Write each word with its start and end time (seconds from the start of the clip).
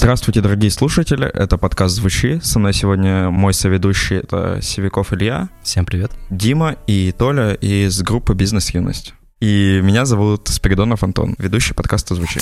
Здравствуйте, 0.00 0.40
дорогие 0.40 0.70
слушатели, 0.70 1.26
это 1.26 1.58
подкаст 1.58 1.96
«Звучи». 1.96 2.40
Со 2.42 2.58
мной 2.58 2.72
сегодня 2.72 3.28
мой 3.28 3.52
соведущий— 3.52 4.16
это 4.20 4.58
Севиков 4.62 5.12
Илья. 5.12 5.50
Всем 5.62 5.84
привет. 5.84 6.10
Дима 6.30 6.76
и 6.86 7.12
Толя 7.12 7.52
из 7.52 8.00
группы 8.00 8.32
«Бизнес-юность». 8.32 9.12
И 9.40 9.78
меня 9.82 10.06
зовут 10.06 10.48
Спиридонов 10.48 11.02
Антон, 11.02 11.34
ведущий 11.38 11.74
подкаста 11.74 12.14
«Звучи». 12.14 12.40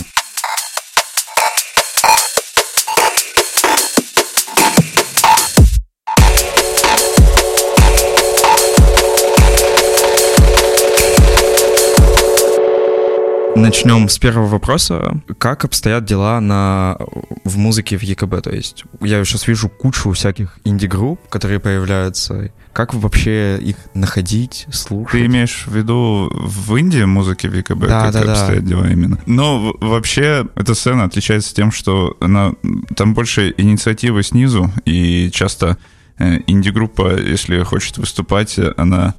Начнем 13.58 14.08
с 14.08 14.18
первого 14.18 14.46
вопроса. 14.46 15.20
Как 15.38 15.64
обстоят 15.64 16.04
дела 16.04 16.40
на, 16.40 16.96
в 17.44 17.56
музыке 17.58 17.98
в 17.98 18.02
ЕКБ? 18.02 18.42
То 18.42 18.50
есть 18.50 18.84
я 19.00 19.24
сейчас 19.24 19.46
вижу 19.46 19.68
кучу 19.68 20.12
всяких 20.12 20.58
инди-групп, 20.64 21.28
которые 21.28 21.60
появляются. 21.60 22.50
Как 22.72 22.94
вообще 22.94 23.58
их 23.58 23.76
находить, 23.94 24.66
слушать? 24.70 25.12
Ты 25.12 25.26
имеешь 25.26 25.64
в 25.66 25.74
виду 25.74 26.30
в 26.32 26.76
Индии 26.76 27.02
музыке 27.04 27.48
в 27.48 27.54
ЕКБ? 27.54 27.86
Да, 27.86 28.04
как 28.04 28.12
да, 28.12 28.24
да. 28.24 28.32
обстоят 28.32 28.64
дела 28.64 28.88
именно? 28.88 29.18
Но 29.26 29.74
вообще 29.80 30.46
эта 30.54 30.74
сцена 30.74 31.04
отличается 31.04 31.54
тем, 31.54 31.72
что 31.72 32.16
она, 32.20 32.52
там 32.94 33.14
больше 33.14 33.52
инициативы 33.56 34.22
снизу, 34.22 34.70
и 34.84 35.30
часто 35.32 35.76
э, 36.18 36.38
инди-группа, 36.46 37.18
если 37.18 37.62
хочет 37.64 37.98
выступать, 37.98 38.58
она 38.76 39.14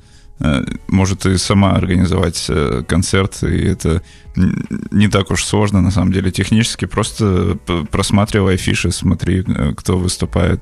может 0.88 1.26
и 1.26 1.38
сама 1.38 1.72
организовать 1.72 2.46
э, 2.50 2.84
концерт, 2.88 3.44
и 3.44 3.66
это 3.66 4.02
не 4.92 5.08
так 5.08 5.32
уж 5.32 5.44
сложно, 5.44 5.82
на 5.82 5.92
самом 5.92 6.12
деле, 6.12 6.32
технически. 6.32 6.86
Просто 6.86 7.58
просматривай 7.92 8.56
афиши, 8.56 8.92
смотри, 8.92 9.44
э, 9.46 9.74
кто 9.76 9.98
выступает. 9.98 10.62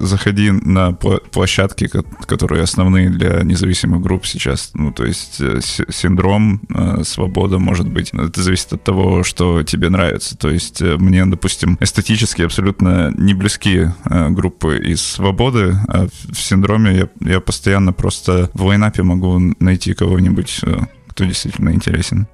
Заходи 0.00 0.50
на 0.50 0.92
площадки, 0.92 1.88
которые 2.26 2.62
основные 2.62 3.10
для 3.10 3.42
независимых 3.42 4.00
групп 4.00 4.26
сейчас. 4.26 4.70
Ну, 4.74 4.92
то 4.92 5.04
есть 5.04 5.40
э, 5.40 5.60
синдром, 5.90 6.60
э, 6.74 7.02
свобода, 7.04 7.58
может 7.58 7.88
быть. 7.88 8.12
Это 8.12 8.42
зависит 8.42 8.72
от 8.72 8.84
того, 8.84 9.22
что 9.22 9.62
тебе 9.62 9.90
нравится. 9.90 10.36
То 10.36 10.50
есть 10.50 10.80
мне, 10.80 11.24
допустим, 11.26 11.76
эстетически 11.80 12.42
абсолютно 12.42 13.12
не 13.16 13.34
близки 13.34 13.90
группы 14.04 14.78
из 14.78 15.02
свободы, 15.02 15.76
а 15.88 16.08
в 16.08 16.38
синдроме 16.38 16.96
я, 16.96 17.08
я 17.20 17.40
постоянно 17.40 17.92
просто 17.92 18.50
в 18.54 18.62
лайнапе 18.88 19.02
могу 19.02 19.38
найти 19.60 19.94
кого-нибудь, 19.94 20.60
кто 21.08 21.24
действительно 21.24 21.70
интересен. 21.70 22.26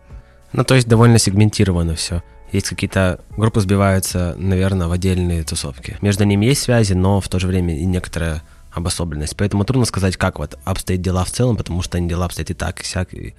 Ну, 0.53 0.65
то 0.65 0.75
есть 0.75 0.89
довольно 0.89 1.19
сегментировано 1.19 1.95
все. 1.95 2.23
Есть 2.53 2.69
какие-то 2.69 3.21
группы 3.37 3.61
сбиваются, 3.61 4.35
наверное, 4.39 4.87
в 4.87 4.93
отдельные 4.93 5.43
тусовки. 5.43 5.97
Между 6.01 6.25
ними 6.25 6.47
есть 6.47 6.63
связи, 6.63 6.93
но 6.93 7.21
в 7.21 7.29
то 7.29 7.41
же 7.41 7.49
время 7.49 7.77
и 7.77 7.85
некоторая 7.85 8.43
обособленность. 8.73 9.37
Поэтому 9.37 9.65
трудно 9.65 9.85
сказать, 9.85 10.17
как 10.17 10.39
вот 10.39 10.59
обстоят 10.65 11.01
дела 11.01 11.25
в 11.25 11.31
целом, 11.31 11.57
потому 11.57 11.83
что 11.83 11.99
они 11.99 12.09
дела 12.09 12.27
обстоят 12.27 12.51
и 12.51 12.55
так, 12.55 12.81
и 12.81 12.85
сяк. 12.85 13.13
И, 13.15 13.35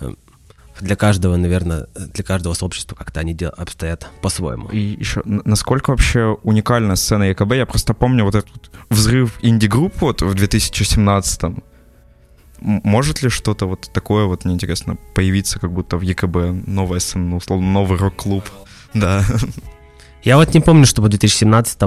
э, 0.00 0.14
для 0.80 0.94
каждого, 0.94 1.36
наверное, 1.36 1.86
для 1.94 2.22
каждого 2.22 2.54
сообщества 2.54 2.94
как-то 2.94 3.20
они 3.20 3.34
дел, 3.34 3.52
обстоят 3.56 4.08
по-своему. 4.22 4.68
И 4.68 4.78
еще, 4.78 5.22
насколько 5.24 5.90
вообще 5.90 6.36
уникальна 6.42 6.94
сцена 6.96 7.24
ЕКБ? 7.24 7.54
Я 7.54 7.66
просто 7.66 7.94
помню 7.94 8.24
вот 8.24 8.36
этот 8.36 8.70
взрыв 8.90 9.38
инди-групп 9.40 9.94
вот 10.00 10.22
в 10.22 10.34
2017 10.34 11.42
-м. 11.42 11.62
Может 12.60 13.22
ли 13.22 13.28
что-то 13.28 13.66
вот 13.66 13.90
такое 13.92 14.24
вот, 14.24 14.44
мне 14.44 14.54
интересно, 14.54 14.96
появиться 15.14 15.58
как 15.58 15.72
будто 15.72 15.96
в 15.96 16.02
ЕКБ, 16.02 16.66
новая 16.66 17.00
сцена, 17.00 17.24
ну, 17.24 17.36
условно, 17.36 17.66
новый 17.70 17.98
рок-клуб? 17.98 18.44
Да. 18.94 19.24
Я 20.22 20.36
вот 20.36 20.54
не 20.54 20.60
помню, 20.60 20.86
чтобы 20.86 21.06
в 21.06 21.10
2017 21.10 21.78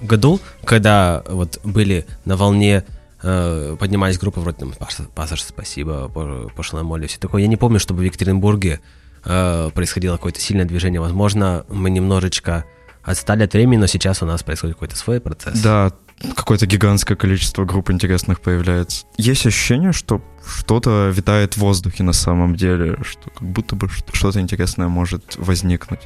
году, 0.00 0.40
когда 0.64 1.22
вот 1.28 1.60
были 1.64 2.06
на 2.24 2.36
волне 2.36 2.84
э, 3.22 3.76
поднимались 3.78 4.18
группы 4.18 4.40
вроде 4.40 4.58
там 4.58 4.72
«Пассаж, 5.14 5.42
спасибо», 5.42 6.08
«Пошлая 6.56 6.84
Молли», 6.84 7.06
все 7.06 7.18
такое. 7.18 7.42
Я 7.42 7.48
не 7.48 7.56
помню, 7.56 7.78
чтобы 7.78 8.00
в 8.00 8.04
Екатеринбурге 8.04 8.80
э, 9.24 9.70
происходило 9.74 10.16
какое-то 10.16 10.40
сильное 10.40 10.64
движение. 10.64 11.00
Возможно, 11.00 11.64
мы 11.68 11.90
немножечко 11.90 12.64
отстали 13.02 13.44
от 13.44 13.52
времени, 13.52 13.80
но 13.80 13.86
сейчас 13.86 14.22
у 14.22 14.26
нас 14.26 14.42
происходит 14.42 14.76
какой-то 14.76 14.96
свой 14.96 15.20
процесс. 15.20 15.60
Да, 15.60 15.92
какое-то 16.36 16.66
гигантское 16.66 17.16
количество 17.16 17.64
групп 17.64 17.90
интересных 17.90 18.40
появляется. 18.40 19.06
Есть 19.16 19.46
ощущение, 19.46 19.92
что 19.92 20.22
что-то 20.46 21.10
витает 21.14 21.54
в 21.54 21.58
воздухе 21.58 22.02
на 22.02 22.12
самом 22.12 22.56
деле, 22.56 22.96
что 23.02 23.30
как 23.30 23.48
будто 23.48 23.76
бы 23.76 23.88
что-то 24.12 24.40
интересное 24.40 24.88
может 24.88 25.36
возникнуть. 25.36 26.00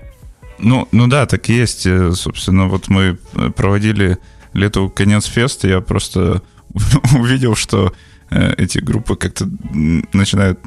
Ну, 0.59 0.89
ну 0.93 1.07
да, 1.07 1.27
так 1.27 1.49
и 1.49 1.55
есть. 1.55 1.87
Э, 1.87 2.13
собственно, 2.13 2.67
вот 2.67 2.89
мы 2.89 3.19
э, 3.35 3.51
проводили 3.51 4.19
лето 4.53 4.89
конец 4.89 5.27
феста, 5.27 5.69
я 5.69 5.81
просто 5.81 6.43
увидел, 7.15 7.55
что 7.55 7.93
э, 8.31 8.55
эти 8.57 8.79
группы 8.79 9.17
как-то 9.17 9.49
начинают 10.13 10.61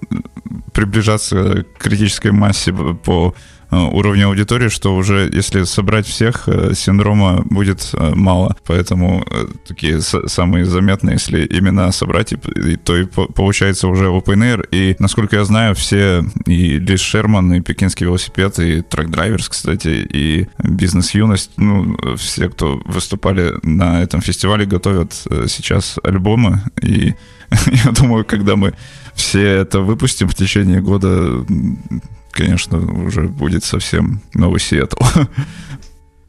приближаться 0.73 1.63
к 1.63 1.83
критической 1.83 2.31
массе 2.31 2.71
по 2.71 3.33
уровня 3.71 4.25
аудитории, 4.25 4.69
что 4.69 4.95
уже 4.95 5.29
если 5.31 5.63
собрать 5.63 6.07
всех, 6.07 6.47
э, 6.47 6.73
синдрома 6.73 7.43
будет 7.45 7.89
э, 7.93 8.13
мало. 8.15 8.55
Поэтому 8.65 9.25
такие 9.67 10.01
самые 10.01 10.65
заметные, 10.65 11.13
если 11.13 11.45
именно 11.45 11.91
собрать, 11.91 12.33
то 12.83 12.97
и 12.97 13.05
получается 13.05 13.87
уже 13.87 14.05
open 14.05 14.39
air. 14.39 14.67
И, 14.71 14.95
насколько 14.99 15.35
я 15.35 15.45
знаю, 15.45 15.75
все 15.75 16.23
и 16.45 16.79
Лис 16.79 17.01
Шерман, 17.01 17.53
и 17.53 17.61
Пекинский 17.61 18.05
велосипед, 18.05 18.59
и 18.59 18.81
Трак 18.81 19.11
Драйверс, 19.11 19.49
кстати, 19.49 20.07
и 20.11 20.47
Бизнес 20.63 21.13
Юность, 21.13 21.51
ну, 21.57 21.97
все, 22.17 22.49
кто 22.49 22.81
выступали 22.85 23.53
на 23.63 24.01
этом 24.01 24.21
фестивале, 24.21 24.65
готовят 24.65 25.13
сейчас 25.47 25.97
альбомы. 26.03 26.63
И 26.81 27.13
я 27.85 27.91
думаю, 27.91 28.25
когда 28.25 28.55
мы 28.55 28.73
все 29.15 29.45
это 29.45 29.81
выпустим 29.81 30.27
в 30.27 30.35
течение 30.35 30.81
года, 30.81 31.45
конечно, 32.39 32.77
уже 33.05 33.23
будет 33.23 33.63
совсем 33.63 34.21
новый 34.33 34.59
Сиэтл. 34.59 34.97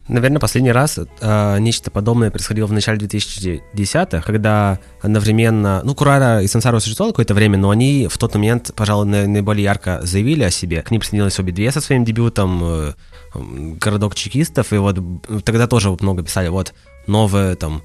Наверное, 0.08 0.40
последний 0.40 0.72
раз 0.72 0.98
э, 0.98 1.58
нечто 1.60 1.92
подобное 1.92 2.32
происходило 2.32 2.66
в 2.66 2.72
начале 2.72 2.98
2010-х, 2.98 4.22
когда 4.22 4.80
одновременно, 5.00 5.82
ну, 5.84 5.94
Курара 5.94 6.42
и 6.42 6.48
Сансару 6.48 6.80
существовало 6.80 7.12
какое-то 7.12 7.34
время, 7.34 7.58
но 7.58 7.70
они 7.70 8.08
в 8.10 8.18
тот 8.18 8.34
момент, 8.34 8.72
пожалуй, 8.74 9.06
наиболее 9.06 9.62
ярко 9.62 10.00
заявили 10.02 10.42
о 10.42 10.50
себе. 10.50 10.82
К 10.82 10.90
ним 10.90 11.00
присоединились 11.00 11.38
обе 11.38 11.52
две 11.52 11.70
со 11.70 11.80
своим 11.80 12.04
дебютом, 12.04 12.60
э, 12.64 12.92
«Городок 13.80 14.16
чекистов», 14.16 14.72
и 14.72 14.78
вот 14.78 14.98
тогда 15.44 15.68
тоже 15.68 15.96
много 16.00 16.24
писали, 16.24 16.48
вот, 16.48 16.74
новое, 17.06 17.54
там, 17.54 17.82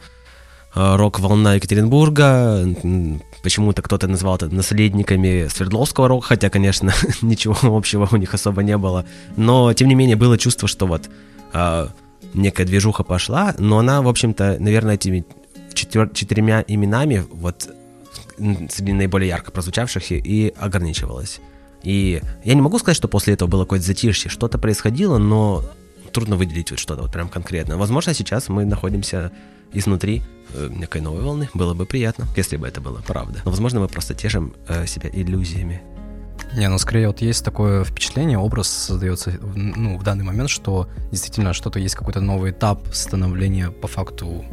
э, 0.73 0.95
рок-волна 0.95 1.53
Екатеринбурга, 1.53 2.75
Почему-то 3.45 3.83
кто-то 3.83 4.07
назвал 4.07 4.37
это 4.37 4.49
наследниками 4.49 5.47
Свердловского 5.49 6.07
рока, 6.07 6.29
хотя, 6.29 6.49
конечно, 6.49 6.91
ничего 7.21 7.55
общего 7.77 8.09
у 8.11 8.15
них 8.15 8.33
особо 8.33 8.63
не 8.63 8.75
было. 8.75 9.05
Но, 9.37 9.71
тем 9.73 9.87
не 9.87 9.93
менее, 9.93 10.15
было 10.15 10.35
чувство, 10.35 10.67
что 10.67 10.87
вот 10.87 11.11
э, 11.53 11.87
некая 12.33 12.65
движуха 12.65 13.03
пошла, 13.03 13.53
но 13.59 13.77
она, 13.77 14.01
в 14.01 14.07
общем-то, 14.07 14.57
наверное, 14.59 14.95
этими 14.95 15.27
четвер- 15.75 16.11
четырьмя 16.11 16.65
именами, 16.67 17.23
вот 17.29 17.69
среди 18.37 18.93
наиболее 18.93 19.29
ярко 19.29 19.51
прозвучавших, 19.51 20.11
и 20.11 20.51
ограничивалась. 20.57 21.39
И 21.83 22.23
я 22.43 22.55
не 22.55 22.61
могу 22.61 22.79
сказать, 22.79 22.97
что 22.97 23.07
после 23.07 23.35
этого 23.35 23.47
было 23.47 23.65
какое-то 23.65 23.85
затишье, 23.85 24.31
что-то 24.31 24.57
происходило, 24.57 25.19
но 25.19 25.63
трудно 26.11 26.35
выделить 26.35 26.71
вот 26.71 26.79
что-то 26.79 27.03
вот 27.03 27.11
прям 27.11 27.29
конкретно. 27.29 27.77
Возможно, 27.77 28.15
сейчас 28.15 28.49
мы 28.49 28.65
находимся 28.65 29.31
изнутри 29.75 30.21
э, 30.53 30.69
некой 30.71 31.01
новой 31.01 31.21
волны. 31.21 31.49
Было 31.53 31.73
бы 31.73 31.85
приятно, 31.85 32.25
если 32.35 32.57
бы 32.57 32.67
это 32.67 32.81
было 32.81 33.01
правда. 33.05 33.41
Но, 33.45 33.51
возможно, 33.51 33.79
мы 33.79 33.87
просто 33.87 34.13
тешим 34.13 34.53
э, 34.67 34.85
себя 34.87 35.09
иллюзиями. 35.11 35.81
Не, 36.55 36.69
ну 36.69 36.77
скорее 36.77 37.07
вот 37.07 37.21
есть 37.21 37.43
такое 37.43 37.83
впечатление, 37.83 38.37
образ 38.37 38.67
создается 38.67 39.31
ну, 39.55 39.97
в 39.97 40.03
данный 40.03 40.23
момент, 40.23 40.49
что 40.49 40.87
действительно 41.11 41.53
что-то 41.53 41.79
есть 41.79 41.95
какой-то 41.95 42.21
новый 42.21 42.51
этап 42.51 42.87
становления 42.93 43.71
по 43.71 43.87
факту 43.87 44.45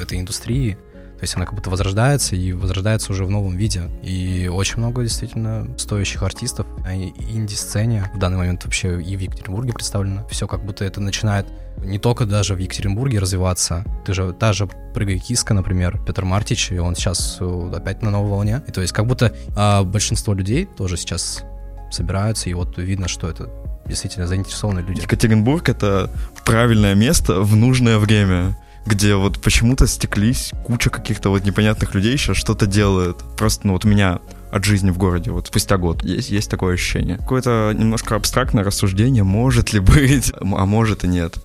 этой 0.00 0.18
индустрии, 0.18 0.78
то 1.22 1.24
есть 1.24 1.36
она 1.36 1.44
как 1.44 1.54
будто 1.54 1.70
возрождается 1.70 2.34
и 2.34 2.52
возрождается 2.52 3.12
уже 3.12 3.24
в 3.24 3.30
новом 3.30 3.56
виде. 3.56 3.82
И 4.02 4.50
очень 4.52 4.78
много 4.78 5.02
действительно 5.02 5.68
стоящих 5.78 6.24
артистов 6.24 6.66
инди-сцене 6.84 8.10
в 8.12 8.18
данный 8.18 8.38
момент 8.38 8.64
вообще 8.64 9.00
и 9.00 9.16
в 9.16 9.20
Екатеринбурге 9.20 9.72
представлено. 9.72 10.26
Все 10.28 10.48
как 10.48 10.64
будто 10.64 10.84
это 10.84 11.00
начинает 11.00 11.46
не 11.78 12.00
только 12.00 12.26
даже 12.26 12.56
в 12.56 12.58
Екатеринбурге 12.58 13.20
развиваться. 13.20 13.84
Ты 14.04 14.14
же 14.14 14.32
та 14.32 14.52
же 14.52 14.68
прыгай 14.94 15.20
киска, 15.20 15.54
например, 15.54 16.00
Петр 16.04 16.24
Мартич, 16.24 16.72
и 16.72 16.78
он 16.78 16.96
сейчас 16.96 17.36
э, 17.38 17.72
опять 17.72 18.02
на 18.02 18.10
новой 18.10 18.30
волне. 18.30 18.60
И 18.66 18.72
то 18.72 18.80
есть 18.80 18.92
как 18.92 19.06
будто 19.06 19.32
а, 19.54 19.84
большинство 19.84 20.34
людей 20.34 20.66
тоже 20.66 20.96
сейчас 20.96 21.44
собираются, 21.92 22.50
и 22.50 22.54
вот 22.54 22.78
видно, 22.78 23.06
что 23.06 23.30
это 23.30 23.48
действительно 23.86 24.26
заинтересованные 24.26 24.84
люди. 24.84 25.02
Екатеринбург— 25.02 25.68
это 25.68 26.10
правильное 26.44 26.96
место 26.96 27.42
в 27.42 27.54
нужное 27.54 27.98
время 27.98 28.56
где 28.86 29.14
вот 29.14 29.40
почему-то 29.40 29.86
стеклись 29.86 30.52
куча 30.64 30.90
каких-то 30.90 31.30
вот 31.30 31.44
непонятных 31.44 31.94
людей 31.94 32.16
сейчас 32.16 32.36
что-то 32.36 32.66
делают. 32.66 33.18
Просто, 33.36 33.66
ну 33.66 33.74
вот 33.74 33.84
у 33.84 33.88
меня 33.88 34.20
от 34.50 34.64
жизни 34.64 34.90
в 34.90 34.98
городе, 34.98 35.30
вот 35.30 35.46
спустя 35.46 35.78
год. 35.78 36.04
Есть, 36.04 36.30
есть 36.30 36.50
такое 36.50 36.74
ощущение. 36.74 37.16
Какое-то 37.16 37.72
немножко 37.74 38.16
абстрактное 38.16 38.64
рассуждение, 38.64 39.24
может 39.24 39.72
ли 39.72 39.80
быть, 39.80 40.32
а 40.40 40.66
может 40.66 41.04
и 41.04 41.08
нет. 41.08 41.38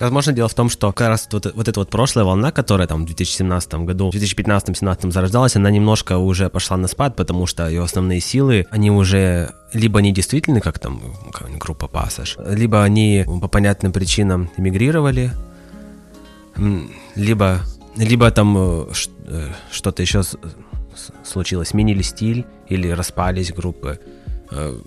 Возможно, 0.00 0.32
дело 0.32 0.48
в 0.48 0.54
том, 0.54 0.70
что 0.70 0.92
как 0.92 1.08
раз 1.08 1.28
вот, 1.30 1.52
вот 1.54 1.68
эта 1.68 1.78
вот 1.78 1.90
прошлая 1.90 2.24
волна, 2.24 2.50
которая 2.50 2.88
там 2.88 3.04
в 3.04 3.06
2017 3.06 3.74
году, 3.74 4.10
в 4.10 4.14
2015-2017 4.14 5.10
зарождалась, 5.12 5.56
она 5.56 5.70
немножко 5.70 6.18
уже 6.18 6.48
пошла 6.48 6.76
на 6.76 6.88
спад, 6.88 7.14
потому 7.14 7.46
что 7.46 7.68
ее 7.68 7.82
основные 7.82 8.20
силы, 8.20 8.66
они 8.70 8.90
уже 8.90 9.52
либо 9.72 10.00
они 10.00 10.12
действительно, 10.12 10.60
как 10.60 10.78
там 10.78 11.00
группа 11.58 11.86
Passage, 11.86 12.54
либо 12.54 12.82
они 12.82 13.24
по 13.40 13.46
понятным 13.48 13.92
причинам 13.92 14.50
эмигрировали, 14.56 15.32
либо, 17.14 17.60
либо 17.96 18.30
там 18.30 18.56
э, 18.56 18.86
э, 19.26 19.48
что-то 19.70 20.02
еще 20.02 20.22
случилось, 21.24 21.68
сменили 21.68 22.02
стиль 22.02 22.46
или 22.68 22.88
распались 22.88 23.52
группы. 23.52 23.98
Э, 24.50 24.78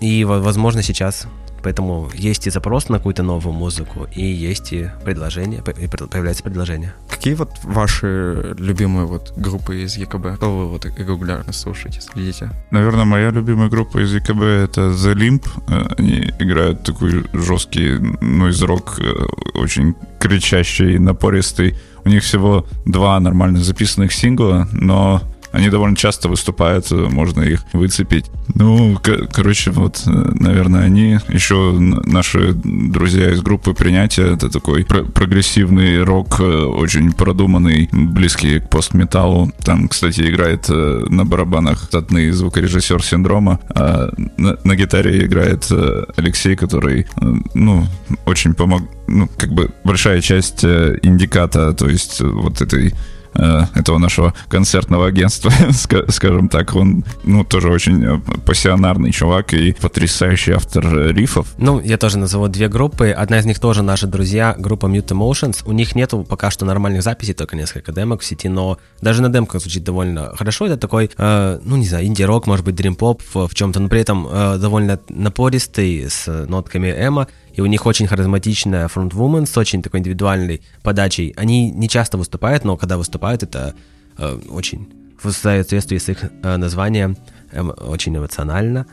и, 0.00 0.24
возможно, 0.24 0.82
сейчас 0.82 1.26
Поэтому 1.62 2.10
есть 2.14 2.46
и 2.46 2.50
запрос 2.50 2.88
на 2.88 2.98
какую-то 2.98 3.22
новую 3.22 3.52
музыку, 3.52 4.06
и 4.14 4.24
есть 4.24 4.72
и 4.72 4.90
предложение, 5.04 5.60
и 5.60 5.86
появляется 5.86 6.42
предложение. 6.42 6.94
Какие 7.08 7.34
вот 7.34 7.50
ваши 7.62 8.54
любимые 8.58 9.06
вот 9.06 9.32
группы 9.36 9.82
из 9.82 9.96
ЕКБ? 9.96 10.36
Что 10.36 10.58
вы 10.58 10.68
вот 10.68 10.84
регулярно 10.84 11.52
слушаете, 11.52 12.00
следите? 12.00 12.50
Наверное, 12.70 13.04
моя 13.04 13.30
любимая 13.30 13.68
группа 13.68 14.02
из 14.02 14.12
ЕКБ 14.14 14.42
это 14.42 14.80
The 14.90 15.14
Limp. 15.14 15.46
Э, 15.68 15.94
они 15.98 16.32
играют 16.38 16.82
такой 16.82 17.24
жесткий 17.32 17.98
нойз-рок, 18.20 18.98
э, 18.98 19.12
очень 19.54 19.94
кричащий, 20.18 20.98
напористый. 20.98 21.78
У 22.04 22.08
них 22.08 22.22
всего 22.22 22.66
два 22.84 23.20
нормально 23.20 23.60
записанных 23.60 24.12
сингла, 24.12 24.68
но 24.72 25.22
они 25.52 25.68
довольно 25.68 25.96
часто 25.96 26.28
выступают, 26.28 26.90
можно 26.90 27.42
их 27.42 27.64
выцепить. 27.72 28.26
Ну, 28.54 28.98
короче, 29.32 29.70
вот, 29.70 30.02
наверное, 30.06 30.84
они. 30.84 31.18
Еще 31.28 31.72
наши 31.78 32.52
друзья 32.54 33.30
из 33.30 33.40
группы 33.42 33.74
принятия. 33.74 34.34
Это 34.34 34.48
такой 34.48 34.84
про 34.84 35.02
прогрессивный 35.04 36.02
рок, 36.02 36.40
э, 36.40 36.44
очень 36.44 37.12
продуманный, 37.12 37.88
близкий 37.92 38.60
к 38.60 38.70
постметаллу. 38.70 39.52
Там, 39.64 39.88
кстати, 39.88 40.22
играет 40.22 40.66
э, 40.68 41.04
на 41.08 41.24
барабанах 41.24 41.82
статный 41.84 42.30
звукорежиссер 42.30 43.02
синдрома, 43.02 43.60
а 43.74 44.10
на, 44.36 44.56
на 44.64 44.76
гитаре 44.76 45.24
играет 45.24 45.66
э, 45.70 46.04
Алексей, 46.16 46.56
который, 46.56 47.06
ну, 47.54 47.86
очень 48.26 48.54
помог, 48.54 48.82
ну, 49.06 49.28
как 49.36 49.52
бы 49.52 49.70
большая 49.84 50.20
часть 50.20 50.64
индиката, 50.64 51.72
то 51.72 51.88
есть 51.88 52.20
вот 52.20 52.60
этой 52.60 52.92
Э, 52.92 53.21
этого 53.34 53.98
нашего 53.98 54.34
концертного 54.48 55.06
агентства, 55.06 55.50
скажем 56.08 56.48
так. 56.48 56.74
Он, 56.74 57.04
ну, 57.24 57.44
тоже 57.44 57.70
очень 57.70 58.04
э, 58.04 58.18
пассионарный 58.44 59.12
чувак 59.12 59.54
и 59.54 59.72
потрясающий 59.72 60.52
автор 60.52 60.86
э, 60.86 61.12
рифов. 61.12 61.54
Ну, 61.58 61.80
я 61.80 61.98
тоже 61.98 62.18
назову 62.18 62.48
две 62.48 62.68
группы. 62.68 63.10
Одна 63.10 63.38
из 63.38 63.46
них 63.46 63.58
тоже 63.58 63.82
наши 63.82 64.06
друзья, 64.06 64.54
группа 64.58 64.86
Mute 64.86 65.08
Emotions. 65.08 65.62
У 65.64 65.72
них 65.72 65.94
нету 65.94 66.24
пока 66.28 66.50
что 66.50 66.64
нормальных 66.64 67.02
записей, 67.02 67.34
только 67.34 67.56
несколько 67.56 67.92
демок 67.92 68.20
в 68.20 68.24
сети, 68.24 68.48
но 68.48 68.78
даже 69.00 69.22
на 69.22 69.28
демках 69.28 69.60
звучит 69.60 69.84
довольно 69.84 70.34
хорошо. 70.36 70.66
Это 70.66 70.76
такой, 70.76 71.10
э, 71.16 71.58
ну, 71.62 71.76
не 71.76 71.86
знаю, 71.86 72.06
инди-рок, 72.06 72.46
может 72.46 72.64
быть, 72.64 72.74
дрим-поп 72.74 73.22
в, 73.32 73.48
в 73.48 73.54
чем-то, 73.54 73.80
но 73.80 73.88
при 73.88 74.00
этом 74.00 74.26
э, 74.30 74.58
довольно 74.58 74.98
напористый, 75.08 76.06
с 76.08 76.26
нотками 76.48 76.88
эмо 76.88 77.28
и 77.54 77.60
у 77.60 77.66
них 77.66 77.86
очень 77.86 78.06
харизматичная 78.06 78.88
фронтвумен 78.88 79.46
с 79.46 79.56
очень 79.56 79.82
такой 79.82 80.00
индивидуальной 80.00 80.62
подачей. 80.82 81.34
Они 81.36 81.70
не 81.70 81.88
часто 81.88 82.18
выступают, 82.18 82.64
но 82.64 82.76
когда 82.76 82.96
выступают, 82.96 83.42
это 83.42 83.74
э, 84.18 84.40
очень 84.48 84.88
в 85.22 85.30
соответствии 85.30 85.98
с 85.98 86.08
их 86.08 86.24
э, 86.24 86.56
названием 86.56 87.16
э, 87.52 87.62
очень 87.62 88.16
эмоционально. 88.16 88.86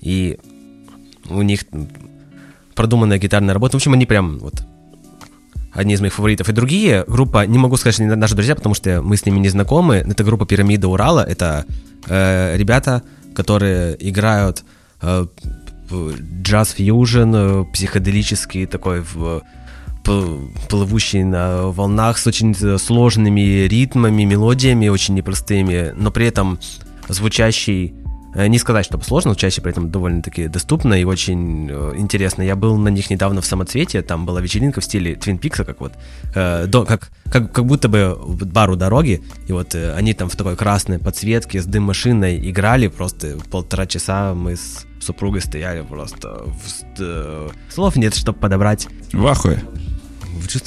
И 0.00 0.38
у 1.28 1.42
них 1.42 1.64
продуманная 2.74 3.18
гитарная 3.18 3.54
работа. 3.54 3.72
В 3.72 3.76
общем, 3.76 3.92
они 3.92 4.06
прям 4.06 4.38
вот 4.38 4.62
одни 5.72 5.94
из 5.94 6.00
моих 6.00 6.14
фаворитов. 6.14 6.48
И 6.48 6.52
другие 6.52 7.04
группа, 7.06 7.46
не 7.46 7.58
могу 7.58 7.76
сказать, 7.76 7.94
что 7.94 8.04
они 8.04 8.14
наши 8.14 8.34
друзья, 8.34 8.54
потому 8.54 8.74
что 8.74 9.02
мы 9.02 9.16
с 9.16 9.26
ними 9.26 9.38
не 9.38 9.48
знакомы. 9.48 9.96
Это 9.96 10.24
группа 10.24 10.46
Пирамида 10.46 10.88
Урала. 10.88 11.24
Это 11.24 11.66
э, 12.06 12.56
ребята, 12.56 13.02
которые 13.34 13.96
играют 14.00 14.64
э, 15.02 15.26
джаз-фьюжн, 15.90 17.34
э, 17.34 17.64
психоделический 17.72 18.66
такой 18.66 19.00
в 19.00 19.42
плывущий 20.70 21.22
на 21.22 21.66
волнах 21.66 22.16
с 22.16 22.26
очень 22.26 22.56
э, 22.60 22.78
сложными 22.78 23.66
ритмами, 23.66 24.24
мелодиями 24.24 24.88
очень 24.88 25.14
непростыми, 25.14 25.92
но 25.96 26.10
при 26.10 26.26
этом 26.26 26.58
звучащий 27.08 27.94
Э, 28.34 28.46
не 28.46 28.58
сказать, 28.58 28.84
чтобы 28.84 29.04
сложно, 29.04 29.34
чаще 29.34 29.60
при 29.60 29.72
этом 29.72 29.90
довольно-таки 29.90 30.48
доступно 30.48 30.94
и 30.94 31.04
очень 31.04 31.68
э, 31.70 31.92
интересно. 31.96 32.42
Я 32.42 32.56
был 32.56 32.76
на 32.76 32.88
них 32.88 33.10
недавно 33.10 33.40
в 33.40 33.46
Самоцвете, 33.46 34.02
там 34.02 34.26
была 34.26 34.40
вечеринка 34.40 34.80
в 34.80 34.84
стиле 34.84 35.14
Твин 35.14 35.38
Пикса, 35.38 35.64
как 35.64 35.80
вот, 35.80 35.92
э, 36.34 36.68
как, 36.70 37.10
как, 37.30 37.52
как 37.52 37.64
будто 37.64 37.88
бы 37.88 38.16
бару 38.44 38.76
дороги, 38.76 39.22
и 39.46 39.52
вот 39.52 39.74
э, 39.74 39.92
они 39.94 40.14
там 40.14 40.28
в 40.28 40.36
такой 40.36 40.56
красной 40.56 40.98
подсветке 40.98 41.60
с 41.60 41.66
дым-машиной 41.66 42.50
играли, 42.50 42.88
просто 42.88 43.38
полтора 43.50 43.86
часа 43.86 44.34
мы 44.34 44.56
с 44.56 44.86
супругой 45.00 45.40
стояли 45.40 45.82
просто, 45.82 46.44
в, 46.98 47.52
слов 47.70 47.96
нет, 47.96 48.14
чтобы 48.14 48.38
подобрать. 48.38 48.88
В 49.12 49.26
ахуе 49.26 49.62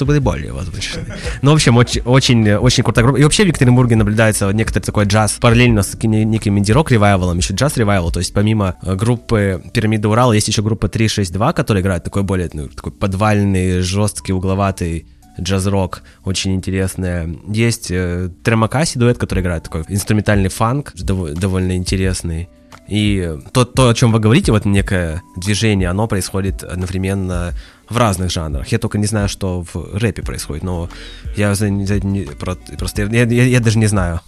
были 0.05 0.19
более 0.19 0.53
возвышенные. 0.53 1.17
Ну, 1.41 1.51
в 1.51 1.53
общем, 1.55 1.77
очень, 1.77 2.01
очень, 2.01 2.53
очень 2.53 2.83
крутая 2.83 3.03
группа. 3.05 3.19
И 3.19 3.23
вообще 3.23 3.43
в 3.43 3.47
Екатеринбурге 3.47 3.95
наблюдается 3.95 4.51
некоторый 4.51 4.83
такой 4.83 5.05
джаз, 5.05 5.33
параллельно 5.39 5.83
с 5.83 5.95
неким 6.01 6.57
инди-рок 6.57 6.91
ревайвалом, 6.91 7.37
еще 7.37 7.53
джаз 7.53 7.77
ревайвал. 7.77 8.11
То 8.11 8.19
есть 8.19 8.33
помимо 8.33 8.75
э, 8.81 8.95
группы 8.95 9.63
Пирамида 9.73 10.09
Урала 10.09 10.33
есть 10.33 10.47
еще 10.47 10.61
группа 10.61 10.87
362, 10.87 11.53
которая 11.53 11.81
играет 11.81 12.03
такой 12.03 12.23
более 12.23 12.49
ну, 12.53 12.67
такой 12.67 12.91
подвальный, 12.91 13.81
жесткий, 13.81 14.33
угловатый 14.33 15.07
джаз-рок, 15.39 16.03
очень 16.25 16.53
интересная. 16.53 17.29
Есть 17.47 17.89
э, 17.89 18.29
Тремакаси 18.43 18.99
дуэт, 18.99 19.17
который 19.17 19.39
играет 19.39 19.63
такой 19.63 19.83
инструментальный 19.87 20.49
фанк, 20.49 20.93
дов- 20.95 21.33
довольно 21.33 21.75
интересный. 21.75 22.49
И 22.91 23.37
то, 23.53 23.63
то, 23.63 23.87
о 23.87 23.93
чем 23.93 24.11
вы 24.11 24.19
говорите, 24.19 24.51
вот 24.51 24.65
некое 24.65 25.23
движение, 25.37 25.87
оно 25.87 26.07
происходит 26.07 26.61
одновременно 26.61 27.53
в 27.87 27.95
разных 27.95 28.31
жанрах. 28.31 28.67
Я 28.67 28.79
только 28.79 28.97
не 28.97 29.05
знаю, 29.05 29.29
что 29.29 29.63
в 29.73 29.97
рэпе 29.97 30.23
происходит, 30.23 30.63
но 30.63 30.89
я 31.37 31.55
за, 31.55 31.67
за, 31.85 32.05
не, 32.05 32.25
просто 32.25 33.03
я, 33.03 33.23
я, 33.23 33.43
я 33.45 33.59
даже 33.61 33.79
не 33.79 33.87
знаю. 33.87 34.19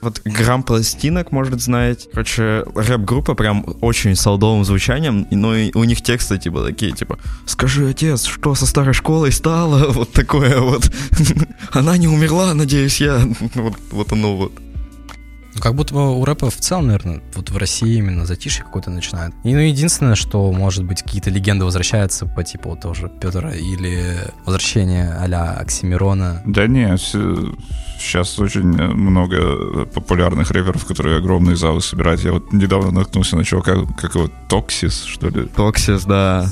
Вот 0.00 0.22
грамм 0.24 0.64
пластинок, 0.64 1.30
может, 1.30 1.60
знать. 1.60 2.08
Короче, 2.10 2.64
рэп-группа 2.74 3.34
прям 3.34 3.64
очень 3.80 4.16
солдовым 4.16 4.64
звучанием, 4.64 5.28
но 5.30 5.54
и 5.54 5.70
у 5.74 5.84
них 5.84 6.02
тексты 6.02 6.36
типа 6.36 6.64
такие, 6.64 6.90
типа 6.90 7.20
«Скажи, 7.46 7.88
отец, 7.88 8.24
что 8.24 8.56
со 8.56 8.66
старой 8.66 8.92
школой 8.92 9.30
стало?» 9.30 9.92
Вот 9.98 10.12
такое 10.12 10.58
вот. 10.60 10.90
Она 11.70 11.96
не 11.96 12.08
умерла, 12.08 12.54
надеюсь 12.54 13.00
я. 13.00 13.20
Вот, 13.54 13.74
вот 13.92 14.12
оно 14.12 14.36
вот. 14.36 14.52
Ну, 15.58 15.62
как 15.62 15.74
будто 15.74 15.92
бы 15.92 16.16
у 16.16 16.24
рэпа 16.24 16.50
в 16.50 16.56
целом, 16.56 16.86
наверное, 16.86 17.20
вот 17.34 17.50
в 17.50 17.56
России 17.56 17.96
именно 17.96 18.24
затишье 18.26 18.64
какое-то 18.64 18.90
начинает. 18.90 19.34
И, 19.42 19.52
ну, 19.52 19.58
единственное, 19.58 20.14
что, 20.14 20.52
может 20.52 20.84
быть, 20.84 21.02
какие-то 21.02 21.30
легенды 21.30 21.64
возвращаются 21.64 22.26
по 22.26 22.44
типу 22.44 22.70
вот 22.70 22.80
тоже 22.80 23.10
Петра 23.20 23.50
или 23.50 24.18
возвращение 24.44 25.16
а-ля 25.18 25.54
Оксимирона. 25.54 26.42
Да 26.46 26.68
не, 26.68 26.96
сейчас 26.96 28.38
очень 28.38 28.68
много 28.68 29.84
популярных 29.86 30.52
рэперов, 30.52 30.84
которые 30.84 31.18
огромные 31.18 31.56
залы 31.56 31.80
собирают. 31.80 32.20
Я 32.20 32.34
вот 32.34 32.52
недавно 32.52 32.92
наткнулся 32.92 33.36
на 33.36 33.42
чувака, 33.42 33.78
как 34.00 34.14
его, 34.14 34.30
Токсис, 34.48 35.02
что 35.02 35.28
ли? 35.28 35.46
Токсис, 35.56 36.04
да. 36.04 36.46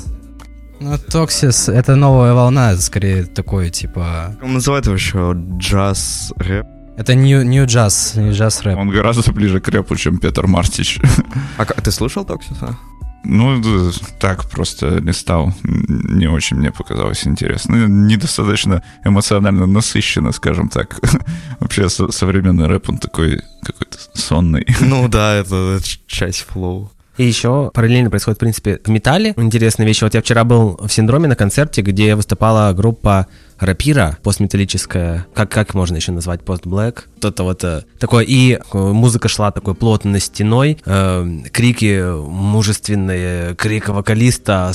Ну, 0.81 0.97
Токсис— 0.97 1.69
это 1.69 1.95
новая 1.95 2.33
волна, 2.33 2.75
скорее 2.75 3.23
такой, 3.23 3.69
типа... 3.69 4.35
Он 4.43 4.55
называет 4.55 4.85
его 4.85 4.95
еще 4.95 5.33
джаз-рэп. 5.57 6.76
Это 6.97 7.13
new, 7.13 7.43
new 7.43 7.65
jazz, 7.65 8.19
new 8.19 8.31
jazz 8.31 8.63
рэп. 8.63 8.77
Он 8.77 8.89
гораздо 8.89 9.31
ближе 9.31 9.59
к 9.59 9.67
рэпу, 9.67 9.95
чем 9.95 10.17
Петр 10.17 10.47
Мартич. 10.47 10.99
А 11.57 11.65
ты 11.65 11.91
слушал 11.91 12.25
Токсиса? 12.25 12.75
Ну, 13.23 13.61
так, 14.19 14.49
просто 14.49 14.99
не 15.01 15.13
стал. 15.13 15.53
Не 15.63 16.27
очень 16.27 16.57
мне 16.57 16.71
показалось 16.71 17.27
интересно. 17.27 17.75
Ну, 17.75 17.87
недостаточно 17.87 18.81
эмоционально 19.05 19.67
насыщенно, 19.67 20.31
скажем 20.31 20.69
так. 20.69 20.99
Вообще, 21.59 21.87
современный 21.89 22.67
рэп, 22.67 22.89
он 22.89 22.97
такой 22.97 23.41
какой-то 23.63 23.97
сонный. 24.15 24.65
Ну 24.79 25.07
да, 25.07 25.35
это 25.35 25.79
часть 26.07 26.45
флоу. 26.47 26.91
И 27.17 27.25
еще 27.25 27.71
параллельно 27.73 28.09
происходит, 28.09 28.37
в 28.37 28.39
принципе, 28.39 28.79
в 28.83 28.89
металле. 28.89 29.33
Интересная 29.37 29.87
вещь. 29.87 30.01
Вот 30.03 30.13
я 30.13 30.21
вчера 30.21 30.43
был 30.43 30.77
в 30.77 30.89
Синдроме 30.89 31.27
на 31.27 31.35
концерте, 31.35 31.81
где 31.81 32.15
выступала 32.15 32.71
группа 32.73 33.27
рапира, 33.57 34.17
постметаллическая, 34.21 35.25
как, 35.33 35.49
как 35.49 35.73
можно 35.73 35.95
еще 35.95 36.11
назвать, 36.11 36.43
пост-блэк, 36.43 37.05
что-то 37.17 37.43
вот 37.43 37.63
э, 37.63 37.85
такое, 37.99 38.23
и 38.23 38.53
э, 38.53 38.77
музыка 38.77 39.29
шла 39.29 39.51
такой 39.51 39.73
плотной 39.73 40.19
стеной, 40.19 40.77
э, 40.85 41.27
крики 41.51 42.03
мужественные, 42.05 43.55
крик 43.55 43.89
вокалиста, 43.89 44.71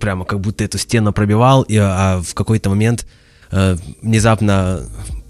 прямо 0.00 0.24
как 0.24 0.40
будто 0.40 0.64
эту 0.64 0.78
стену 0.78 1.12
пробивал, 1.12 1.60
и 1.62 1.76
а 1.76 2.22
в 2.22 2.32
какой-то 2.32 2.70
момент 2.70 3.06
э, 3.50 3.76
внезапно 4.00 4.80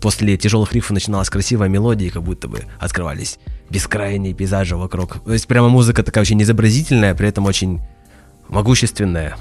после 0.00 0.36
тяжелых 0.36 0.72
рифов 0.72 0.92
начиналась 0.92 1.28
красивая 1.28 1.68
мелодия, 1.68 2.06
и 2.06 2.10
как 2.10 2.22
будто 2.22 2.46
бы 2.46 2.62
открывались 2.78 3.38
бескрайние 3.72 4.34
пейзажи 4.34 4.76
вокруг. 4.76 5.22
То 5.24 5.32
есть 5.32 5.46
прямо 5.46 5.68
музыка 5.68 6.02
такая 6.02 6.22
очень 6.22 6.40
изобразительная, 6.42 7.14
при 7.14 7.28
этом 7.28 7.46
очень 7.46 7.80
могущественная. 8.48 9.36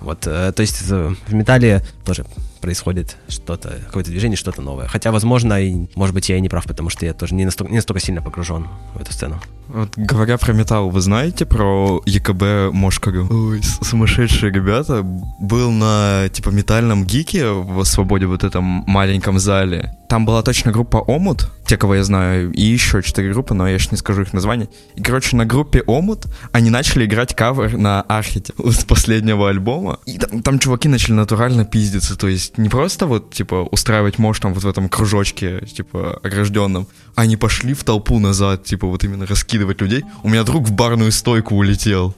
Вот, 0.00 0.26
э, 0.26 0.52
то 0.52 0.60
есть 0.60 0.82
э, 0.90 1.14
в 1.26 1.34
металле 1.34 1.82
тоже 2.04 2.26
происходит 2.60 3.16
что-то, 3.28 3.78
какое-то 3.86 4.10
движение, 4.10 4.36
что-то 4.36 4.62
новое. 4.62 4.86
Хотя, 4.86 5.12
возможно, 5.12 5.62
и, 5.62 5.86
может 5.96 6.14
быть, 6.14 6.28
я 6.30 6.36
и 6.36 6.40
не 6.40 6.48
прав, 6.48 6.64
потому 6.64 6.90
что 6.90 7.06
я 7.06 7.12
тоже 7.12 7.34
не 7.34 7.44
настолько, 7.44 7.70
не 7.70 7.76
настолько 7.76 8.00
сильно 8.00 8.22
погружен 8.22 8.68
в 8.94 9.00
эту 9.00 9.12
сцену. 9.12 9.40
Вот, 9.68 9.90
говоря 9.96 10.38
про 10.38 10.52
металл, 10.52 10.90
вы 10.90 11.00
знаете 11.00 11.46
про 11.46 12.02
ЕКБ 12.06 12.72
Мошкарю? 12.72 13.28
Ой, 13.30 13.62
сумасшедшие 13.82 14.52
ребята. 14.52 15.02
Был 15.02 15.70
на, 15.70 16.28
типа, 16.30 16.50
метальном 16.50 17.04
гике 17.04 17.50
в 17.50 17.84
Свободе, 17.84 18.26
вот 18.26 18.44
этом 18.44 18.64
маленьком 18.86 19.38
зале. 19.38 19.94
Там 20.14 20.26
была 20.26 20.42
точно 20.42 20.70
группа 20.70 20.98
Омут, 20.98 21.50
те, 21.66 21.76
кого 21.76 21.96
я 21.96 22.04
знаю, 22.04 22.52
и 22.52 22.62
еще 22.62 23.02
четыре 23.02 23.32
группы, 23.32 23.52
но 23.52 23.66
я 23.66 23.80
же 23.80 23.88
не 23.90 23.96
скажу 23.96 24.22
их 24.22 24.32
название. 24.32 24.68
И, 24.94 25.02
короче, 25.02 25.34
на 25.34 25.44
группе 25.44 25.82
Омут 25.88 26.26
они 26.52 26.70
начали 26.70 27.04
играть 27.04 27.34
кавер 27.34 27.76
на 27.76 28.02
Архите 28.02 28.52
с 28.64 28.84
последнего 28.84 29.48
альбома. 29.48 29.98
И 30.06 30.16
там, 30.18 30.40
там 30.44 30.58
чуваки 30.60 30.88
начали 30.88 31.14
натурально 31.14 31.64
пиздиться, 31.64 32.16
то 32.16 32.28
есть 32.28 32.58
не 32.58 32.68
просто 32.68 33.06
вот, 33.06 33.34
типа, 33.34 33.66
устраивать 33.72 34.18
мощь 34.18 34.38
там 34.38 34.54
вот 34.54 34.62
в 34.62 34.68
этом 34.68 34.88
кружочке, 34.88 35.66
типа, 35.66 36.20
огражденном, 36.22 36.86
а 37.16 37.22
они 37.22 37.36
пошли 37.36 37.74
в 37.74 37.82
толпу 37.82 38.20
назад, 38.20 38.62
типа, 38.62 38.86
вот 38.86 39.02
именно 39.02 39.26
раскидывать 39.26 39.80
людей. 39.80 40.04
У 40.22 40.28
меня 40.28 40.44
друг 40.44 40.68
в 40.68 40.70
барную 40.70 41.10
стойку 41.10 41.56
улетел. 41.56 42.14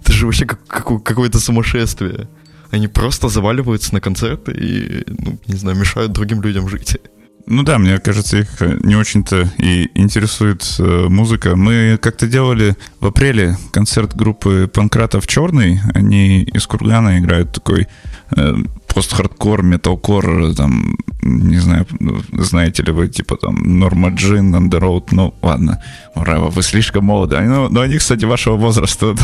Это 0.00 0.12
же 0.14 0.24
вообще 0.24 0.46
как, 0.46 0.64
как, 0.66 1.02
какое-то 1.02 1.38
сумасшествие. 1.38 2.28
Они 2.70 2.88
просто 2.88 3.28
заваливаются 3.28 3.94
на 3.94 4.00
концерты 4.00 4.52
и, 4.52 5.04
ну, 5.06 5.38
не 5.46 5.56
знаю, 5.56 5.76
мешают 5.76 6.12
другим 6.12 6.42
людям 6.42 6.68
жить. 6.68 6.98
Ну 7.46 7.62
да, 7.62 7.78
мне 7.78 7.98
кажется, 7.98 8.38
их 8.38 8.60
не 8.60 8.96
очень-то 8.96 9.50
и 9.58 9.90
интересует 9.94 10.64
э, 10.78 11.06
музыка. 11.08 11.56
Мы 11.56 11.98
как-то 12.00 12.26
делали 12.26 12.74
в 13.00 13.06
апреле 13.06 13.58
концерт 13.70 14.16
группы 14.16 14.70
Панкратов 14.72 15.26
Черный. 15.26 15.80
Они 15.92 16.42
из 16.42 16.66
Кургана 16.66 17.18
играют 17.18 17.52
такой 17.52 17.86
э, 18.34 18.54
пост-хардкор, 18.94 19.62
металкор, 19.62 20.54
там, 20.54 20.96
не 21.22 21.58
знаю, 21.58 21.86
знаете 22.32 22.82
ли 22.82 22.92
вы, 22.92 23.08
типа 23.08 23.36
там 23.36 23.56
Норма 23.78 24.10
Джин, 24.10 24.54
Underoath, 24.54 25.08
ну 25.10 25.34
ладно, 25.42 25.82
Ура, 26.14 26.38
вы 26.38 26.62
слишком 26.62 27.04
молоды. 27.04 27.40
Ну, 27.40 27.68
ну 27.68 27.80
они, 27.80 27.98
кстати, 27.98 28.24
вашего 28.24 28.56
возраста. 28.56 29.14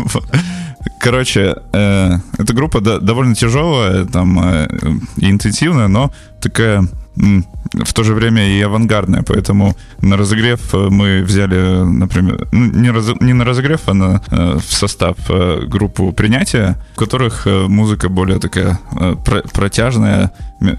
Короче, 1.00 1.56
э, 1.72 2.10
эта 2.38 2.52
группа 2.52 2.80
довольно 2.80 3.34
тяжелая, 3.34 4.04
там, 4.04 4.38
э, 4.38 4.68
интенсивная, 5.16 5.88
но 5.88 6.12
такая 6.40 6.86
в 7.16 7.92
то 7.92 8.02
же 8.02 8.14
время 8.14 8.48
и 8.48 8.60
авангардная, 8.60 9.22
поэтому 9.22 9.76
на 10.00 10.16
разогрев 10.16 10.74
э, 10.74 10.88
мы 10.90 11.22
взяли, 11.22 11.84
например, 11.84 12.48
ну, 12.52 12.66
не, 12.66 12.90
раз, 12.90 13.06
не 13.20 13.32
на 13.32 13.44
разогрев, 13.44 13.80
а 13.86 13.94
на, 13.94 14.22
э, 14.30 14.58
в 14.58 14.72
состав 14.72 15.16
э, 15.28 15.64
группу 15.66 16.12
принятия, 16.12 16.76
в 16.94 16.98
которых 16.98 17.46
музыка 17.46 18.08
более 18.08 18.38
такая 18.38 18.78
протяжная, 19.24 20.32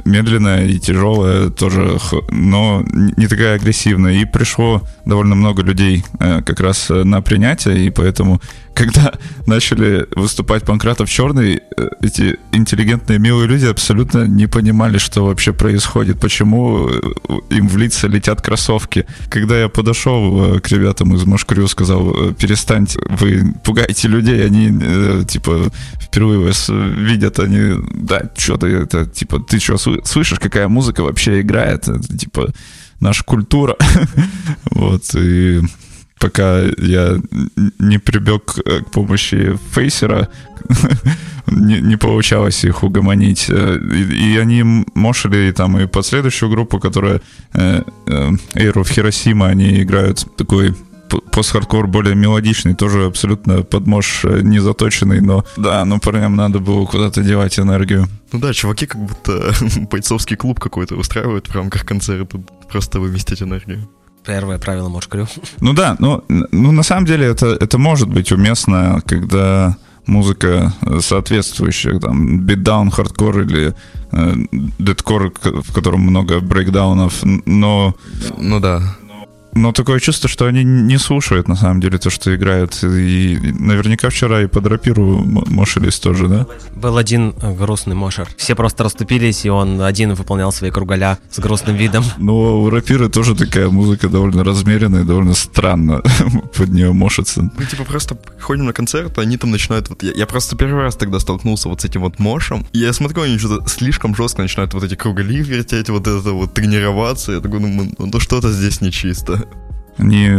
медленная 0.05 0.65
и 0.65 0.79
тяжелая 0.79 1.49
тоже, 1.49 1.97
но 2.29 2.83
не 3.17 3.27
такая 3.27 3.55
агрессивная. 3.55 4.13
И 4.13 4.25
пришло 4.25 4.81
довольно 5.05 5.35
много 5.35 5.61
людей 5.61 6.03
как 6.19 6.59
раз 6.59 6.89
на 6.89 7.21
принятие, 7.21 7.85
и 7.85 7.89
поэтому 7.89 8.41
когда 8.75 9.13
начали 9.47 10.05
выступать 10.15 10.63
Панкратов 10.63 11.09
Черный, 11.09 11.61
э, 11.77 11.89
эти 12.01 12.37
интеллигентные, 12.51 13.19
милые 13.19 13.47
люди 13.47 13.65
абсолютно 13.65 14.27
не 14.27 14.47
понимали, 14.47 14.97
что 14.97 15.25
вообще 15.25 15.53
происходит, 15.53 16.19
почему 16.25 16.89
э, 16.89 17.01
им 17.51 17.67
в 17.67 17.77
лица 17.77 18.07
летят 18.07 18.41
кроссовки. 18.41 19.05
Когда 19.29 19.59
я 19.59 19.69
подошел 19.69 20.55
э, 20.55 20.59
к 20.59 20.71
ребятам 20.71 21.13
из 21.13 21.23
Машкрю, 21.23 21.67
сказал, 21.67 22.33
перестаньте, 22.33 22.99
вы 23.09 23.53
пугаете 23.63 24.07
людей, 24.07 24.43
они, 24.43 25.25
типа, 25.25 25.71
впервые 26.01 26.39
вас 26.39 26.67
видят, 26.67 27.37
они, 27.37 27.75
да, 27.91 28.31
что 28.37 28.57
ты, 28.57 28.67
это, 28.69 29.05
типа, 29.05 29.39
ты 29.39 29.59
что, 29.59 29.77
слышишь, 29.77 30.39
какая 30.39 30.67
музыка 30.67 31.03
вообще 31.03 31.41
играет, 31.41 31.87
это, 31.87 32.17
типа, 32.17 32.51
наша 32.99 33.23
культура. 33.23 33.75
вот, 34.71 35.03
и 35.13 35.61
пока 36.19 36.61
я 36.77 37.19
не 37.79 37.97
прибег 37.97 38.45
к 38.45 38.91
помощи 38.91 39.57
фейсера, 39.71 40.29
не, 41.47 41.81
не 41.81 41.97
получалось 41.97 42.63
их 42.63 42.83
угомонить. 42.83 43.49
И, 43.49 43.53
и 43.53 44.37
они 44.37 44.85
мошили 44.95 45.51
там 45.51 45.79
и 45.79 45.87
последующую 45.87 46.49
группу, 46.49 46.79
которая 46.79 47.21
э, 47.53 47.83
э, 48.07 48.31
Эйру 48.55 48.83
в 48.83 48.89
Хиросима, 48.89 49.47
они 49.47 49.81
играют 49.81 50.25
такой 50.37 50.73
пост-хардкор 51.31 51.87
более 51.87 52.15
мелодичный, 52.15 52.73
тоже 52.73 53.05
абсолютно 53.05 53.63
под 53.63 53.87
мож 53.87 54.25
э, 54.25 54.41
не 54.41 54.59
заточенный, 54.59 55.21
но 55.21 55.45
да, 55.57 55.85
ну 55.85 55.99
парням 55.99 56.35
надо 56.35 56.59
было 56.59 56.85
куда-то 56.85 57.21
девать 57.21 57.59
энергию. 57.59 58.07
Ну 58.31 58.39
да, 58.39 58.53
чуваки 58.53 58.85
как 58.87 59.01
будто 59.01 59.53
бойцовский 59.91 60.35
клуб 60.35 60.59
какой-то 60.59 60.95
устраивают 60.95 61.47
в 61.47 61.55
рамках 61.55 61.85
концерта, 61.85 62.41
просто 62.69 62.99
выместить 62.99 63.41
энергию 63.41 63.87
первое 64.25 64.57
правило 64.57 64.89
мошкаря. 64.89 65.27
Ну 65.61 65.73
да, 65.73 65.95
ну, 65.99 66.23
ну 66.27 66.71
на 66.71 66.83
самом 66.83 67.05
деле 67.05 67.27
это, 67.27 67.47
это 67.47 67.77
может 67.77 68.09
быть 68.09 68.31
уместно, 68.31 69.01
когда 69.05 69.77
музыка 70.05 70.73
соответствующая, 70.99 71.99
там, 71.99 72.39
beatdown, 72.39 72.91
хардкор 72.91 73.41
или 73.41 73.73
э, 74.11 74.33
deathcore, 74.77 75.33
в 75.41 75.73
котором 75.73 76.01
много 76.01 76.39
брейкдаунов, 76.39 77.23
но... 77.45 77.95
Ну 78.37 78.59
да 78.59 78.81
но 79.55 79.71
такое 79.71 79.99
чувство, 79.99 80.29
что 80.29 80.45
они 80.45 80.63
не 80.63 80.97
слушают 80.97 81.47
на 81.47 81.55
самом 81.55 81.79
деле 81.79 81.97
то, 81.97 82.09
что 82.09 82.35
играют. 82.35 82.83
И 82.83 83.39
наверняка 83.57 84.09
вчера 84.09 84.41
и 84.41 84.47
под 84.47 84.67
рапиру 84.67 85.23
мошились 85.25 85.97
тоже, 85.97 86.27
да? 86.27 86.45
Был 86.75 86.97
один 86.97 87.33
э, 87.41 87.53
грустный 87.53 87.95
мошер. 87.95 88.27
Все 88.35 88.53
просто 88.53 88.83
расступились, 88.83 89.45
и 89.45 89.49
он 89.49 89.81
один 89.81 90.13
выполнял 90.13 90.51
свои 90.51 90.71
кругаля 90.71 91.19
с 91.31 91.39
грустным 91.39 91.77
видом. 91.77 92.03
Ну, 92.17 92.63
у 92.63 92.69
рапиры 92.69 93.07
тоже 93.07 93.33
такая 93.33 93.69
музыка 93.69 94.09
довольно 94.09 94.43
размеренная, 94.43 95.05
довольно 95.05 95.33
странно 95.33 96.01
под 96.57 96.69
нее 96.69 96.91
мошится. 96.91 97.49
Мы 97.57 97.65
типа 97.65 97.85
просто 97.85 98.17
ходим 98.41 98.65
на 98.65 98.73
концерт, 98.73 99.17
они 99.17 99.37
там 99.37 99.51
начинают 99.51 99.87
вот... 99.87 100.03
Я, 100.03 100.11
я 100.11 100.25
просто 100.25 100.57
первый 100.57 100.83
раз 100.83 100.97
тогда 100.97 101.17
столкнулся 101.19 101.69
вот 101.69 101.79
с 101.79 101.85
этим 101.85 102.01
вот 102.01 102.19
мошем. 102.19 102.67
И 102.73 102.79
я 102.79 102.91
смотрю, 102.91 103.21
они 103.21 103.37
что-то 103.37 103.65
слишком 103.69 104.15
жестко 104.15 104.41
начинают 104.41 104.73
вот 104.73 104.83
эти 104.83 104.95
кругали 104.95 105.41
вертеть, 105.41 105.87
вот 105.89 106.07
это 106.07 106.31
вот 106.31 106.53
тренироваться. 106.53 107.31
Я 107.31 107.39
такой, 107.39 107.61
ну, 107.61 107.89
ну 107.97 108.19
что-то 108.19 108.51
здесь 108.51 108.81
нечисто. 108.81 109.44
Они 109.97 110.29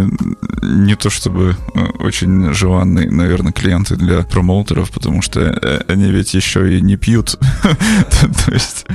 не 0.62 0.96
то 0.96 1.08
чтобы 1.08 1.56
э, 1.74 1.84
очень 2.00 2.52
желанные, 2.52 3.10
наверное, 3.10 3.52
клиенты 3.52 3.96
для 3.96 4.22
промоутеров, 4.22 4.90
потому 4.90 5.22
что 5.22 5.40
э, 5.40 5.82
они 5.88 6.10
ведь 6.10 6.34
еще 6.34 6.76
и 6.76 6.82
не 6.82 6.96
пьют. 6.96 7.38
То 8.10 8.52
есть 8.52 8.86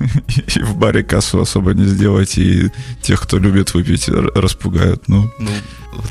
и 0.56 0.62
в 0.62 0.76
баре 0.76 1.02
кассу 1.02 1.40
особо 1.40 1.74
не 1.74 1.84
сделать, 1.84 2.38
и 2.38 2.70
тех, 3.02 3.20
кто 3.20 3.38
любит 3.38 3.74
выпить, 3.74 4.08
распугают. 4.08 5.08
Ну, 5.08 5.30
ну 5.38 5.50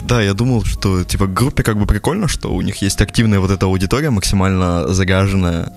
да, 0.02 0.22
я 0.22 0.34
думал, 0.34 0.64
что 0.66 1.04
типа 1.04 1.28
группе 1.28 1.64
как 1.64 1.78
бы 1.78 1.86
прикольно, 1.86 2.28
что 2.28 2.54
у 2.54 2.62
них 2.62 2.78
есть 2.78 3.02
активная 3.02 3.40
вот 3.40 3.52
эта 3.52 3.66
аудитория, 3.66 4.10
максимально 4.10 4.88
загаженная, 4.94 5.72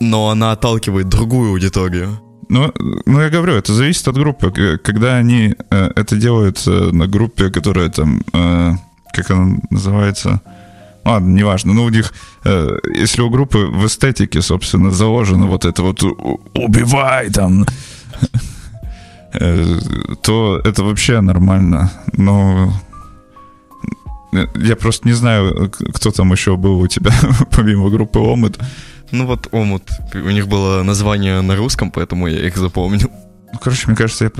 но 0.00 0.30
она 0.30 0.52
отталкивает 0.52 1.08
другую 1.08 1.50
аудиторию. 1.50 2.20
Ну, 2.48 2.72
ну, 3.06 3.20
я 3.20 3.30
говорю, 3.30 3.54
это 3.54 3.72
зависит 3.72 4.08
от 4.08 4.16
группы. 4.16 4.50
Когда 4.82 5.16
они 5.16 5.54
э, 5.70 5.90
это 5.96 6.16
делают 6.16 6.66
на 6.66 7.06
группе, 7.06 7.50
которая 7.50 7.88
там, 7.88 8.22
э, 8.32 8.72
как 9.12 9.30
она 9.30 9.56
называется, 9.70 10.40
ладно, 11.04 11.34
неважно, 11.34 11.72
ну, 11.74 11.84
у 11.84 11.90
них, 11.90 12.12
э, 12.44 12.78
если 12.94 13.22
у 13.22 13.30
группы 13.30 13.58
в 13.58 13.86
эстетике, 13.86 14.42
собственно, 14.42 14.90
заложено 14.90 15.46
вот 15.46 15.64
это 15.64 15.82
вот 15.82 16.02
«убивай» 16.02 17.30
там, 17.30 17.64
э, 19.32 19.78
то 20.22 20.60
это 20.64 20.84
вообще 20.84 21.20
нормально. 21.20 21.90
Но 22.16 22.72
я 24.54 24.76
просто 24.76 25.06
не 25.06 25.14
знаю, 25.14 25.70
кто 25.70 26.10
там 26.10 26.32
еще 26.32 26.56
был 26.56 26.80
у 26.80 26.88
тебя, 26.88 27.12
помимо 27.50 27.90
группы 27.90 28.18
Омут. 28.18 28.58
Ну 29.14 29.26
вот 29.26 29.48
Омут, 29.52 29.82
у 30.12 30.30
них 30.30 30.48
было 30.48 30.82
название 30.82 31.40
на 31.40 31.54
русском, 31.54 31.92
поэтому 31.92 32.26
я 32.26 32.48
их 32.48 32.56
запомнил. 32.56 33.08
Ну, 33.52 33.60
короче, 33.60 33.86
мне 33.86 33.96
кажется, 33.96 34.24
я 34.24 34.30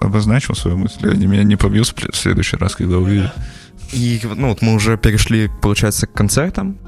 обозначил 0.00 0.54
свою 0.54 0.76
мысль, 0.76 1.10
они 1.10 1.26
меня 1.26 1.42
не 1.42 1.56
побьют 1.56 1.88
в 1.88 2.16
следующий 2.16 2.56
раз, 2.56 2.76
когда 2.76 2.98
увидят. 2.98 3.34
И, 3.92 4.20
ну, 4.36 4.50
вот 4.50 4.62
мы 4.62 4.74
уже 4.74 4.96
перешли, 4.96 5.50
получается, 5.60 6.06
к 6.06 6.12
концертам. 6.12 6.78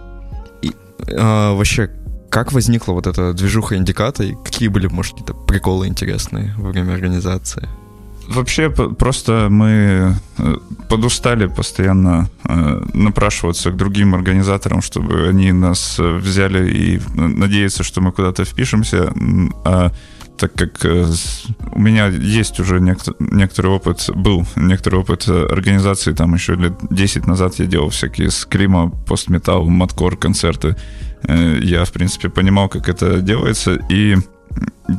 И 0.63 0.73
а, 1.19 1.55
вообще, 1.55 1.91
как 2.31 2.53
возникла 2.53 2.93
вот 2.93 3.09
эта 3.09 3.33
движуха 3.33 3.77
индиката, 3.77 4.23
и 4.23 4.37
какие 4.45 4.69
были, 4.69 4.87
может, 4.87 5.15
какие-то 5.15 5.35
приколы 5.35 5.89
интересные 5.89 6.55
во 6.57 6.71
время 6.71 6.93
организации? 6.93 7.69
Вообще, 8.29 8.71
просто 8.71 9.49
мы 9.51 10.17
э, 10.39 10.55
подустали 10.89 11.47
постоянно 11.47 12.29
э, 12.45 12.81
напрашиваться 12.93 13.71
к 13.71 13.77
другим 13.77 14.15
организаторам, 14.15 14.83
чтобы 14.83 15.29
они 15.29 15.53
нас 15.53 15.97
э, 15.99 16.17
взяли 16.17 16.69
и 16.71 17.01
надеяться, 17.15 17.85
что 17.85 18.01
мы 18.01 18.13
куда-то 18.13 18.45
впишемся. 18.45 19.13
А 19.65 19.93
так 20.39 20.53
как 20.53 20.85
у 21.73 21.79
меня 21.79 22.09
есть 22.09 22.61
уже 22.61 22.79
некоторый 22.81 23.69
опыт, 23.69 24.11
был 24.15 24.45
некоторый 24.57 24.97
опыт 24.97 25.27
организации, 25.29 26.13
там 26.13 26.35
еще 26.35 26.57
лет 26.57 26.75
10 26.91 27.27
назад 27.27 27.55
я 27.59 27.65
делал 27.65 27.89
всякие 27.89 28.31
скрима, 28.31 28.91
постметал, 28.91 29.65
маткор 29.65 30.17
концерты. 30.17 30.77
я, 31.27 31.87
в 31.87 31.93
принципе, 31.93 32.29
понимал, 32.29 32.69
как 32.69 32.91
это 32.91 33.23
делается, 33.23 33.79
и 33.89 34.17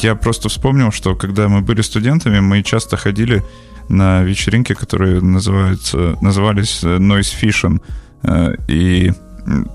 я 0.01 0.15
просто 0.15 0.49
вспомнил, 0.49 0.91
что 0.91 1.15
когда 1.15 1.47
мы 1.47 1.61
были 1.61 1.81
студентами, 1.81 2.39
мы 2.39 2.63
часто 2.63 2.97
ходили 2.97 3.43
на 3.89 4.23
вечеринки, 4.23 4.73
которые 4.73 5.21
называются, 5.21 6.17
назывались 6.21 6.83
Noise 6.83 7.33
Fission, 7.41 7.81
и 8.67 9.13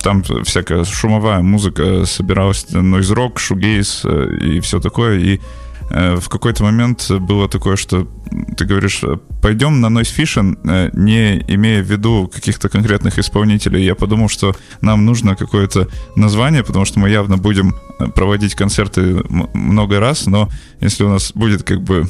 там 0.02 0.22
всякая 0.44 0.84
шумовая 0.84 1.40
музыка 1.40 2.04
собиралась, 2.04 2.66
noise 2.72 3.14
rock, 3.14 3.38
шугейс 3.38 4.04
и 4.04 4.60
все 4.60 4.80
такое, 4.80 5.18
и 5.18 5.40
Э, 5.40 5.71
в 5.90 6.28
какой-то 6.28 6.64
момент 6.64 7.10
было 7.10 7.48
такое, 7.48 7.76
что 7.76 8.08
ты 8.56 8.64
говоришь, 8.64 9.02
пойдем 9.40 9.80
на 9.80 9.86
Noise 9.86 10.16
Fission, 10.16 10.58
э, 10.64 10.90
не 10.92 11.38
имея 11.54 11.82
в 11.82 11.90
виду 11.90 12.30
каких-то 12.32 12.68
конкретных 12.68 13.18
исполнителей. 13.18 13.84
Я 13.84 13.94
подумал, 13.94 14.28
что 14.28 14.54
нам 14.80 15.04
нужно 15.04 15.36
какое-то 15.36 15.88
название, 16.16 16.62
потому 16.62 16.84
что 16.84 17.00
мы 17.00 17.10
явно 17.10 17.36
будем 17.36 17.74
э, 17.98 18.08
проводить 18.08 18.54
концерты 18.54 19.22
много 19.54 20.00
раз, 20.00 20.26
но 20.26 20.48
если 20.80 21.04
у 21.04 21.08
нас 21.08 21.32
будет 21.32 21.62
как 21.62 21.82
бы 21.82 22.06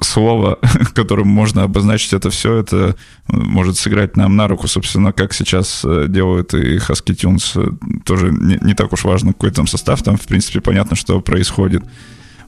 слово, 0.00 0.58
которым 0.94 1.28
можно 1.28 1.62
обозначить 1.62 2.12
это 2.12 2.30
все, 2.30 2.56
это 2.56 2.96
может 3.28 3.78
сыграть 3.78 4.16
нам 4.16 4.36
на 4.36 4.48
руку, 4.48 4.68
собственно, 4.68 5.12
как 5.12 5.32
сейчас 5.32 5.84
делают 6.08 6.54
и 6.54 6.76
Husky 6.76 7.14
Tunes. 7.14 8.02
Тоже 8.04 8.30
не, 8.30 8.58
не 8.60 8.74
так 8.74 8.92
уж 8.92 9.04
важно, 9.04 9.32
какой 9.32 9.50
там 9.50 9.66
состав, 9.66 10.02
там, 10.02 10.16
в 10.16 10.26
принципе, 10.26 10.60
понятно, 10.60 10.96
что 10.96 11.20
происходит. 11.20 11.82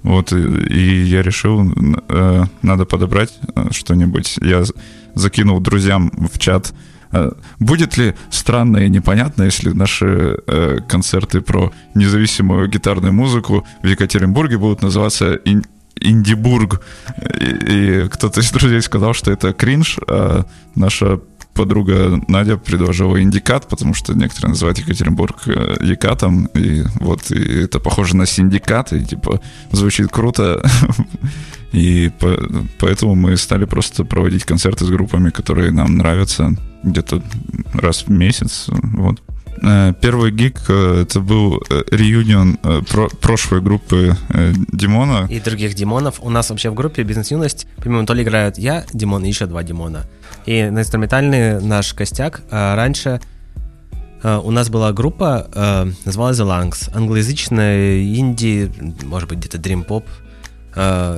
Вот, 0.05 0.33
и, 0.33 1.03
я 1.03 1.23
решил, 1.23 1.73
э, 2.09 2.45
надо 2.61 2.85
подобрать 2.85 3.39
э, 3.55 3.69
что-нибудь. 3.71 4.37
Я 4.43 4.65
закинул 5.15 5.61
друзьям 5.61 6.13
в 6.31 6.39
чат, 6.39 6.75
э, 7.11 7.33
будет 7.59 7.97
ли 7.97 8.15
странно 8.31 8.77
и 8.77 8.91
непонятно, 8.91 9.45
если 9.45 9.71
наши 9.71 10.37
концерты 10.89 11.41
про 11.41 11.73
независимую 11.95 12.69
гитарную 12.69 13.15
музыку 13.15 13.67
в 13.83 13.87
Екатеринбурге 13.87 14.59
будут 14.59 14.83
называться 14.83 15.35
ин 15.35 15.65
Индибург. 16.01 16.83
И, 17.41 18.05
и 18.05 18.09
кто-то 18.09 18.41
из 18.41 18.51
друзей 18.51 18.83
сказал, 18.83 19.15
что 19.15 19.31
это 19.31 19.53
кринж, 19.53 19.99
а 20.09 20.45
наша 20.75 21.21
подруга 21.55 22.21
Надя 22.29 22.57
предложила 22.57 23.21
индикат, 23.21 23.69
потому 23.69 23.95
что 23.95 24.15
некоторые 24.15 24.51
называют 24.51 24.79
Екатеринбург 24.79 25.43
э, 25.47 25.77
Екатом, 25.83 26.47
и 26.55 26.83
вот 27.01 27.31
и 27.31 27.63
это 27.63 27.81
похоже 27.81 28.17
на 28.17 28.27
синдикат, 28.27 28.93
и 28.93 29.05
типа 29.05 29.41
звучит 29.71 30.11
круто. 30.11 30.63
И 31.73 32.13
по, 32.21 32.39
поэтому 32.79 33.17
мы 33.17 33.37
стали 33.37 33.65
просто 33.65 34.05
проводить 34.05 34.45
концерты 34.45 34.85
с 34.85 34.89
группами, 34.89 35.31
которые 35.31 35.73
нам 35.73 35.97
нравятся 35.97 36.53
где-то 36.85 37.21
раз 37.73 38.05
в 38.07 38.11
месяц. 38.11 38.67
Вот. 38.69 39.21
Э, 39.61 39.93
первый 40.01 40.31
гик 40.31 40.57
э, 40.69 41.03
это 41.03 41.19
был 41.19 41.61
реюнион 41.91 42.59
про 42.89 43.09
прошлой 43.21 43.61
группы 43.61 44.17
Димона. 44.71 45.27
И 45.29 45.41
других 45.41 45.75
Димонов. 45.75 46.21
У 46.23 46.31
нас 46.31 46.51
вообще 46.51 46.71
в 46.71 46.75
группе 46.75 47.03
«Бизнес-юность» 47.03 47.67
помимо 47.79 48.07
то 48.07 48.15
ли 48.15 48.23
играют 48.23 48.57
я, 48.57 48.85
Димон, 48.93 49.25
и 49.25 49.29
еще 49.29 49.47
два 49.47 49.65
Димона. 49.65 50.07
И 50.47 50.69
на 50.71 50.81
инструментальный 50.81 51.61
наш 51.61 51.95
костяк 51.95 52.43
а, 52.51 52.77
раньше 52.77 53.21
а, 54.23 54.41
у 54.41 54.51
нас 54.51 54.69
была 54.69 54.93
группа, 54.93 55.49
а, 55.55 55.89
называлась 56.05 56.39
The 56.39 56.47
Lungs, 56.47 56.91
англоязычная 56.95 58.03
инди, 58.03 58.71
может 59.05 59.29
быть, 59.29 59.39
где-то 59.39 59.59
Dream 59.59 59.87
Pop. 59.87 60.05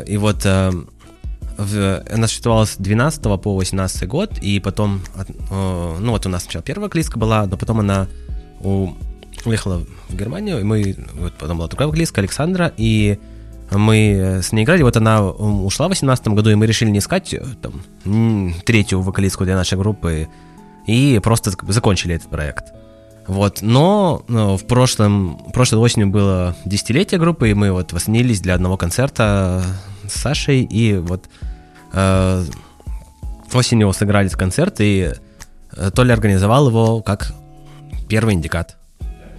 И 0.06 0.18
вот 0.18 0.44
она 0.44 2.26
существовала 2.26 2.66
с 2.66 2.76
12 2.76 3.22
по 3.40 3.56
18 3.56 4.06
год, 4.06 4.38
и 4.42 4.60
потом, 4.60 5.00
ну 5.48 6.10
вот 6.10 6.26
у 6.26 6.28
нас 6.28 6.42
сначала 6.42 6.62
первая 6.62 6.88
вокалистка 6.88 7.18
была, 7.18 7.46
но 7.46 7.56
потом 7.56 7.80
она 7.80 8.06
уехала 8.60 9.82
в 10.10 10.14
Германию, 10.14 10.60
и 10.60 10.64
мы, 10.64 10.94
вот 11.14 11.32
потом 11.38 11.56
была 11.56 11.68
другая 11.68 11.88
вокалистка, 11.88 12.20
Александра, 12.20 12.70
и 12.76 13.18
мы 13.70 14.40
с 14.42 14.52
ней 14.52 14.64
играли, 14.64 14.82
вот 14.82 14.96
она 14.96 15.24
ушла 15.24 15.86
в 15.86 15.90
2018 15.90 16.28
году, 16.28 16.50
и 16.50 16.54
мы 16.54 16.66
решили 16.66 16.90
не 16.90 17.00
искать 17.00 17.34
э, 17.34 17.42
там, 17.60 18.54
третью 18.64 19.00
вокалистку 19.00 19.44
для 19.44 19.56
нашей 19.56 19.78
группы, 19.78 20.28
и 20.86 21.20
просто 21.22 21.52
закончили 21.68 22.14
этот 22.14 22.30
проект. 22.30 22.72
Вот, 23.26 23.60
но 23.60 24.24
ну, 24.28 24.56
в 24.56 24.66
прошлом, 24.66 25.40
прошлой 25.52 25.78
осенью 25.80 26.08
было 26.08 26.56
десятилетие 26.64 27.18
группы, 27.18 27.50
и 27.50 27.54
мы 27.54 27.72
вот 27.72 27.92
воснились 27.92 28.40
для 28.40 28.54
одного 28.54 28.76
концерта 28.76 29.64
с 30.06 30.20
Сашей, 30.20 30.62
и 30.62 30.96
вот 30.96 31.24
э, 31.92 32.44
осенью 33.52 33.92
сыграли 33.92 34.26
этот 34.26 34.38
концерт, 34.38 34.76
и 34.78 35.12
э, 35.72 35.90
Толя 35.90 36.12
организовал 36.12 36.68
его 36.68 37.02
как 37.02 37.32
первый 38.08 38.34
индикат. 38.34 38.76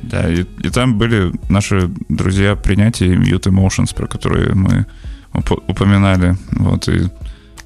Да, 0.03 0.29
и, 0.29 0.45
и 0.63 0.69
там 0.69 0.97
были 0.97 1.31
наши 1.49 1.89
друзья 2.09 2.55
принятия 2.55 3.13
Mute 3.15 3.49
Emotions, 3.49 3.95
про 3.95 4.07
которые 4.07 4.53
мы 4.53 4.85
уп- 5.33 5.63
упоминали. 5.67 6.35
Вот, 6.51 6.87
и 6.87 7.09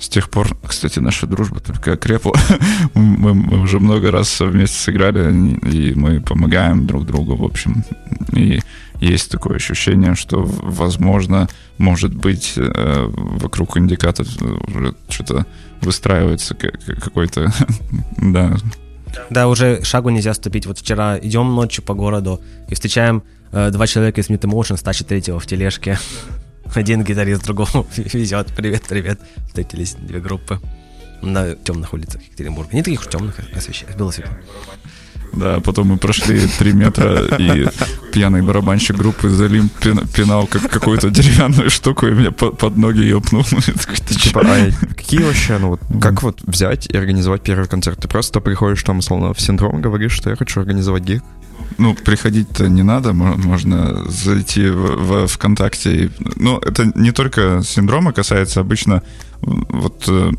с 0.01 0.09
тех 0.09 0.29
пор, 0.29 0.57
кстати, 0.65 0.99
наша 0.99 1.27
дружба 1.27 1.59
только 1.59 1.93
окрепла. 1.93 2.33
мы, 2.95 3.35
мы 3.35 3.61
уже 3.61 3.79
много 3.79 4.11
раз 4.11 4.39
вместе 4.39 4.77
сыграли, 4.77 5.55
и 5.69 5.93
мы 5.93 6.21
помогаем 6.21 6.87
друг 6.87 7.05
другу, 7.05 7.35
в 7.35 7.43
общем. 7.43 7.83
И 8.33 8.59
есть 8.99 9.29
такое 9.29 9.57
ощущение, 9.57 10.15
что, 10.15 10.43
возможно, 10.43 11.47
может 11.77 12.15
быть, 12.15 12.53
э, 12.57 13.09
вокруг 13.13 13.77
индикатов 13.77 14.27
уже 14.67 14.95
что-то 15.07 15.45
выстраивается 15.81 16.55
какой-то, 16.55 17.51
да, 18.17 18.57
да, 19.30 19.47
уже 19.47 19.84
шагу 19.84 20.10
нельзя 20.10 20.34
ступить. 20.34 20.65
Вот 20.65 20.80
вчера 20.80 21.17
идем 21.19 21.54
ночью 21.54 21.84
по 21.84 21.93
городу 21.93 22.41
и 22.67 22.74
встречаем 22.74 23.24
э, 23.52 23.69
два 23.71 23.88
человека 23.88 24.21
из 24.21 24.30
Meet 24.30 24.41
Emotion, 24.41 24.82
тащит 24.82 25.08
третьего 25.08 25.39
в 25.39 25.45
тележке. 25.45 26.00
Один 26.74 27.04
гитарист 27.04 27.43
другому 27.43 27.86
везет. 27.95 28.47
Привет, 28.56 28.84
привет. 28.88 29.19
Встретились 29.47 29.93
две 29.95 30.19
группы 30.19 30.60
на 31.21 31.56
темных 31.56 31.93
улицах 31.93 32.21
Екатеринбурга. 32.24 32.76
Не 32.76 32.84
таких 32.84 33.02
уж 33.02 33.08
темных, 33.08 33.39
освещают, 33.56 33.97
было 33.97 34.12
светло. 34.12 34.34
Да, 35.33 35.59
потом 35.61 35.87
мы 35.87 35.97
прошли 35.97 36.45
три 36.59 36.73
метра, 36.73 37.23
и 37.37 37.67
пьяный 38.11 38.41
барабанщик 38.41 38.97
группы 38.97 39.29
Залим 39.29 39.69
пинал 39.69 40.45
как 40.45 40.69
какую-то 40.69 41.09
деревянную 41.09 41.69
штуку, 41.69 42.07
и 42.07 42.11
меня 42.11 42.31
под, 42.31 42.57
под 42.57 42.77
ноги 42.77 42.99
ее 42.99 43.21
пнул. 43.21 43.43
Типа, 44.09 44.41
а 44.43 44.69
какие 44.95 45.23
вообще, 45.23 45.57
ну 45.57 45.69
вот, 45.69 45.81
как 46.01 46.21
вот 46.23 46.41
взять 46.43 46.87
и 46.87 46.97
организовать 46.97 47.41
первый 47.43 47.67
концерт? 47.67 47.99
Ты 47.99 48.07
просто 48.07 48.41
приходишь 48.41 48.83
там, 48.83 48.99
условно, 48.99 49.33
в 49.33 49.39
синдром, 49.39 49.81
говоришь, 49.81 50.13
что 50.13 50.29
я 50.29 50.35
хочу 50.35 50.59
организовать 50.59 51.03
гиг, 51.03 51.23
ну, 51.77 51.95
приходить-то 51.95 52.67
не 52.67 52.83
надо, 52.83 53.13
можно 53.13 54.03
зайти 54.09 54.67
в, 54.67 55.25
в 55.25 55.27
ВКонтакте. 55.27 56.11
Ну, 56.35 56.57
это 56.57 56.91
не 56.95 57.11
только 57.11 57.61
синдрома 57.63 58.13
касается, 58.13 58.59
обычно 58.59 59.03
вот 59.41 60.03
э, 60.07 60.31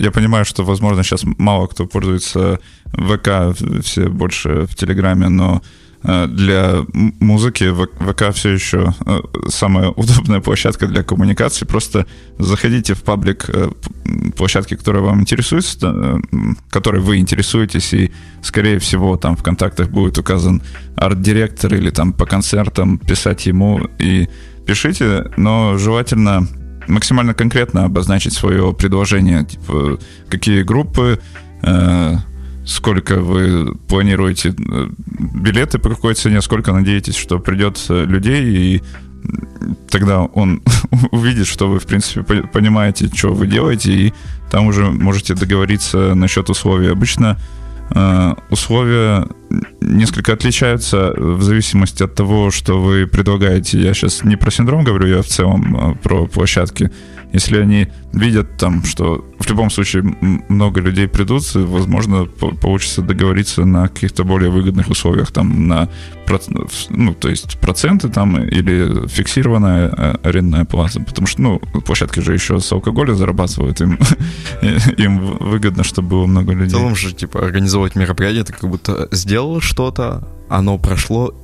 я 0.00 0.10
понимаю, 0.10 0.44
что, 0.44 0.64
возможно, 0.64 1.02
сейчас 1.02 1.24
мало 1.24 1.66
кто 1.66 1.86
пользуется 1.86 2.58
ВК, 2.92 3.54
все 3.82 4.08
больше 4.08 4.66
в 4.66 4.74
Телеграме, 4.74 5.28
но 5.28 5.60
э, 6.02 6.26
для 6.26 6.86
музыки 7.20 7.70
ВК 7.70 8.34
все 8.34 8.48
еще 8.48 8.94
э, 9.06 9.20
самая 9.48 9.88
удобная 9.96 10.40
площадка 10.40 10.86
для 10.86 11.02
коммуникации. 11.02 11.66
Просто 11.66 12.06
заходите 12.38 12.94
в 12.94 13.02
паблик 13.02 13.44
э, 13.48 13.70
площадки, 14.36 14.74
которая 14.74 15.02
вам 15.02 15.20
интересуется, 15.20 16.18
которой 16.70 17.02
вы 17.02 17.18
интересуетесь, 17.18 17.92
и, 17.92 18.10
скорее 18.42 18.78
всего, 18.78 19.18
там 19.18 19.36
в 19.36 19.42
контактах 19.42 19.90
будет 19.90 20.16
указан 20.16 20.62
арт-директор 20.96 21.74
или 21.74 21.90
там 21.90 22.14
по 22.14 22.24
концертам 22.24 22.98
писать 22.98 23.44
ему 23.44 23.86
и 23.98 24.28
пишите, 24.66 25.30
но 25.36 25.76
желательно 25.76 26.48
максимально 26.86 27.34
конкретно 27.34 27.84
обозначить 27.84 28.32
свое 28.32 28.72
предложение, 28.72 29.44
типа 29.44 29.98
какие 30.28 30.62
группы, 30.62 31.20
э, 31.62 32.16
сколько 32.66 33.20
вы 33.20 33.74
планируете 33.88 34.50
э, 34.50 34.88
билеты 35.18 35.78
по 35.78 35.90
какой 35.90 36.14
цене, 36.14 36.40
сколько 36.42 36.72
надеетесь, 36.72 37.16
что 37.16 37.38
придет 37.38 37.84
э, 37.88 38.04
людей, 38.04 38.44
и 38.44 38.82
тогда 39.90 40.22
он 40.22 40.62
увидит, 41.10 41.46
что 41.46 41.68
вы, 41.68 41.78
в 41.78 41.86
принципе, 41.86 42.22
понимаете, 42.42 43.08
что 43.14 43.32
вы 43.32 43.46
делаете, 43.46 43.92
и 43.92 44.14
там 44.50 44.66
уже 44.66 44.90
можете 44.90 45.34
договориться 45.34 46.14
насчет 46.14 46.50
условий. 46.50 46.90
Обычно 46.90 47.38
Э, 47.92 48.34
условия 48.50 49.26
несколько 49.80 50.32
отличаются 50.32 51.12
в 51.16 51.42
зависимости 51.42 52.02
от 52.02 52.14
того, 52.14 52.50
что 52.50 52.80
вы 52.80 53.06
предлагаете. 53.06 53.80
Я 53.80 53.94
сейчас 53.94 54.24
не 54.24 54.36
про 54.36 54.50
синдром 54.50 54.84
говорю, 54.84 55.06
я 55.06 55.22
в 55.22 55.26
целом 55.26 55.76
э, 55.76 55.94
про 56.02 56.26
площадки. 56.26 56.90
Если 57.32 57.58
они 57.58 57.88
видят 58.12 58.56
там, 58.56 58.84
что 58.84 59.24
в 59.38 59.48
любом 59.48 59.70
случае 59.70 60.02
много 60.48 60.80
людей 60.80 61.06
придут, 61.06 61.54
возможно, 61.54 62.24
получится 62.24 63.02
договориться 63.02 63.64
на 63.64 63.88
каких-то 63.88 64.24
более 64.24 64.50
выгодных 64.50 64.88
условиях, 64.88 65.30
там 65.30 65.68
на 65.68 65.88
ну, 66.90 67.12
то 67.14 67.28
есть 67.28 67.58
проценты 67.58 68.08
там 68.08 68.40
или 68.40 69.08
фиксированная 69.08 69.88
э, 69.88 70.14
арендная 70.22 70.64
плата, 70.64 71.00
потому 71.00 71.26
что, 71.26 71.42
ну, 71.42 71.58
площадки 71.58 72.20
же 72.20 72.32
еще 72.32 72.60
с 72.60 72.70
алкоголя 72.70 73.14
зарабатывают, 73.14 73.80
им, 73.80 73.98
им 74.96 75.18
выгодно, 75.18 75.82
чтобы 75.82 76.08
было 76.10 76.26
много 76.26 76.52
людей. 76.52 76.68
В 76.68 76.78
целом 76.78 76.94
же, 76.94 77.12
типа, 77.12 77.44
организовать 77.44 77.96
мероприятие, 77.96 78.44
ты 78.44 78.52
как 78.52 78.70
будто 78.70 79.08
сделал 79.40 79.60
что 79.60 79.70
что-то, 79.70 80.28
оно 80.50 80.78
прошло, 80.78 81.34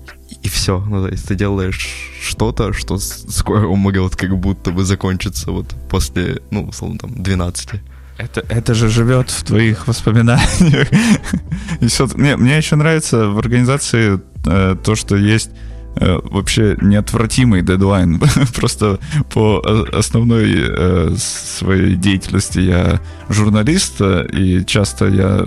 и 0.42 0.48
все. 0.48 0.84
Ну, 0.86 1.06
то 1.06 1.10
есть 1.10 1.26
ты 1.28 1.34
делаешь 1.34 1.88
что-то, 2.22 2.72
что 2.72 2.98
скоро 2.98 3.66
может 3.68 4.16
как 4.16 4.36
будто 4.36 4.70
бы 4.70 4.84
закончиться 4.84 5.50
вот 5.50 5.74
после, 5.88 6.40
ну, 6.50 6.64
условно, 6.64 6.98
там, 6.98 7.22
12. 7.22 7.80
Это, 8.18 8.44
это 8.48 8.74
же 8.74 8.88
живет 8.88 9.30
в 9.30 9.44
твоих 9.44 9.88
воспоминаниях. 9.88 10.88
И 11.80 11.86
все, 11.86 12.06
мне, 12.14 12.36
мне 12.36 12.58
еще 12.58 12.76
нравится 12.76 13.28
в 13.28 13.38
организации 13.38 14.20
э, 14.46 14.76
то, 14.82 14.94
что 14.94 15.16
есть 15.16 15.50
э, 15.96 16.18
вообще 16.24 16.76
неотвратимый 16.82 17.62
дедлайн. 17.62 18.20
Просто 18.54 18.98
по 19.32 19.62
основной 19.92 20.54
э, 20.54 21.14
своей 21.16 21.94
деятельности 21.94 22.60
я 22.60 23.00
журналист, 23.30 24.00
э, 24.00 24.26
и 24.32 24.64
часто 24.66 25.06
я... 25.06 25.46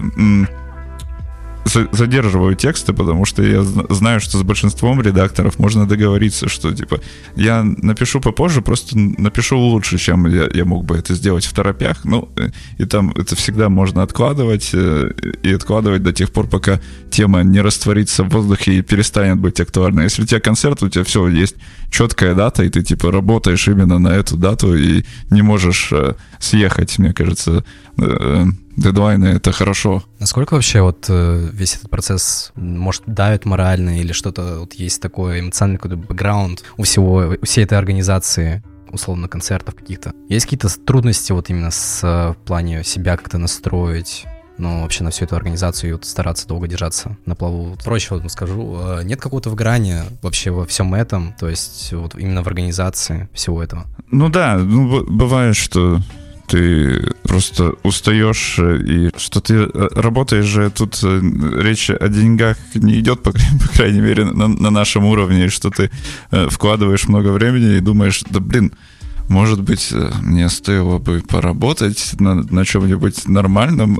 задерживаю 1.65 2.56
тексты, 2.56 2.93
потому 2.93 3.26
что 3.26 3.43
я 3.43 3.63
знаю, 3.63 4.19
что 4.19 4.38
с 4.38 4.43
большинством 4.43 5.02
редакторов 5.02 5.60
можно 5.60 5.86
договориться, 5.86 6.50
что 6.50 6.74
типа 6.74 7.00
я 7.36 7.63
напишу 7.63 8.19
попозже, 8.19 8.62
просто 8.62 8.98
напишу 8.98 9.58
лучше, 9.58 9.98
чем 9.98 10.26
я, 10.28 10.50
я 10.54 10.65
мог 10.65 10.86
бы 10.86 10.98
это 10.98 11.13
сделать 11.13 11.45
в 11.45 11.54
торопях. 11.54 12.06
Ну, 12.06 12.30
э, 12.38 12.50
и 12.78 12.86
там 12.86 13.12
это 13.15 13.36
всегда 13.36 13.69
можно 13.69 14.04
откладывать 14.04 14.72
э, 14.74 15.12
и 15.43 15.54
откладывать 15.54 16.04
до 16.04 16.13
тех 16.13 16.32
пор, 16.32 16.48
пока 16.48 16.80
тема 17.10 17.43
не 17.43 17.62
растворится 17.62 18.24
в 18.24 18.30
воздухе 18.30 18.74
и 18.74 18.82
перестанет 18.82 19.38
быть 19.38 19.60
актуальной. 19.60 20.04
Если 20.04 20.24
у 20.24 20.26
тебя 20.26 20.39
концерт, 20.39 20.82
у 20.84 20.89
тебя 20.89 21.04
все, 21.04 21.28
есть 21.28 21.56
четкая 21.91 22.36
дата, 22.36 22.63
и 22.63 22.69
ты 22.69 22.84
типа 22.84 23.12
работаешь 23.12 23.67
именно 23.67 24.00
на 24.00 24.10
эту 24.10 24.38
дату 24.38 24.76
и 24.76 25.04
не 25.30 25.41
можешь 25.41 25.89
э, 25.91 26.13
съехать, 26.39 26.97
мне 26.99 27.13
кажется 27.13 27.63
дедлайны— 28.80 29.25
это 29.36 29.52
хорошо. 29.52 30.04
Насколько 30.19 30.54
вообще 30.54 30.82
вот 30.82 31.06
э, 31.10 31.49
весь 31.52 31.75
этот 31.75 31.89
процесс, 31.89 32.52
может, 32.56 33.04
давит 33.06 33.45
морально 33.45 33.99
или 33.99 34.13
что-то, 34.13 34.62
вот 34.62 34.73
есть 34.73 35.02
такой 35.02 35.41
эмоциональный 35.41 35.78
какой-то 35.78 35.97
бэкграунд 35.97 36.63
у 36.78 36.84
всего, 36.84 37.36
у 37.41 37.45
всей 37.45 37.65
этой 37.65 37.78
организации? 37.78 38.63
условно, 38.91 39.28
концертов 39.28 39.75
каких-то. 39.75 40.13
Есть 40.30 40.45
какие-то 40.45 40.67
трудности 40.80 41.32
вот 41.32 41.52
именно 41.52 41.69
с, 41.69 42.02
в 42.02 42.36
плане 42.43 42.84
себя 42.84 43.17
как-то 43.17 43.38
настроить, 43.38 44.25
ну, 44.58 44.82
вообще 44.82 45.04
на 45.04 45.12
всю 45.12 45.25
эту 45.25 45.36
организацию 45.36 45.91
и 45.91 45.93
вот 45.93 46.06
стараться 46.06 46.47
долго 46.47 46.67
держаться 46.67 47.15
на 47.28 47.36
плаву. 47.36 47.78
Проще 47.84 48.15
вот 48.15 48.32
скажу, 48.32 48.80
э, 48.82 49.04
нет 49.04 49.21
какого-то 49.21 49.52
выгорания 49.52 50.06
вообще 50.23 50.49
во 50.49 50.65
всем 50.65 50.95
этом, 50.95 51.34
то 51.39 51.47
есть 51.47 51.93
вот 51.93 52.15
именно 52.15 52.41
в 52.41 52.47
организации 52.47 53.30
всего 53.32 53.62
этого? 53.62 53.86
Ну 54.10 54.30
да, 54.30 54.58
ну, 54.58 55.06
бывает, 55.06 55.56
что 55.56 55.99
ты 56.50 57.12
просто 57.24 57.74
устаешь, 57.84 58.56
э, 58.58 58.82
и 58.82 59.12
что 59.18 59.40
ты 59.40 59.54
э, 59.54 59.88
работаешь 59.96 60.46
же, 60.46 60.70
тут 60.72 61.00
э, 61.04 61.22
речь 61.62 61.90
о 61.92 62.08
деньгах 62.10 62.58
не 62.74 63.00
идет, 63.00 63.22
по, 63.22 63.32
по 63.32 63.68
крайней 63.74 64.02
мере, 64.02 64.26
на, 64.26 64.48
на 64.48 64.70
нашем 64.72 65.06
уровне, 65.06 65.50
что 65.50 65.70
ты 65.70 65.92
вкладываешь 66.32 67.08
много 67.08 67.30
времени 67.30 67.78
и 67.78 67.82
думаешь, 67.82 68.24
да 68.30 68.40
блин, 68.40 68.74
может 69.28 69.62
быть, 69.62 69.94
мне 70.22 70.50
стоило 70.50 70.98
бы 70.98 71.22
поработать 71.22 72.20
на, 72.20 72.36
на 72.36 72.66
чем-нибудь 72.66 73.28
нормальном, 73.28 74.00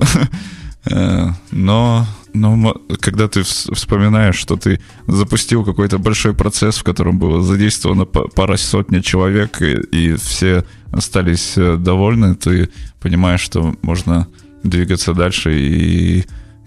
но 1.52 2.06
но 2.34 2.74
когда 3.00 3.28
ты 3.28 3.42
вспоминаешь, 3.42 4.36
что 4.36 4.56
ты 4.56 4.80
запустил 5.06 5.64
какой-то 5.64 5.98
большой 5.98 6.34
процесс, 6.34 6.78
в 6.78 6.84
котором 6.84 7.18
было 7.18 7.42
задействовано 7.42 8.04
пара 8.04 8.56
сотни 8.56 9.00
человек, 9.00 9.60
и, 9.62 9.74
и 9.92 10.14
все 10.16 10.64
остались 10.92 11.54
э, 11.56 11.76
довольны, 11.76 12.34
ты 12.34 12.68
понимаешь, 13.00 13.40
что 13.40 13.74
можно 13.82 14.26
двигаться 14.62 15.14
дальше 15.14 15.58
и, 15.58 16.24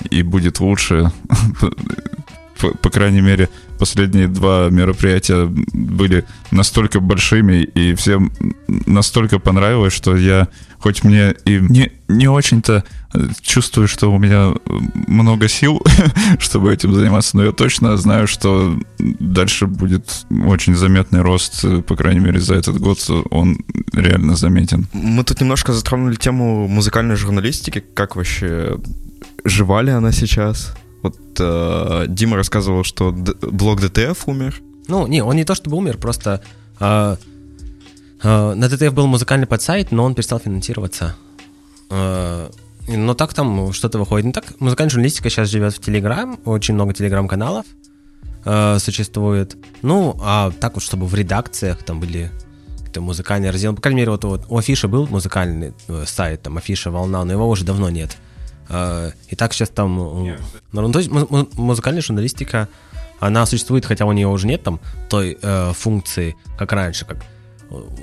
и 0.10 0.24
будет 0.24 0.60
лучше. 0.60 1.12
по, 2.72 2.90
крайней 2.90 3.22
мере, 3.22 3.50
последние 3.80 4.28
два 4.28 4.70
мероприятия 4.70 5.46
были 5.74 6.26
настолько 6.52 7.00
большими, 7.00 7.64
и 7.64 7.94
всем 7.96 8.32
настолько 8.68 9.40
понравилось, 9.40 9.94
что 9.94 10.16
я, 10.16 10.48
хоть 10.80 11.04
мне 11.04 11.36
и 11.46 11.60
не, 11.60 11.92
не 12.08 12.28
очень-то 12.28 12.84
чувствую, 13.42 13.88
что 13.88 14.12
у 14.12 14.18
меня 14.18 14.54
много 15.08 15.48
сил, 15.48 15.82
чтобы 16.40 16.74
этим 16.74 16.94
заниматься, 16.94 17.38
но 17.38 17.46
я 17.46 17.52
точно 17.52 17.96
знаю, 17.98 18.28
что 18.28 18.78
дальше 18.98 19.68
будет 19.68 20.26
очень 20.46 20.76
заметный 20.76 21.22
рост, 21.22 21.66
по 21.86 21.96
крайней 21.96 22.22
мере, 22.22 22.40
за 22.40 22.56
этот 22.56 22.80
год 22.80 23.00
он 23.30 23.60
реально 23.94 24.36
заметен. 24.36 24.88
Мы 24.94 25.24
тут 25.24 25.42
немножко 25.42 25.74
затронули 25.74 26.16
тему 26.16 26.68
музыкальной 26.68 27.16
журналистики, 27.16 27.84
как 27.94 28.16
вообще 28.16 28.78
жива 29.44 29.82
ли 29.82 29.92
она 29.92 30.12
сейчас? 30.12 30.76
Вот 31.04 31.18
э, 31.40 32.06
Дима 32.08 32.38
рассказывал, 32.38 32.84
что 32.84 33.12
д- 33.12 33.36
блог 33.42 33.82
DTF 33.82 34.28
умер. 34.28 34.62
Ну, 34.88 35.06
не, 35.08 35.22
он 35.22 35.36
не 35.36 35.44
то 35.44 35.54
чтобы 35.54 35.78
умер, 35.78 35.98
просто 35.98 36.42
э, 36.80 37.16
э, 38.24 38.54
на 38.54 38.70
DTF 38.70 38.94
был 38.94 39.08
музыкальный 39.08 39.46
подсайт, 39.48 39.92
но 39.92 40.06
он 40.06 40.16
перестал 40.16 40.40
финансироваться. 40.40 41.16
Э, 41.90 42.50
но 42.88 43.14
так 43.14 43.34
там 43.34 43.72
что-то 43.74 44.00
выходит. 44.00 44.26
Ну 44.26 44.32
так, 44.32 44.60
музыкальная 44.60 44.90
журналистика 44.90 45.30
сейчас 45.30 45.50
живет 45.50 45.74
в 45.74 45.80
Телеграм, 45.80 46.40
очень 46.46 46.74
много 46.74 46.94
Телеграм-каналов 46.94 47.66
э, 48.46 48.78
существует. 48.80 49.58
Ну, 49.82 50.18
а 50.22 50.52
так 50.60 50.76
вот, 50.76 50.84
чтобы 50.84 51.06
в 51.06 51.14
редакциях 51.16 51.84
там 51.84 52.00
были 52.00 52.32
какие-то 52.78 53.02
музыкальные 53.02 53.52
разделы. 53.52 53.76
По 53.76 53.82
крайней 53.82 54.02
мере, 54.02 54.12
вот, 54.12 54.24
вот 54.26 54.46
у 54.50 54.58
Афиша 54.58 54.88
был 54.88 55.08
музыкальный 55.08 55.74
э, 55.88 56.04
сайт, 56.06 56.42
там 56.44 56.58
Афиша 56.58 56.92
Волна, 56.92 57.24
но 57.24 57.32
его 57.34 57.50
уже 57.50 57.64
давно 57.66 57.90
нет. 57.90 58.18
А, 58.70 59.12
и 59.30 59.36
так 59.36 59.54
сейчас 59.54 59.70
там... 59.70 60.00
Yeah. 60.00 60.40
Ну, 60.72 60.92
то 60.92 61.00
есть 61.00 61.12
музыкальная 61.12 62.02
журналистика, 62.02 62.68
она 63.20 63.46
существует, 63.46 63.86
хотя 63.86 64.06
у 64.06 64.12
нее 64.12 64.28
уже 64.28 64.48
нет 64.48 64.64
там 64.64 64.80
той 65.10 65.38
э, 65.42 65.74
функции, 65.74 66.36
как 66.58 66.74
раньше, 66.74 67.06
как 67.06 67.18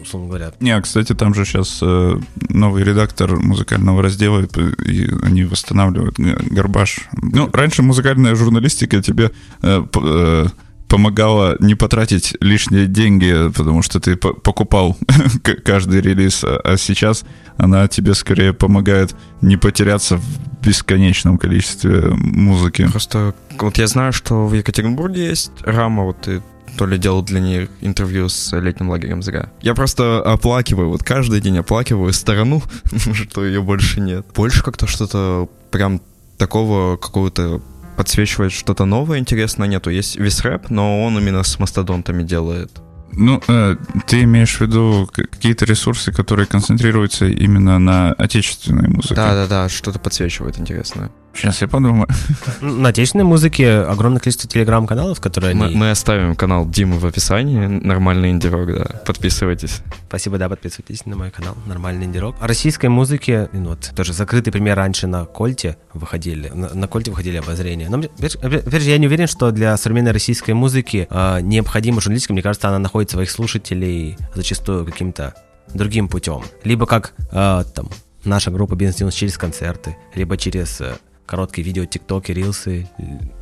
условно 0.02 0.28
говоря. 0.28 0.52
Не, 0.60 0.80
кстати, 0.80 1.14
там 1.14 1.34
же 1.34 1.44
сейчас 1.44 1.78
э, 1.82 2.18
новый 2.48 2.82
редактор 2.82 3.36
музыкального 3.36 4.02
раздела, 4.02 4.40
и 4.84 5.08
они 5.22 5.44
восстанавливают 5.44 6.18
Горбаш. 6.18 7.08
Ну, 7.12 7.48
раньше 7.52 7.82
музыкальная 7.82 8.34
журналистика 8.34 9.02
тебе 9.02 9.30
э, 9.62 9.84
э, 9.94 10.46
помогала 10.90 11.56
не 11.60 11.76
потратить 11.76 12.36
лишние 12.40 12.86
деньги, 12.86 13.50
потому 13.56 13.80
что 13.80 14.00
ты 14.00 14.16
покупал 14.16 14.98
каждый 15.64 16.00
релиз, 16.00 16.42
а, 16.42 16.60
а 16.64 16.76
сейчас 16.76 17.24
она 17.56 17.86
тебе 17.86 18.12
скорее 18.14 18.52
помогает 18.52 19.14
не 19.40 19.56
потеряться 19.56 20.16
в 20.16 20.24
бесконечном 20.62 21.38
количестве 21.38 22.10
музыки. 22.10 22.88
Просто 22.90 23.34
вот 23.58 23.78
я 23.78 23.86
знаю, 23.86 24.12
что 24.12 24.46
в 24.46 24.52
Екатеринбурге 24.52 25.28
есть 25.28 25.52
рама, 25.62 26.02
вот 26.02 26.22
ты 26.22 26.42
то 26.76 26.86
ли 26.86 26.98
делал 26.98 27.22
для 27.22 27.40
них 27.40 27.68
интервью 27.80 28.28
с 28.28 28.56
летним 28.58 28.90
лагерем 28.90 29.22
ЗГА. 29.22 29.50
Я 29.62 29.74
просто 29.74 30.20
оплакиваю, 30.20 30.88
вот 30.88 31.04
каждый 31.04 31.40
день 31.40 31.58
оплакиваю 31.58 32.12
сторону, 32.12 32.62
что 33.14 33.44
ее 33.44 33.62
больше 33.62 34.00
нет. 34.00 34.26
Больше 34.34 34.64
как-то 34.64 34.88
что-то 34.88 35.48
прям 35.70 36.00
такого 36.36 36.96
какого-то 36.96 37.60
подсвечивает 38.00 38.50
что-то 38.50 38.86
новое 38.86 39.18
интересное 39.18 39.68
нету. 39.68 39.90
Есть 39.90 40.16
весь 40.16 40.40
рэп, 40.40 40.70
но 40.70 41.04
он 41.04 41.18
именно 41.18 41.42
с 41.42 41.58
мастодонтами 41.58 42.22
делает. 42.22 42.80
Ну, 43.12 43.42
э, 43.46 43.76
ты 44.06 44.22
имеешь 44.22 44.56
в 44.56 44.62
виду 44.62 45.06
какие-то 45.12 45.66
ресурсы, 45.66 46.10
которые 46.10 46.46
концентрируются 46.46 47.26
именно 47.26 47.78
на 47.78 48.12
отечественной 48.12 48.88
музыке? 48.88 49.16
Да, 49.16 49.34
да, 49.34 49.46
да, 49.46 49.68
что-то 49.68 49.98
подсвечивает 49.98 50.58
интересное. 50.58 51.10
Сейчас 51.34 51.62
я 51.62 51.68
подумаю. 51.68 52.08
На 52.60 52.88
отечественной 52.88 53.24
музыке 53.24 53.80
огромное 53.80 54.20
количество 54.20 54.48
телеграм-каналов, 54.48 55.20
которые 55.20 55.54
мы, 55.54 55.66
они... 55.66 55.76
Мы 55.76 55.90
оставим 55.90 56.34
канал 56.34 56.68
Димы 56.68 56.98
в 56.98 57.06
описании, 57.06 57.66
нормальный 57.66 58.30
инди-рок, 58.30 58.74
да. 58.74 58.84
Подписывайтесь. 59.06 59.82
Спасибо, 60.08 60.38
да, 60.38 60.48
подписывайтесь 60.48 61.06
на 61.06 61.16
мой 61.16 61.30
канал, 61.30 61.56
нормальный 61.66 62.06
инди-рок. 62.06 62.36
О 62.40 62.46
российской 62.46 62.88
музыке, 62.88 63.48
ну, 63.52 63.70
вот, 63.70 63.92
тоже 63.94 64.12
закрытый 64.12 64.52
пример 64.52 64.76
раньше 64.76 65.06
на 65.06 65.24
Кольте 65.24 65.76
выходили, 65.94 66.48
на, 66.48 66.74
на 66.74 66.88
Кольте 66.88 67.10
выходили 67.10 67.36
обозрения. 67.36 67.88
Но, 67.88 67.98
опять 67.98 68.82
же, 68.82 68.90
я 68.90 68.98
не 68.98 69.06
уверен, 69.06 69.26
что 69.26 69.50
для 69.50 69.76
современной 69.76 70.12
российской 70.12 70.52
музыки 70.52 71.06
э, 71.08 71.40
необходима 71.42 72.00
журналистика, 72.00 72.32
мне 72.32 72.42
кажется, 72.42 72.68
она 72.68 72.78
находит 72.78 73.10
своих 73.10 73.30
слушателей 73.30 74.18
зачастую 74.34 74.84
каким-то 74.84 75.34
другим 75.74 76.08
путем. 76.08 76.42
Либо 76.64 76.86
как 76.86 77.14
э, 77.30 77.64
там 77.74 77.88
наша 78.24 78.50
группа 78.50 78.74
Бизнес 78.74 79.14
через 79.14 79.38
концерты, 79.38 79.96
либо 80.14 80.36
через 80.36 80.80
э, 80.80 80.96
короткие 81.30 81.64
видео, 81.64 81.84
тиктоки, 81.84 82.32
рилсы, 82.32 82.88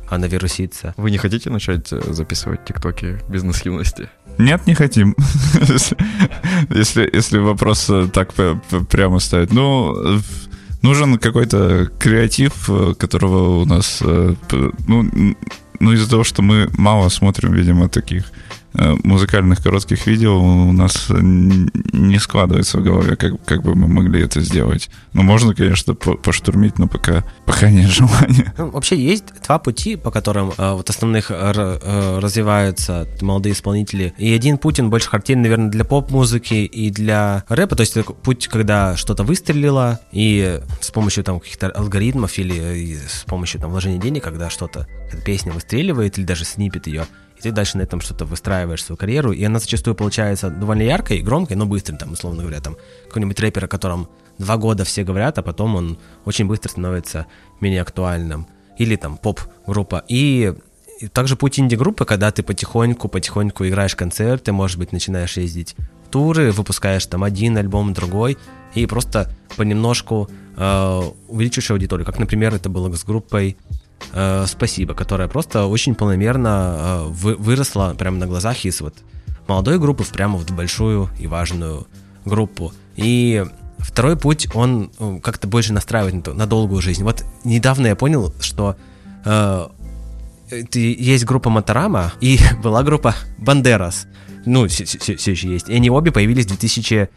она 0.07 0.27
вирусится. 0.27 0.93
Вы 0.95 1.09
не 1.09 1.17
хотите 1.17 1.49
начать 1.49 1.91
э, 1.91 2.13
записывать 2.13 2.63
тиктоки 2.63 3.17
бизнес-юности? 3.27 4.09
Нет, 4.37 4.67
не 4.67 4.75
хотим. 4.75 5.15
если, 6.69 7.09
если 7.11 7.39
вопрос 7.39 7.89
э, 7.89 8.07
так 8.13 8.33
прямо 8.89 9.19
ставить. 9.19 9.51
Ну, 9.51 10.21
нужен 10.83 11.17
какой-то 11.17 11.89
креатив, 11.99 12.69
э, 12.69 12.93
которого 12.93 13.61
у 13.61 13.65
нас... 13.65 14.01
Ну, 14.01 15.35
ну 15.79 15.93
из-за 15.93 16.09
того, 16.09 16.23
что 16.23 16.43
мы 16.43 16.69
мало 16.77 17.09
смотрим, 17.09 17.53
видимо, 17.53 17.89
таких 17.89 18.25
э, 18.25 18.58
музыкальных 18.73 19.61
коротких 19.63 20.05
видео 20.07 20.39
у 20.39 20.71
нас 20.71 21.07
не 21.09 22.19
складывается 22.19 22.77
в 22.77 22.83
голове, 22.83 23.15
как, 23.15 23.43
как 23.45 23.63
бы 23.63 23.75
мы 23.75 23.87
могли 23.87 24.21
это 24.21 24.41
сделать. 24.41 24.89
Ну, 25.13 25.23
можно, 25.23 25.53
конечно, 25.53 25.95
поштурмить, 25.95 26.77
но 26.77 26.87
пока, 26.87 27.23
пока 27.45 27.69
нет 27.69 27.89
желания. 27.89 28.53
Ну, 28.57 28.69
вообще 28.69 28.95
есть 28.95 29.25
два 29.45 29.59
пути, 29.59 29.95
по 29.95 30.11
которым 30.11 30.51
э, 30.57 30.73
вот 30.73 30.89
основных 30.89 31.31
э, 31.31 32.19
развиваются 32.19 33.07
молодые 33.21 33.53
исполнители. 33.53 34.13
И 34.17 34.33
один 34.33 34.57
путь, 34.57 34.79
он 34.79 34.89
больше 34.89 35.09
характерен, 35.09 35.41
наверное, 35.41 35.69
для 35.69 35.83
поп-музыки 35.83 36.53
и 36.53 36.89
для 36.89 37.43
рэпа. 37.49 37.75
То 37.75 37.81
есть 37.81 37.97
это 37.97 38.11
путь, 38.13 38.47
когда 38.47 38.95
что-то 38.95 39.23
выстрелило, 39.23 39.99
и 40.11 40.59
с 40.81 40.91
помощью 40.91 41.23
там 41.23 41.39
каких-то 41.39 41.69
алгоритмов 41.69 42.37
или 42.37 42.97
с 43.07 43.23
помощью 43.25 43.59
там 43.59 43.71
вложения 43.71 43.99
денег, 43.99 44.23
когда 44.23 44.49
что-то, 44.49 44.87
песня 45.25 45.51
выстреливает, 45.51 46.17
или 46.17 46.25
даже 46.25 46.45
снипет 46.45 46.87
ее, 46.87 47.05
и 47.39 47.41
ты 47.41 47.51
дальше 47.51 47.77
на 47.77 47.83
этом 47.83 48.01
что-то 48.01 48.25
выстраиваешь 48.25 48.83
свою 48.83 48.97
карьеру, 48.97 49.31
и 49.31 49.41
она 49.43 49.59
зачастую 49.59 49.95
получается 49.95 50.49
довольно 50.49 50.81
яркой, 50.81 51.21
громкой, 51.21 51.55
но 51.55 51.65
быстрой, 51.65 51.97
там, 51.97 52.11
условно 52.11 52.41
говоря, 52.41 52.59
там, 52.59 52.75
какой-нибудь 53.07 53.39
рэпер, 53.39 53.65
о 53.65 53.67
котором 53.67 54.09
два 54.37 54.57
года 54.57 54.83
все 54.83 55.03
говорят, 55.03 55.37
а 55.37 55.41
потом 55.41 55.75
он 55.75 55.99
очень 56.25 56.45
быстро 56.45 56.69
становится 56.69 57.27
менее 57.61 57.81
актуальным. 57.81 58.47
Или 58.77 58.97
там 58.97 59.17
поп-группа. 59.17 60.03
И, 60.09 60.53
и 60.99 61.07
также 61.07 61.35
путь 61.37 61.59
инди-группы, 61.59 62.05
когда 62.05 62.31
ты 62.31 62.43
потихоньку-потихоньку 62.43 63.67
играешь 63.67 63.95
концерты, 63.95 64.51
может 64.51 64.77
быть, 64.77 64.91
начинаешь 64.91 65.37
ездить 65.37 65.75
в 66.05 66.09
туры, 66.09 66.51
выпускаешь 66.51 67.05
там 67.05 67.23
один 67.23 67.57
альбом, 67.57 67.93
другой, 67.93 68.37
и 68.73 68.85
просто 68.85 69.31
понемножку 69.55 70.29
э, 70.57 71.01
увеличиваешь 71.27 71.71
аудиторию. 71.71 72.05
Как, 72.05 72.19
например, 72.19 72.53
это 72.53 72.69
было 72.69 72.93
с 72.93 73.03
группой 73.03 73.57
э, 74.13 74.45
«Спасибо», 74.47 74.93
которая 74.93 75.27
просто 75.27 75.65
очень 75.65 75.95
полномерно 75.95 76.75
э, 76.77 77.03
вы, 77.09 77.35
выросла 77.35 77.95
прямо 77.97 78.17
на 78.17 78.27
глазах 78.27 78.65
из 78.65 78.81
вот 78.81 78.95
молодой 79.47 79.79
группы 79.79 80.03
в 80.03 80.09
прямо 80.09 80.37
в 80.37 80.45
большую 80.51 81.09
и 81.19 81.27
важную 81.27 81.87
группу. 82.25 82.73
И 82.95 83.45
второй 83.79 84.17
путь, 84.17 84.47
он 84.53 84.91
э, 84.99 85.19
как-то 85.21 85.47
больше 85.47 85.73
настраивает 85.73 86.27
на, 86.27 86.33
на 86.33 86.45
долгую 86.45 86.81
жизнь. 86.81 87.03
Вот 87.03 87.23
недавно 87.43 87.87
я 87.87 87.95
понял, 87.95 88.33
что 88.39 88.75
э, 89.25 89.67
есть 90.73 91.25
группа 91.25 91.49
Моторама 91.49 92.13
и 92.21 92.39
была 92.63 92.83
группа 92.83 93.15
Бандерас. 93.37 94.07
Ну, 94.45 94.67
все 94.67 94.83
еще 94.83 95.49
есть. 95.49 95.69
И 95.69 95.75
они 95.75 95.89
обе 95.89 96.11
появились 96.11 96.45
в 96.45 96.49
2000 96.49 97.09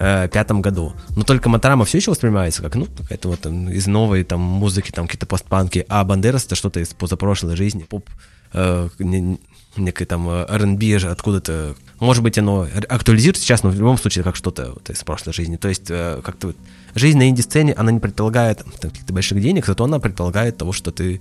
э, 0.00 0.28
пятом 0.28 0.62
году. 0.62 0.94
Но 1.14 1.22
только 1.22 1.48
Матарама 1.48 1.84
все 1.84 1.98
еще 1.98 2.10
воспринимается 2.10 2.62
как, 2.62 2.74
ну, 2.74 2.86
какая-то 2.86 3.28
вот 3.28 3.40
там, 3.40 3.68
из 3.68 3.86
новой 3.86 4.24
там 4.24 4.40
музыки, 4.40 4.90
там 4.90 5.06
какие-то 5.06 5.26
постпанки, 5.26 5.84
а 5.88 6.02
Бандерас 6.02 6.46
это 6.46 6.56
что-то 6.56 6.80
из 6.80 6.88
позапрошлой 6.88 7.54
жизни, 7.54 7.84
поп, 7.84 8.08
э, 8.52 8.88
не, 8.98 9.38
некое 9.76 10.06
там 10.06 10.28
э, 10.28 10.46
R&B 10.48 10.96
откуда-то, 11.06 11.76
может 12.00 12.22
быть, 12.22 12.38
оно 12.38 12.66
актуализируется 12.88 13.42
сейчас, 13.42 13.62
но 13.62 13.70
в 13.70 13.76
любом 13.76 13.98
случае 13.98 14.24
как 14.24 14.34
что-то 14.34 14.72
вот 14.72 14.88
из 14.90 15.04
прошлой 15.04 15.32
жизни. 15.32 15.56
То 15.56 15.68
есть 15.68 15.90
э, 15.90 16.20
как-то 16.24 16.48
вот 16.48 16.56
жизнь 16.94 17.18
на 17.18 17.28
инди-сцене, 17.28 17.74
она 17.74 17.92
не 17.92 18.00
предполагает 18.00 18.64
каких-то 18.80 19.12
больших 19.12 19.40
денег, 19.40 19.66
зато 19.66 19.84
она 19.84 20.00
предполагает 20.00 20.56
того, 20.56 20.72
что 20.72 20.90
ты 20.90 21.20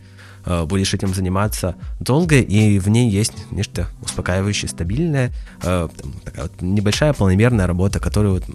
будешь 0.65 0.93
этим 0.93 1.13
заниматься 1.13 1.75
долго, 1.99 2.39
и 2.39 2.79
в 2.79 2.89
ней 2.89 3.09
есть 3.09 3.33
нечто 3.51 3.87
успокаивающее, 4.01 4.69
стабильное, 4.69 5.31
э, 5.63 5.87
такая 6.25 6.43
вот 6.43 6.61
небольшая 6.61 7.13
полномерная 7.13 7.67
работа, 7.67 7.99
которую, 7.99 8.35
вот, 8.35 8.45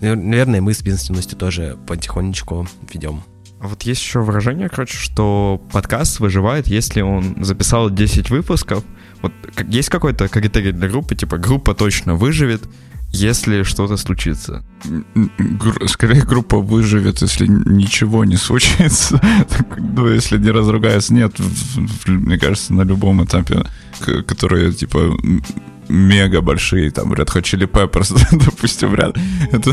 наверное, 0.00 0.60
мы 0.60 0.74
с 0.74 0.82
бизнесностью 0.82 1.38
тоже 1.38 1.76
потихонечку 1.86 2.66
ведем. 2.92 3.22
А 3.60 3.68
вот 3.68 3.82
есть 3.82 4.02
еще 4.02 4.20
выражение, 4.20 4.68
короче, 4.68 4.96
что 4.96 5.62
подкаст 5.72 6.20
выживает, 6.20 6.66
если 6.66 7.00
он 7.00 7.42
записал 7.42 7.90
10 7.90 8.28
выпусков. 8.30 8.84
Вот 9.22 9.32
есть 9.68 9.88
какой-то 9.88 10.28
критерий 10.28 10.72
для 10.72 10.88
группы, 10.88 11.14
типа 11.14 11.38
группа 11.38 11.74
точно 11.74 12.14
выживет, 12.14 12.62
если 13.12 13.62
что-то 13.62 13.96
случится. 13.96 14.64
Скорее 15.86 16.22
группа 16.22 16.58
выживет, 16.58 17.22
если 17.22 17.46
ничего 17.46 18.24
не 18.24 18.36
случится. 18.36 19.20
ну, 19.78 20.08
если 20.08 20.38
не 20.38 20.50
разругается. 20.50 21.14
Нет, 21.14 21.32
мне 22.06 22.38
кажется, 22.38 22.74
на 22.74 22.82
любом 22.82 23.24
этапе, 23.24 23.64
которые, 24.26 24.72
типа, 24.72 25.16
мега 25.88 26.40
большие, 26.40 26.90
там, 26.90 27.12
Red 27.12 27.28
Hot 27.34 27.42
Chili 27.42 27.70
Peppers, 27.70 28.14
допустим, 28.44 28.94
ряд. 28.94 29.16
Это... 29.52 29.72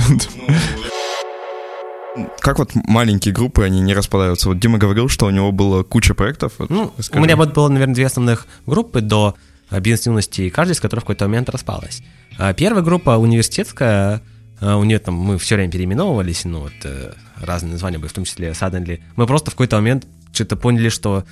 Как 2.40 2.60
вот 2.60 2.72
маленькие 2.76 3.34
группы, 3.34 3.64
они 3.64 3.82
не 3.82 3.94
распадаются? 3.96 4.50
Вот 4.50 4.60
Дима 4.60 4.78
говорил, 4.78 5.10
что 5.10 5.26
у 5.26 5.32
него 5.32 5.52
было 5.52 5.84
куча 5.84 6.14
проектов. 6.14 6.54
Вот, 6.60 6.70
ну, 6.70 6.94
у 7.12 7.20
меня 7.20 7.36
вот 7.36 7.54
было, 7.54 7.70
наверное, 7.70 7.96
две 7.96 8.06
основных 8.06 8.46
группы 8.68 9.02
до 9.02 9.36
бизнес-юности, 9.72 10.42
и 10.44 10.50
каждая 10.50 10.76
из 10.76 10.80
которых 10.80 11.04
в 11.04 11.08
какой-то 11.08 11.26
момент 11.26 11.50
распалась. 11.50 12.04
А 12.38 12.54
первая 12.54 12.84
группа 12.84 13.18
университетская, 13.18 14.22
а, 14.60 14.78
у 14.78 14.84
нее 14.84 15.00
там 15.00 15.16
мы 15.16 15.38
все 15.38 15.56
время 15.56 15.72
переименовывались, 15.72 16.46
ну 16.46 16.62
вот 16.62 16.74
э, 16.84 17.14
разные 17.42 17.74
названия 17.74 17.98
были, 17.98 18.10
в 18.10 18.14
том 18.14 18.26
числе 18.26 18.50
Suddenly. 18.50 19.02
Мы 19.16 19.28
просто 19.28 19.52
в 19.52 19.54
какой-то 19.54 19.76
момент 19.78 20.08
что-то 20.34 20.56
поняли, 20.56 20.90
что 20.90 21.26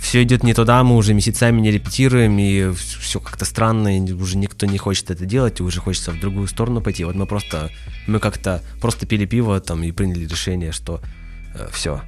все 0.00 0.22
идет 0.22 0.42
не 0.42 0.54
туда, 0.54 0.82
мы 0.84 0.96
уже 0.96 1.14
месяцами 1.14 1.60
не 1.60 1.70
репетируем, 1.70 2.38
и 2.38 2.72
все 2.72 3.18
как-то 3.18 3.44
странно, 3.44 3.96
и 3.96 4.12
уже 4.12 4.36
никто 4.36 4.66
не 4.66 4.78
хочет 4.78 5.10
это 5.10 5.24
делать, 5.24 5.60
и 5.60 5.62
уже 5.62 5.80
хочется 5.80 6.12
в 6.12 6.20
другую 6.20 6.46
сторону 6.48 6.80
пойти. 6.80 7.04
Вот 7.04 7.14
мы 7.14 7.26
просто, 7.26 7.70
мы 8.06 8.20
как-то 8.20 8.62
просто 8.80 9.06
пили 9.06 9.24
пиво 9.24 9.58
там 9.60 9.82
и 9.82 9.92
приняли 9.92 10.26
решение, 10.26 10.72
что 10.72 11.00
э, 11.54 11.68
все, 11.72 12.02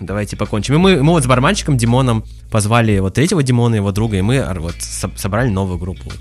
давайте 0.00 0.36
покончим. 0.36 0.74
И 0.74 0.78
мы, 0.78 1.02
мы 1.02 1.12
вот 1.12 1.24
с 1.24 1.26
барманщиком 1.26 1.76
Димоном 1.76 2.24
позвали 2.50 2.98
вот 3.00 3.14
третьего 3.14 3.42
Димона, 3.42 3.74
его 3.74 3.92
друга, 3.92 4.16
и 4.16 4.22
мы 4.22 4.44
вот 4.58 4.76
собрали 4.80 5.48
новую 5.48 5.78
группу. 5.78 6.12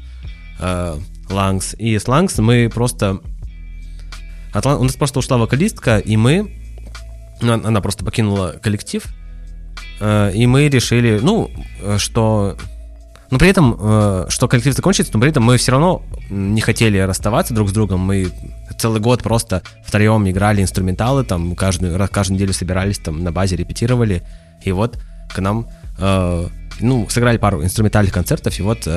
Э, 0.60 0.98
Лангс. 1.30 1.76
И 1.78 1.98
с 1.98 2.08
Лангс 2.08 2.38
мы 2.40 2.70
просто... 2.74 3.20
От, 4.54 4.66
у 4.66 4.84
нас 4.84 4.96
просто 4.96 5.20
ушла 5.20 5.38
вокалистка, 5.38 5.98
и 5.98 6.18
мы... 6.18 6.52
Ну, 7.42 7.54
она 7.54 7.82
просто 7.82 8.06
покинула 8.06 8.56
коллектив, 8.62 9.04
э, 10.00 10.32
и 10.34 10.48
мы 10.48 10.70
решили, 10.70 11.20
ну, 11.22 11.52
э, 11.82 11.98
что... 11.98 12.58
Но 13.32 13.40
при 13.40 13.50
этом, 13.50 13.76
э, 13.78 14.26
что 14.30 14.48
коллектив 14.48 14.74
закончится, 14.74 15.12
но 15.14 15.20
при 15.20 15.32
этом 15.32 15.44
мы 15.44 15.58
все 15.58 15.72
равно 15.72 16.04
не 16.30 16.62
хотели 16.62 16.98
расставаться 17.00 17.54
друг 17.54 17.70
с 17.70 17.74
другом. 17.74 18.00
Мы 18.00 18.32
целый 18.78 19.02
год 19.02 19.24
просто 19.24 19.64
втроем 19.84 20.30
играли 20.30 20.62
инструменталы, 20.62 21.26
там 21.26 21.56
каждую, 21.56 22.08
каждую 22.10 22.36
неделю 22.36 22.54
собирались 22.54 23.00
там 23.00 23.24
на 23.24 23.32
базе, 23.32 23.56
репетировали. 23.56 24.24
И 24.64 24.72
вот 24.72 24.98
к 25.34 25.40
нам, 25.40 25.68
ну, 26.80 27.10
сыграли 27.10 27.38
пару 27.38 27.64
инструментальных 27.64 28.14
концертов, 28.14 28.58
и 28.60 28.62
вот 28.62 28.88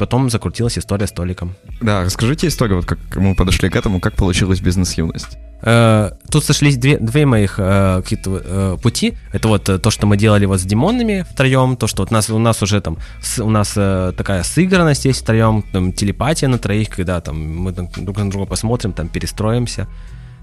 потом 0.00 0.30
закрутилась 0.30 0.78
история 0.78 1.06
с 1.06 1.12
Толиком. 1.12 1.54
Да, 1.82 2.04
расскажите 2.04 2.46
историю, 2.46 2.76
вот 2.76 2.86
как 2.86 2.98
мы 3.16 3.34
подошли 3.34 3.68
к 3.68 3.76
этому, 3.76 4.00
как 4.00 4.14
получилась 4.14 4.60
бизнес-юность. 4.60 5.38
Э, 5.62 6.12
тут 6.30 6.44
сошлись 6.44 6.78
две, 6.78 6.96
две 6.98 7.26
моих 7.26 7.58
э, 7.58 8.00
какие-то 8.02 8.40
э, 8.42 8.76
пути. 8.82 9.12
Это 9.34 9.48
вот 9.48 9.68
э, 9.68 9.78
то, 9.78 9.90
что 9.90 10.06
мы 10.06 10.16
делали 10.16 10.46
вот 10.46 10.58
с 10.58 10.64
Димонами 10.64 11.26
втроем, 11.30 11.76
то, 11.76 11.86
что 11.86 12.02
вот 12.02 12.10
нас, 12.10 12.30
у 12.30 12.38
нас 12.38 12.62
уже 12.62 12.80
там, 12.80 12.96
с, 13.22 13.42
у 13.44 13.50
нас 13.50 13.74
э, 13.76 14.12
такая 14.16 14.42
сыгранность 14.42 15.04
есть 15.04 15.20
втроем, 15.20 15.62
там, 15.72 15.92
телепатия 15.92 16.48
на 16.48 16.58
троих, 16.58 16.88
когда 16.88 17.20
там 17.20 17.36
мы 17.36 17.72
друг 17.72 18.18
на 18.18 18.30
друга 18.30 18.46
посмотрим, 18.46 18.92
там 18.92 19.08
перестроимся. 19.08 19.86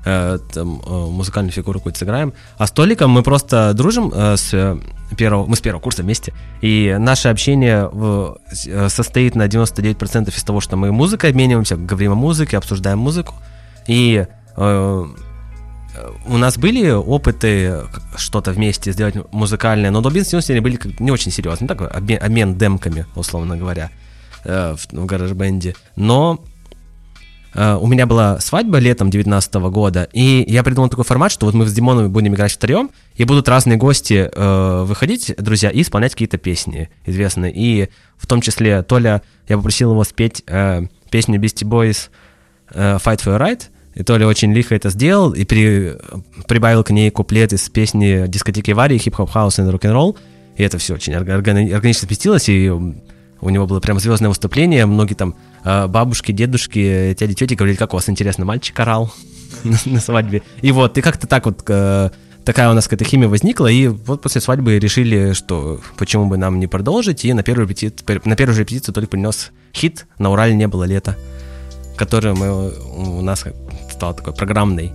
Э, 0.10 0.40
там, 0.54 0.82
э, 0.86 0.90
музыкальную 0.90 1.52
фигуру 1.52 1.80
какую-то 1.80 2.00
сыграем. 2.00 2.32
А 2.58 2.66
с 2.66 2.72
Толиком 2.72 3.12
мы 3.12 3.24
просто 3.24 3.74
дружим 3.74 4.10
э, 4.16 4.38
с 4.38 4.80
первого, 5.18 5.46
мы 5.46 5.58
с 5.58 5.60
первого 5.60 5.82
курса 5.82 6.02
вместе, 6.02 6.34
и 6.62 6.96
наше 6.98 7.28
общение 7.28 7.90
в, 7.92 8.38
состоит 8.88 9.36
на 9.36 9.48
99% 9.48 10.30
из 10.30 10.44
того, 10.44 10.62
что 10.62 10.78
мы 10.78 10.94
музыкой 10.94 11.32
обмениваемся, 11.32 11.76
говорим 11.76 12.14
о 12.14 12.16
музыке, 12.16 12.56
обсуждаем 12.56 13.00
музыку, 13.00 13.36
и 13.88 14.26
у 14.56 16.38
нас 16.38 16.58
были 16.58 16.90
опыты 16.90 17.82
что-то 18.16 18.52
вместе 18.52 18.94
сделать 18.94 19.16
музыкальное, 19.32 19.92
но 19.92 20.02
до 20.02 20.10
бизнес 20.10 20.50
они 20.50 20.62
были 20.62 20.80
не 21.00 21.12
очень 21.12 21.32
серьезные, 21.32 21.68
так, 21.68 21.82
обмен, 21.82 22.58
демками, 22.58 23.06
условно 23.16 23.58
говоря, 23.58 23.92
в, 24.44 24.78
в 24.92 25.06
гараж-бенде. 25.06 25.76
Но 25.96 26.44
у 27.56 27.88
меня 27.88 28.06
была 28.06 28.40
свадьба 28.40 28.78
летом 28.78 29.10
2019 29.10 29.54
года, 29.72 30.08
и 30.14 30.46
я 30.48 30.64
придумал 30.64 30.90
такой 30.90 31.06
формат, 31.06 31.32
что 31.32 31.46
вот 31.46 31.56
мы 31.56 31.66
с 31.66 31.74
Димоном 31.74 32.12
будем 32.12 32.36
играть 32.36 32.52
втроем, 32.52 32.92
и 33.16 33.24
будут 33.24 33.50
разные 33.50 33.78
гости 33.78 34.30
э, 34.32 34.84
выходить, 34.84 35.34
друзья, 35.38 35.70
и 35.70 35.82
исполнять 35.82 36.12
какие-то 36.12 36.38
песни 36.38 36.90
известные. 37.06 37.52
И 37.56 37.90
в 38.18 38.28
том 38.28 38.42
числе 38.42 38.84
Толя, 38.84 39.22
я 39.48 39.58
попросил 39.58 39.92
его 39.92 40.04
спеть 40.04 40.44
э, 40.48 40.84
песню 41.10 41.40
Beastie 41.40 41.68
Boys 41.68 42.10
э, 42.72 42.98
«Fight 43.04 43.24
for 43.24 43.38
your 43.38 43.40
right», 43.40 43.64
и 43.96 44.04
Толя 44.04 44.28
очень 44.28 44.54
лихо 44.54 44.76
это 44.76 44.92
сделал, 44.92 45.32
и 45.32 45.44
при, 45.44 45.96
прибавил 46.48 46.84
к 46.84 46.92
ней 46.92 47.10
куплет 47.10 47.54
из 47.54 47.68
песни 47.70 48.28
дискотеки 48.28 48.70
Вари, 48.70 49.00
хип-хоп, 49.00 49.32
хаус 49.32 49.58
и 49.58 49.64
рок-н-ролл, 49.64 50.16
и 50.56 50.64
это 50.64 50.78
все 50.78 50.94
очень 50.94 51.16
органично 51.16 52.08
сместилось, 52.08 52.48
и 52.50 52.72
у 53.42 53.50
него 53.50 53.68
было 53.68 53.80
прям 53.80 54.00
звездное 54.00 54.30
выступление, 54.30 54.86
многие 54.86 55.14
там 55.14 55.36
э, 55.64 55.88
бабушки, 55.88 56.32
дедушки, 56.32 57.16
дяди, 57.18 57.34
тети 57.34 57.54
говорили, 57.54 57.78
как 57.78 57.94
у 57.94 57.98
вас 57.98 58.10
интересно, 58.10 58.46
мальчик 58.46 58.80
орал 58.80 59.14
на 59.86 60.00
свадьбе. 60.00 60.42
И 60.62 60.72
вот, 60.72 60.98
и 60.98 61.02
как-то 61.02 61.28
так 61.28 61.46
вот 61.46 61.64
э, 61.68 62.10
такая 62.44 62.70
у 62.70 62.74
нас 62.74 62.88
какая-то 62.88 63.06
химия 63.06 63.28
возникла, 63.28 63.68
и 63.68 63.88
вот 63.88 64.22
после 64.22 64.42
свадьбы 64.42 64.80
решили, 64.80 65.34
что 65.34 65.80
почему 65.98 66.28
бы 66.28 66.38
нам 66.38 66.60
не 66.60 66.68
продолжить, 66.68 67.26
и 67.26 67.34
на 67.34 67.44
первую 67.44 67.68
репетицию, 67.68 68.22
на 68.26 68.36
первую 68.36 68.58
репетицию 68.58 68.94
Толик 68.96 69.10
принес 69.10 69.52
хит 69.74 70.08
«На 70.18 70.32
Урале 70.32 70.56
не 70.56 70.68
было 70.68 70.84
лета», 70.86 71.18
который 71.98 72.34
мы, 72.34 72.72
у 72.72 73.22
нас 73.22 73.44
стал 73.92 74.16
такой 74.16 74.34
программный 74.34 74.94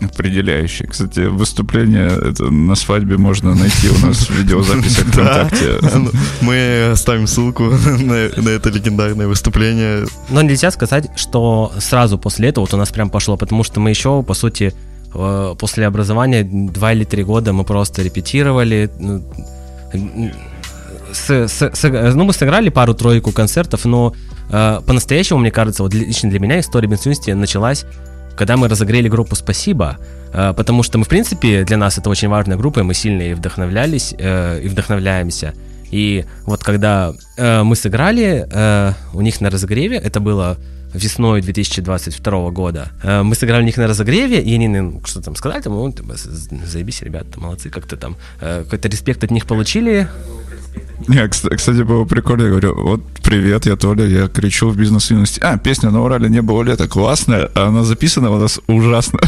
определяющий. 0.00 0.86
Кстати, 0.86 1.20
выступление 1.20 2.06
это 2.06 2.50
на 2.50 2.74
свадьбе 2.74 3.16
можно 3.16 3.54
найти 3.54 3.88
у 3.88 4.06
нас 4.06 4.28
в 4.28 4.30
видеозаписи 4.30 5.00
ВКонтакте. 5.04 5.78
Ну, 5.94 6.10
мы 6.40 6.90
оставим 6.92 7.26
ссылку 7.26 7.64
на 7.64 8.48
это 8.48 8.70
легендарное 8.70 9.26
выступление. 9.26 10.06
Но 10.30 10.42
нельзя 10.42 10.70
сказать, 10.70 11.08
что 11.16 11.72
сразу 11.78 12.18
после 12.18 12.48
этого 12.48 12.64
вот 12.64 12.74
у 12.74 12.76
нас 12.76 12.90
прям 12.90 13.10
пошло, 13.10 13.36
потому 13.36 13.64
что 13.64 13.80
мы 13.80 13.90
еще, 13.90 14.22
по 14.22 14.34
сути, 14.34 14.74
э, 15.14 15.54
после 15.58 15.86
образования 15.86 16.42
два 16.44 16.92
или 16.92 17.04
три 17.04 17.22
года 17.22 17.52
мы 17.52 17.64
просто 17.64 18.02
репетировали. 18.02 18.90
Ну, 18.98 19.22
с, 21.12 21.30
с, 21.30 21.70
с, 21.72 22.14
ну, 22.14 22.24
мы 22.24 22.32
сыграли 22.32 22.70
пару-тройку 22.70 23.30
концертов, 23.30 23.84
но 23.84 24.14
э, 24.50 24.80
по-настоящему, 24.84 25.38
мне 25.38 25.52
кажется, 25.52 25.82
вот 25.84 25.94
лично 25.94 26.28
для 26.28 26.40
меня 26.40 26.58
история 26.58 26.88
Бенсюнсти 26.88 27.32
началась 27.32 27.84
когда 28.36 28.56
мы 28.56 28.68
разогрели 28.68 29.08
группу 29.08 29.36
«Спасибо», 29.36 29.98
э, 30.32 30.54
потому 30.56 30.82
что 30.82 30.98
мы, 30.98 31.04
в 31.04 31.08
принципе, 31.08 31.64
для 31.64 31.76
нас 31.76 31.98
это 31.98 32.10
очень 32.10 32.28
важная 32.28 32.56
группа, 32.56 32.80
и 32.80 32.82
мы 32.82 32.94
сильно 32.94 33.22
и 33.22 33.34
вдохновлялись, 33.34 34.14
э, 34.18 34.60
и 34.62 34.68
вдохновляемся. 34.68 35.54
И 35.90 36.24
вот 36.46 36.64
когда 36.64 37.12
э, 37.36 37.62
мы 37.62 37.76
сыграли 37.76 38.46
у 39.12 39.20
них 39.20 39.40
на 39.40 39.50
разогреве, 39.50 39.96
это 39.96 40.20
было 40.20 40.56
весной 40.92 41.42
2022 41.42 42.50
года. 42.50 42.88
Мы 43.02 43.34
сыграли 43.34 43.62
у 43.62 43.66
них 43.66 43.76
на 43.76 43.88
разогреве, 43.88 44.40
и 44.40 44.54
они 44.54 44.68
ну, 44.68 45.00
что 45.04 45.20
там 45.20 45.34
сказали, 45.34 45.60
там, 45.60 45.72
ну, 45.72 45.92
заебись, 46.64 47.02
ребята, 47.02 47.40
молодцы, 47.40 47.68
как-то 47.68 47.96
там 47.96 48.16
какой-то 48.38 48.88
респект 48.88 49.24
от 49.24 49.32
них 49.32 49.44
получили, 49.44 50.06
не, 51.08 51.28
кстати, 51.28 51.82
было 51.82 52.04
прикольно, 52.04 52.42
я 52.44 52.50
говорю, 52.50 52.74
вот 52.80 53.02
привет, 53.22 53.66
я 53.66 53.76
Толя, 53.76 54.06
я 54.06 54.28
кричу 54.28 54.70
в 54.70 54.76
бизнес-юности. 54.76 55.40
А, 55.42 55.58
песня 55.58 55.90
на 55.90 56.02
Урале 56.02 56.28
не 56.28 56.40
было 56.40 56.62
лета, 56.62 56.88
классная, 56.88 57.50
а 57.54 57.66
она 57.66 57.84
записана 57.84 58.30
у 58.30 58.38
нас 58.38 58.60
ужасно. 58.66 59.18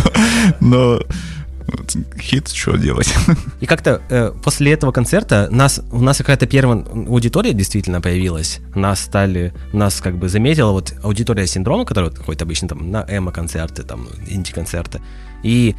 Но 0.60 1.00
хит, 2.18 2.48
что 2.48 2.76
делать? 2.76 3.14
И 3.60 3.66
как-то 3.66 4.00
э, 4.08 4.32
после 4.42 4.72
этого 4.72 4.92
концерта 4.92 5.48
нас, 5.50 5.80
у 5.92 6.00
нас 6.00 6.18
какая-то 6.18 6.46
первая 6.46 6.84
аудитория 6.84 7.52
действительно 7.52 8.00
появилась. 8.00 8.60
Нас 8.74 9.00
стали, 9.00 9.52
нас 9.72 10.00
как 10.00 10.16
бы 10.16 10.28
заметила 10.28 10.72
вот 10.72 10.94
аудитория 11.02 11.46
синдрома, 11.46 11.84
которая 11.84 12.10
ходит 12.10 12.42
обычно 12.42 12.68
там 12.68 12.90
на 12.90 13.04
эмо-концерты, 13.08 13.82
там 13.82 14.08
инди-концерты. 14.28 15.00
И 15.42 15.76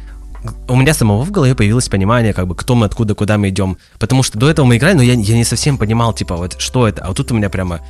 у 0.68 0.76
меня 0.76 0.94
самого 0.94 1.22
в 1.22 1.30
голове 1.30 1.54
появилось 1.54 1.88
понимание, 1.88 2.32
как 2.32 2.46
бы, 2.46 2.54
кто 2.54 2.74
мы, 2.74 2.86
откуда, 2.86 3.14
куда 3.14 3.38
мы 3.38 3.48
идем. 3.48 3.76
Потому 3.98 4.22
что 4.22 4.38
до 4.38 4.50
этого 4.50 4.66
мы 4.66 4.76
играли, 4.76 4.96
но 4.96 5.02
я, 5.02 5.14
я 5.14 5.36
не 5.36 5.44
совсем 5.44 5.78
понимал, 5.78 6.12
типа, 6.12 6.36
вот, 6.36 6.56
что 6.58 6.88
это. 6.88 7.02
А 7.02 7.08
вот 7.08 7.16
тут 7.16 7.32
у 7.32 7.34
меня 7.34 7.50
прямо, 7.50 7.80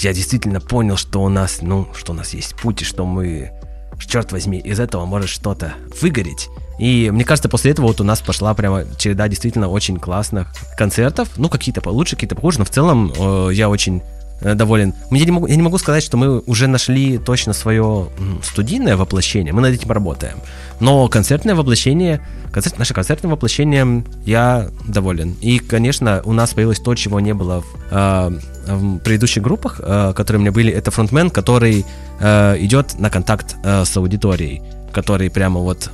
я 0.00 0.12
действительно 0.12 0.60
понял, 0.60 0.96
что 0.96 1.22
у 1.22 1.28
нас, 1.28 1.58
ну, 1.62 1.88
что 1.94 2.12
у 2.12 2.14
нас 2.14 2.34
есть 2.34 2.56
путь, 2.56 2.82
и 2.82 2.84
что 2.84 3.06
мы, 3.06 3.52
черт 3.98 4.32
возьми, 4.32 4.58
из 4.58 4.80
этого 4.80 5.04
может 5.06 5.28
что-то 5.28 5.74
выгореть. 6.00 6.48
И 6.78 7.10
мне 7.12 7.24
кажется, 7.24 7.48
после 7.48 7.70
этого 7.70 7.86
вот 7.86 8.00
у 8.00 8.04
нас 8.04 8.20
пошла 8.20 8.54
прямо 8.54 8.84
череда 8.98 9.28
действительно 9.28 9.68
очень 9.68 9.98
классных 9.98 10.52
концертов. 10.76 11.28
Ну, 11.36 11.48
какие-то 11.48 11.80
получше, 11.80 12.16
какие-то 12.16 12.34
похуже, 12.34 12.58
но 12.58 12.64
в 12.64 12.70
целом 12.70 13.12
э, 13.16 13.50
я 13.52 13.68
очень 13.68 14.02
доволен. 14.42 14.94
Я 15.10 15.24
не, 15.24 15.30
могу, 15.30 15.46
я 15.46 15.56
не 15.56 15.62
могу 15.62 15.78
сказать, 15.78 16.02
что 16.02 16.16
мы 16.16 16.40
уже 16.40 16.66
нашли 16.66 17.18
точно 17.18 17.52
свое 17.52 18.08
студийное 18.42 18.96
воплощение, 18.96 19.52
мы 19.52 19.62
над 19.62 19.74
этим 19.74 19.90
работаем. 19.90 20.38
Но 20.80 21.08
концертное 21.08 21.54
воплощение, 21.54 22.20
концерт, 22.50 22.78
наше 22.78 22.92
концертное 22.92 23.30
воплощение 23.30 24.04
я 24.26 24.68
доволен. 24.86 25.36
И, 25.40 25.58
конечно, 25.58 26.22
у 26.24 26.32
нас 26.32 26.54
появилось 26.54 26.80
то, 26.80 26.94
чего 26.94 27.20
не 27.20 27.34
было 27.34 27.60
в, 27.60 27.66
э, 27.90 28.40
в 28.66 28.98
предыдущих 28.98 29.42
группах, 29.42 29.80
э, 29.82 30.12
которые 30.14 30.38
у 30.38 30.42
меня 30.42 30.52
были. 30.52 30.72
Это 30.72 30.90
фронтмен, 30.90 31.30
который 31.30 31.84
э, 32.20 32.56
идет 32.58 32.98
на 32.98 33.10
контакт 33.10 33.56
э, 33.62 33.84
с 33.84 33.96
аудиторией, 33.96 34.62
который 34.92 35.30
прямо 35.30 35.60
вот 35.60 35.90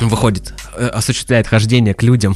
выходит, 0.00 0.54
э, 0.76 0.86
осуществляет 0.86 1.46
хождение 1.46 1.94
к 1.94 2.02
людям. 2.02 2.34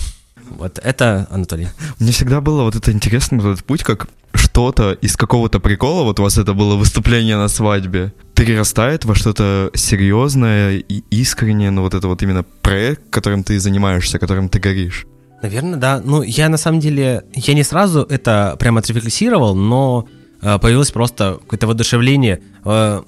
Вот 0.58 0.78
это 0.82 1.26
Анатолий. 1.30 1.68
Мне 1.98 2.12
всегда 2.12 2.40
было 2.40 2.64
вот 2.64 2.76
это 2.76 2.92
интересно, 2.92 3.36
этот 3.40 3.64
путь, 3.64 3.82
как 3.82 4.08
что-то 4.34 4.92
из 4.92 5.16
какого-то 5.16 5.60
прикола, 5.60 6.02
вот 6.02 6.20
у 6.20 6.22
вас 6.22 6.38
это 6.38 6.54
было 6.54 6.76
выступление 6.76 7.36
на 7.36 7.48
свадьбе, 7.48 8.12
перерастает 8.34 9.04
во 9.04 9.14
что-то 9.14 9.70
серьезное 9.74 10.78
и 10.78 11.02
искреннее, 11.10 11.70
ну 11.70 11.82
вот 11.82 11.94
это 11.94 12.08
вот 12.08 12.22
именно 12.22 12.44
проект, 12.62 13.02
которым 13.10 13.44
ты 13.44 13.58
занимаешься, 13.58 14.18
которым 14.18 14.48
ты 14.48 14.58
горишь. 14.58 15.06
Наверное, 15.42 15.78
да. 15.78 16.00
Ну, 16.02 16.22
я 16.22 16.48
на 16.48 16.56
самом 16.56 16.80
деле, 16.80 17.22
я 17.34 17.54
не 17.54 17.64
сразу 17.64 18.00
это 18.08 18.56
прямо 18.58 18.80
отрефлексировал, 18.80 19.54
но 19.54 20.08
э, 20.40 20.58
появилось 20.58 20.90
просто 20.90 21.38
какое-то 21.42 21.66
воодушевление. 21.66 22.40
Э, 22.64 23.02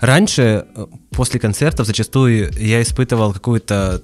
раньше, 0.00 0.64
э, 0.74 0.86
после 1.10 1.38
концертов, 1.40 1.86
зачастую 1.86 2.50
я 2.58 2.80
испытывал 2.80 3.34
какую-то 3.34 4.00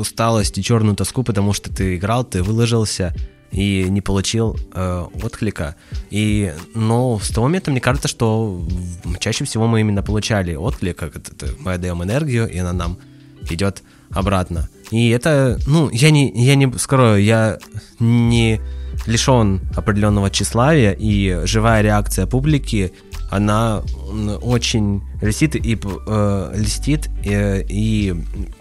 усталость 0.00 0.58
и 0.58 0.62
черную 0.62 0.96
тоску, 0.96 1.22
потому 1.22 1.54
что 1.54 1.74
ты 1.74 1.96
играл, 1.96 2.24
ты 2.24 2.42
выложился, 2.42 3.14
и 3.52 3.86
не 3.88 4.00
получил 4.00 4.58
э, 4.74 5.06
отклика. 5.22 5.76
И, 6.10 6.52
но 6.74 7.18
с 7.18 7.28
того 7.28 7.46
момента 7.46 7.70
мне 7.70 7.80
кажется, 7.80 8.08
что 8.08 8.66
чаще 9.18 9.44
всего 9.44 9.66
мы 9.66 9.80
именно 9.80 10.02
получали 10.02 10.54
отклик, 10.54 10.96
как 10.96 11.16
это, 11.16 11.32
это 11.32 11.54
мы 11.58 11.74
отдаем 11.74 12.02
энергию, 12.02 12.48
и 12.48 12.58
она 12.58 12.72
нам 12.72 12.98
идет 13.50 13.82
обратно. 14.10 14.68
И 14.90 15.10
это, 15.10 15.58
ну, 15.66 15.90
я 15.90 16.10
не, 16.10 16.30
я 16.32 16.54
не 16.54 16.70
скрою, 16.78 17.22
я 17.22 17.58
не 17.98 18.60
лишен 19.06 19.60
определенного 19.74 20.30
тщеславия, 20.30 20.92
и 20.92 21.42
живая 21.44 21.82
реакция 21.82 22.26
публики, 22.26 22.92
она 23.30 23.82
очень 24.42 25.02
льстит 25.20 25.56
и, 25.56 25.78
э, 26.06 26.52
льстит 26.56 27.08
и, 27.24 27.66
и 27.68 28.14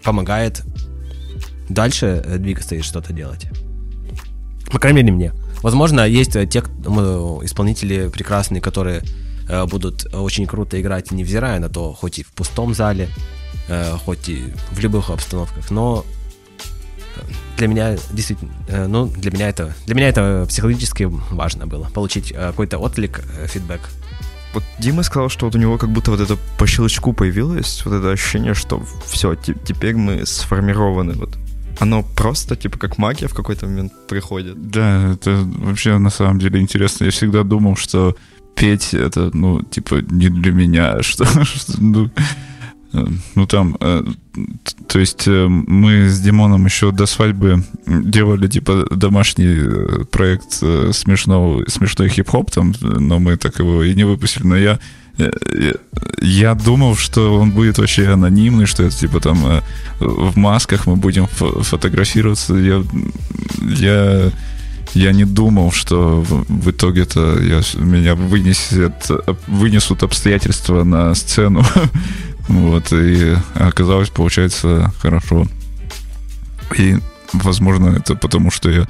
помогает 0.04 0.64
дальше 1.70 2.24
двигаться 2.40 2.76
и 2.76 2.82
что-то 2.82 3.14
делать. 3.14 3.48
По 4.76 4.80
крайней 4.80 5.04
мере, 5.04 5.14
мне. 5.14 5.34
Возможно, 5.62 6.06
есть 6.06 6.36
э, 6.36 6.46
те 6.46 6.60
исполнители 6.60 8.10
прекрасные, 8.10 8.60
которые 8.60 9.04
э, 9.48 9.66
будут 9.68 10.14
очень 10.14 10.46
круто 10.46 10.82
играть, 10.82 11.12
невзирая 11.12 11.62
на 11.62 11.70
то, 11.70 11.94
хоть 11.94 12.20
и 12.20 12.24
в 12.24 12.34
пустом 12.34 12.74
зале, 12.74 13.08
э, 13.70 13.96
хоть 14.04 14.28
и 14.28 14.44
в 14.72 14.80
любых 14.80 15.12
обстановках. 15.12 15.72
Но 15.72 16.06
для 17.56 17.70
меня 17.70 17.96
действительно, 18.12 18.52
ну, 18.90 19.06
для 19.06 19.32
меня 19.32 19.48
это, 19.48 19.74
для 19.86 19.96
меня 19.96 20.10
это 20.10 20.46
психологически 20.50 21.10
важно 21.32 21.68
было, 21.68 21.86
получить 21.94 22.34
какой-то 22.34 22.78
отклик, 22.78 23.24
фидбэк. 23.46 23.80
Вот 24.54 24.64
Дима 24.80 25.04
сказал, 25.04 25.30
что 25.30 25.46
вот 25.46 25.56
у 25.56 25.58
него 25.58 25.78
как 25.78 25.90
будто 25.90 26.12
вот 26.12 26.20
это 26.20 26.38
по 26.58 26.68
щелчку 26.68 27.14
появилось, 27.14 27.82
вот 27.86 27.94
это 27.94 28.12
ощущение, 28.12 28.56
что 28.56 28.84
все, 29.06 29.36
теперь 29.36 29.96
мы 29.96 30.26
сформированы. 30.26 31.14
Вот 31.14 31.30
оно 31.80 32.04
просто, 32.04 32.56
типа, 32.56 32.78
как 32.78 32.98
магия 32.98 33.28
в 33.28 33.34
какой-то 33.34 33.66
момент 33.66 33.94
приходит. 34.08 34.70
Да, 34.70 35.14
это 35.14 35.44
вообще 35.58 35.98
на 35.98 36.10
самом 36.10 36.40
деле 36.40 36.60
интересно. 36.60 37.06
Я 37.06 37.12
всегда 37.12 37.44
думал, 37.44 37.76
что 37.76 38.16
петь 38.56 38.94
это, 38.94 39.30
ну, 39.34 39.62
типа, 39.62 39.96
не 40.10 40.30
для 40.30 40.52
меня, 40.52 41.02
что, 41.02 41.26
что 41.26 41.74
ну, 41.82 42.10
э, 42.94 43.06
ну, 43.36 43.48
там, 43.48 43.78
э, 43.80 44.04
то 44.88 45.00
есть 45.00 45.28
э, 45.28 45.48
мы 45.48 46.10
с 46.10 46.20
Димоном 46.22 46.66
еще 46.66 46.92
до 46.92 47.06
свадьбы 47.06 47.64
делали, 47.86 48.48
типа, 48.48 48.88
домашний 48.92 50.06
проект 50.06 50.54
смешного, 50.54 51.66
смешной 51.68 52.10
хип-хоп, 52.10 52.52
там, 52.52 52.74
но 52.82 53.20
мы 53.20 53.38
так 53.38 53.60
его 53.60 53.84
и 53.84 53.94
не 53.94 54.06
выпустили, 54.06 54.48
но 54.48 54.58
я 54.58 54.80
я 56.22 56.56
думал, 56.56 56.96
что 56.96 57.40
он 57.40 57.52
будет 57.52 57.78
вообще 57.78 58.10
анонимный, 58.10 58.66
что 58.66 58.84
это 58.84 58.96
типа 58.96 59.20
там 59.20 59.46
э, 59.46 59.62
в 60.00 60.38
масках 60.38 60.88
мы 60.88 60.96
будем 60.96 61.28
фотографироваться. 61.28 62.56
Я, 62.56 62.84
я, 63.62 64.32
я 64.94 65.12
не 65.14 65.26
думал, 65.26 65.72
что 65.72 66.22
в, 66.22 66.70
итоге 66.70 67.04
это 67.04 67.38
я, 67.42 67.62
меня 67.82 68.16
вынесет, 68.16 69.10
вынесут 69.48 70.04
обстоятельства 70.04 70.84
на 70.84 71.16
сцену. 71.16 71.64
вот, 72.48 72.92
и 72.92 73.36
оказалось, 73.54 74.10
получается, 74.10 74.92
хорошо. 75.02 75.48
И, 76.78 76.98
возможно, 77.34 77.96
это 77.96 78.16
потому, 78.16 78.52
что 78.52 78.70
я 78.70 78.88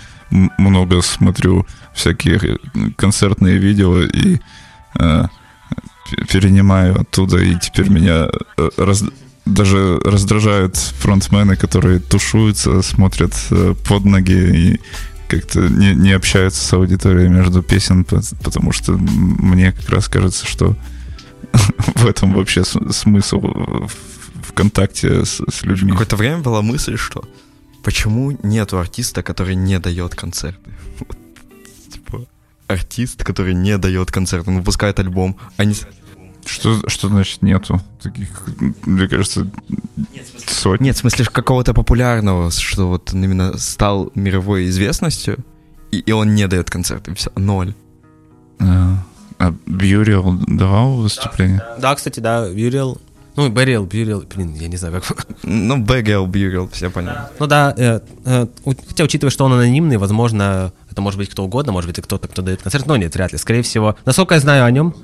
много 0.58 1.02
смотрю 1.02 1.68
всякие 1.94 2.58
концертные 2.98 3.58
видео 3.58 4.02
и 4.02 4.40
э, 5.00 5.26
перенимаю 6.32 7.02
оттуда, 7.02 7.38
и 7.38 7.58
теперь 7.60 7.90
меня 7.90 8.30
э, 8.58 8.70
раз, 8.78 9.04
даже 9.46 10.00
раздражают 10.00 10.76
фронтмены, 10.78 11.56
которые 11.56 12.00
тушуются, 12.00 12.82
смотрят 12.82 13.34
э, 13.52 13.76
под 13.88 14.06
ноги 14.06 14.34
и 14.34 14.82
как-то 15.28 15.62
не, 15.62 15.96
не 15.96 16.12
общаются 16.12 16.64
с 16.64 16.74
аудиторией 16.74 17.30
между 17.30 17.64
песен, 17.64 18.06
потому 18.06 18.72
что 18.72 18.94
мне 18.94 19.72
как 19.72 19.90
раз 19.90 20.08
кажется, 20.08 20.46
что 20.46 20.76
в 21.96 22.06
этом 22.06 22.34
вообще 22.34 22.64
смысл 22.64 23.42
в 23.42 24.54
контакте 24.54 25.26
с, 25.26 25.42
с 25.50 25.64
людьми. 25.64 25.92
Какое-то 25.92 26.16
время 26.16 26.40
была 26.40 26.62
мысль, 26.62 26.98
что 26.98 27.24
почему 27.84 28.38
нету 28.44 28.78
артиста, 28.78 29.24
который 29.24 29.56
не 29.56 29.80
дает 29.80 30.16
концерты? 30.16 30.72
Вот, 31.00 31.18
артист, 32.68 33.24
который 33.24 33.54
не 33.54 33.78
дает 33.78 34.12
концерты, 34.12 34.50
он 34.50 34.58
выпускает 34.58 35.00
альбом, 35.00 35.38
а 35.58 35.66
не... 35.66 35.76
Что, 36.46 36.88
что 36.88 37.08
значит 37.08 37.42
нету 37.42 37.82
таких, 38.02 38.30
мне 38.86 39.08
кажется, 39.08 39.50
сотни? 40.46 40.86
Нет, 40.86 40.96
в 40.96 41.00
смысле 41.00 41.26
какого-то 41.26 41.74
популярного, 41.74 42.52
что 42.52 42.88
вот 42.88 43.12
он 43.14 43.24
именно 43.24 43.58
стал 43.58 44.12
мировой 44.14 44.68
известностью, 44.68 45.38
и, 45.92 45.98
и 45.98 46.12
он 46.12 46.36
не 46.36 46.48
дает 46.48 46.70
концерты, 46.70 47.16
все, 47.16 47.32
ноль. 47.36 47.74
А, 48.60 49.04
а 49.40 49.56
Бьюриал 49.66 50.34
давал 50.48 50.98
выступление? 50.98 51.64
Да, 51.80 51.96
кстати, 51.96 52.20
да, 52.20 52.48
Бьюрил. 52.48 53.02
Ну, 53.36 53.50
Берил, 53.50 53.86
Бьюрил, 53.86 54.24
блин, 54.34 54.56
я 54.60 54.68
не 54.68 54.78
знаю, 54.78 55.02
как... 55.06 55.28
Ну, 55.44 55.78
Бэгел, 55.78 56.26
Бьюрил, 56.26 56.70
все 56.72 56.90
понятно. 56.90 57.30
Ну 57.40 57.48
да, 57.48 57.74
э, 57.78 58.00
э, 58.26 58.48
хотя 58.88 59.04
учитывая, 59.04 59.30
что 59.32 59.44
он 59.46 59.54
анонимный, 59.54 59.98
возможно, 59.98 60.72
это 60.90 61.02
может 61.02 61.18
быть 61.18 61.30
кто 61.30 61.44
угодно, 61.44 61.74
может 61.74 61.90
быть, 61.90 61.98
и 62.00 62.02
кто-то, 62.02 62.28
кто 62.30 62.42
дает 62.42 62.62
концерт, 62.62 62.86
но 62.86 62.96
нет, 62.96 63.14
вряд 63.14 63.34
ли. 63.34 63.38
Скорее 63.38 63.62
всего, 63.62 63.98
насколько 64.06 64.36
я 64.36 64.40
знаю 64.40 64.64
о 64.64 64.72
нем, 64.72 64.96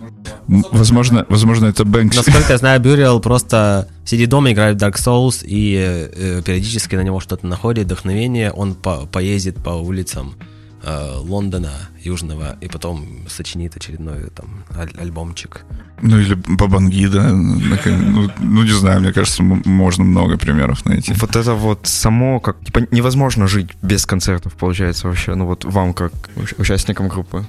Возможно, 0.47 1.25
возможно, 1.29 1.65
это 1.67 1.84
Бэнкси. 1.84 2.17
насколько 2.17 2.53
я 2.53 2.57
знаю, 2.59 2.79
Бюрил 2.79 3.19
просто 3.19 3.88
сидит 4.05 4.29
дома, 4.29 4.51
играет 4.51 4.77
в 4.77 4.84
Dark 4.84 4.95
Souls, 4.95 5.43
и 5.43 5.75
э, 6.13 6.41
периодически 6.45 6.95
на 6.95 7.01
него 7.01 7.19
что-то 7.19 7.45
находит, 7.47 7.86
вдохновение, 7.86 8.51
он 8.51 8.75
по- 8.75 9.07
поездит 9.07 9.57
по 9.63 9.71
улицам 9.71 10.36
э, 10.84 11.15
Лондона 11.19 11.71
Южного, 12.03 12.57
и 12.61 12.67
потом 12.67 13.05
сочинит 13.27 13.75
очередной 13.75 14.29
там 14.36 14.63
аль- 14.75 14.95
альбомчик. 14.97 15.61
Ну 16.01 16.17
или 16.19 16.34
Бабангида. 16.34 17.34
Ну, 17.34 18.29
ну, 18.39 18.63
не 18.63 18.71
знаю, 18.71 19.01
мне 19.01 19.13
кажется, 19.13 19.43
можно 19.43 20.03
много 20.03 20.38
примеров 20.38 20.86
найти. 20.86 21.13
Вот 21.13 21.36
это 21.36 21.53
вот 21.53 21.82
само, 21.84 22.39
как, 22.39 22.59
типа, 22.65 22.88
невозможно 22.91 23.47
жить 23.47 23.69
без 23.82 24.05
концертов, 24.05 24.53
получается, 24.53 25.07
вообще, 25.07 25.36
ну 25.36 25.45
вот 25.45 25.65
вам, 25.65 25.93
как 25.93 26.11
уч- 26.36 26.55
участникам 26.59 27.07
группы. 27.07 27.45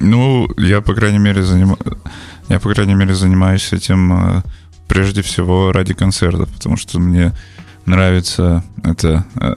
Ну, 0.00 0.48
я, 0.58 0.80
по 0.80 0.94
крайней 0.94 1.18
мере, 1.20 1.42
заним... 1.42 1.76
я, 2.48 2.58
по 2.60 2.74
крайней 2.74 2.94
мере, 2.94 3.14
занимаюсь 3.14 3.72
этим 3.72 4.12
э, 4.12 4.42
прежде 4.88 5.22
всего 5.22 5.72
ради 5.72 5.94
концертов, 5.94 6.50
потому 6.52 6.76
что 6.76 6.98
мне 6.98 7.32
нравится 7.86 8.64
это 8.82 9.24
э, 9.36 9.54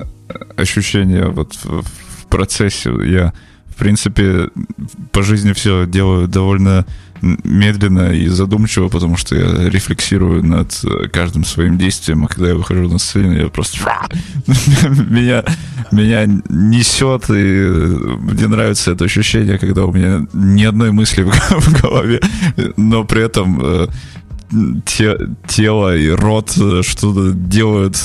ощущение 0.55 1.27
вот 1.27 1.57
процессе. 2.27 2.91
Я, 3.05 3.33
в 3.67 3.75
принципе, 3.75 4.49
по 5.11 5.23
жизни 5.23 5.53
все 5.53 5.85
делаю 5.87 6.27
довольно 6.27 6.85
медленно 7.21 8.11
и 8.13 8.27
задумчиво, 8.27 8.89
потому 8.89 9.17
что 9.17 9.35
я 9.35 9.69
рефлексирую 9.69 10.43
над 10.45 10.79
э, 10.83 11.07
каждым 11.07 11.45
своим 11.45 11.77
действием, 11.77 12.23
а 12.25 12.27
когда 12.27 12.49
я 12.49 12.55
выхожу 12.55 12.87
на 12.89 12.99
сцену, 12.99 13.33
я 13.33 13.47
просто 13.47 13.79
меня, 15.09 15.43
меня 15.91 16.25
несет, 16.49 17.29
и 17.29 17.33
э, 17.33 17.97
мне 18.19 18.47
нравится 18.47 18.91
это 18.91 19.05
ощущение, 19.05 19.57
когда 19.57 19.85
у 19.85 19.91
меня 19.91 20.27
ни 20.33 20.63
одной 20.63 20.91
мысли 20.91 21.23
в 21.49 21.81
голове, 21.81 22.21
но 22.77 23.03
при 23.03 23.23
этом 23.25 23.59
э, 23.63 23.87
те- 24.85 25.17
тело 25.47 25.97
и 25.97 26.09
рот 26.09 26.51
что-то 26.51 27.31
делают, 27.33 27.97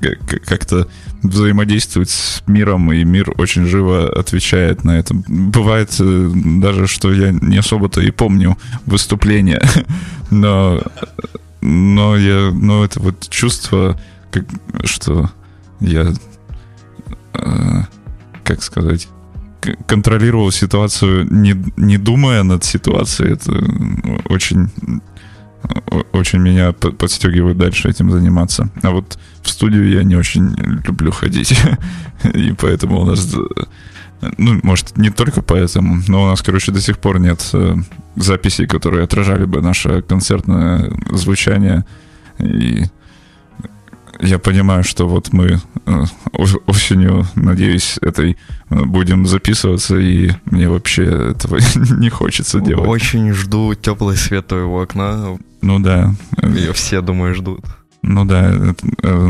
как- 0.00 0.42
как-то 0.44 0.88
взаимодействуют 1.22 2.10
с 2.10 2.42
миром, 2.46 2.92
и 2.92 3.04
мир 3.04 3.32
очень 3.36 3.66
живо 3.66 4.08
отвечает 4.08 4.84
на 4.84 4.98
это. 4.98 5.14
Бывает 5.14 5.94
э, 6.00 6.30
даже, 6.34 6.86
что 6.86 7.12
я 7.12 7.30
не 7.32 7.58
особо-то 7.58 8.00
и 8.00 8.10
помню 8.10 8.56
выступление, 8.86 9.62
но, 10.30 10.80
но 11.60 12.16
я, 12.16 12.50
но 12.52 12.84
это 12.84 13.00
вот 13.00 13.28
чувство, 13.28 14.00
как, 14.30 14.44
что 14.84 15.30
я, 15.80 16.12
э, 17.34 17.80
как 18.44 18.62
сказать, 18.62 19.08
контролировал 19.86 20.50
ситуацию, 20.50 21.26
не, 21.30 21.54
не 21.76 21.98
думая 21.98 22.42
над 22.42 22.64
ситуацией, 22.64 23.34
это 23.34 23.52
м, 23.52 24.22
очень 24.28 24.70
очень 26.12 26.38
меня 26.40 26.72
по- 26.72 26.90
подстегивает 26.92 27.56
дальше 27.58 27.88
этим 27.88 28.10
заниматься. 28.10 28.68
А 28.82 28.90
вот 28.90 29.18
в 29.42 29.48
студию 29.48 29.88
я 29.90 30.02
не 30.02 30.16
очень 30.16 30.54
люблю 30.86 31.10
ходить. 31.12 31.58
И 32.34 32.52
поэтому 32.52 33.00
у 33.00 33.04
нас... 33.06 33.34
э, 33.34 33.64
Ну, 34.38 34.60
может, 34.62 34.96
не 34.98 35.10
только 35.10 35.42
поэтому, 35.42 36.02
но 36.08 36.24
у 36.24 36.26
нас, 36.26 36.42
короче, 36.42 36.72
до 36.72 36.80
сих 36.80 36.98
пор 36.98 37.18
нет 37.20 37.50
э, 37.54 37.76
записей, 38.16 38.66
которые 38.66 39.04
отражали 39.04 39.44
бы 39.44 39.60
наше 39.62 40.02
концертное 40.02 40.90
звучание. 41.10 41.84
И 42.38 42.84
я 44.22 44.38
понимаю, 44.38 44.84
что 44.84 45.08
вот 45.08 45.32
мы 45.32 45.60
э, 45.86 46.04
ос- 46.32 46.56
осенью, 46.66 47.26
надеюсь, 47.34 47.98
этой 48.02 48.36
э, 48.70 48.84
будем 48.84 49.26
записываться, 49.26 49.96
и 49.98 50.30
мне 50.46 50.68
вообще 50.68 51.04
этого 51.32 51.58
не 51.98 52.08
хочется 52.10 52.60
делать. 52.60 52.88
Очень 52.88 53.32
жду 53.32 53.74
теплый 53.74 54.16
свет 54.16 54.46
твоего 54.48 54.80
окна. 54.82 55.38
Ну 55.62 55.78
да, 55.78 56.14
Ее 56.42 56.72
все, 56.72 57.00
думаю, 57.00 57.34
ждут. 57.34 57.64
ну 58.02 58.24
да, 58.24 58.52
э, 59.02 59.28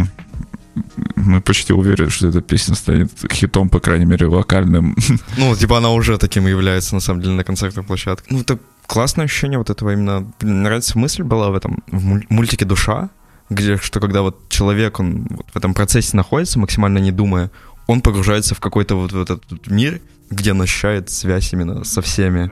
мы 1.16 1.41
почти 1.41 1.72
уверены, 1.72 2.11
что 2.11 2.28
эта 2.28 2.41
песня 2.41 2.74
станет 2.74 3.11
хитом, 3.32 3.68
по 3.68 3.80
крайней 3.80 4.05
мере, 4.07 4.26
локальным. 4.26 4.97
Ну, 5.36 5.55
типа 5.57 5.78
она 5.78 5.91
уже 5.91 6.16
таким 6.18 6.47
является, 6.47 6.95
на 6.95 7.01
самом 7.01 7.20
деле, 7.22 7.34
на 7.34 7.45
концертной 7.45 7.84
площадке. 7.84 8.26
Ну, 8.30 8.41
это 8.41 8.59
классное 8.86 9.24
ощущение 9.26 9.59
вот 9.59 9.70
этого 9.70 9.93
именно... 9.93 10.26
Мне 10.41 10.53
нравится 10.53 10.99
мысль 10.99 11.22
была 11.22 11.51
в 11.51 11.55
этом, 11.55 11.82
в 11.91 12.05
муль- 12.05 12.26
мультике 12.28 12.64
«Душа», 12.64 13.11
где, 13.51 13.76
что 13.76 14.01
когда 14.01 14.22
вот 14.22 14.48
человек, 14.48 15.01
он 15.01 15.26
вот 15.30 15.46
в 15.53 15.57
этом 15.57 15.74
процессе 15.74 16.16
находится, 16.16 16.59
максимально 16.59 16.98
не 16.98 17.11
думая, 17.12 17.51
он 17.86 18.01
погружается 18.01 18.55
в 18.55 18.61
какой-то 18.61 18.94
вот, 18.94 19.12
вот 19.12 19.30
этот 19.30 19.66
мир, 19.66 20.01
где 20.30 20.53
он 20.53 20.62
ощущает 20.62 21.11
связь 21.11 21.53
именно 21.53 21.84
со 21.84 22.01
всеми. 22.03 22.51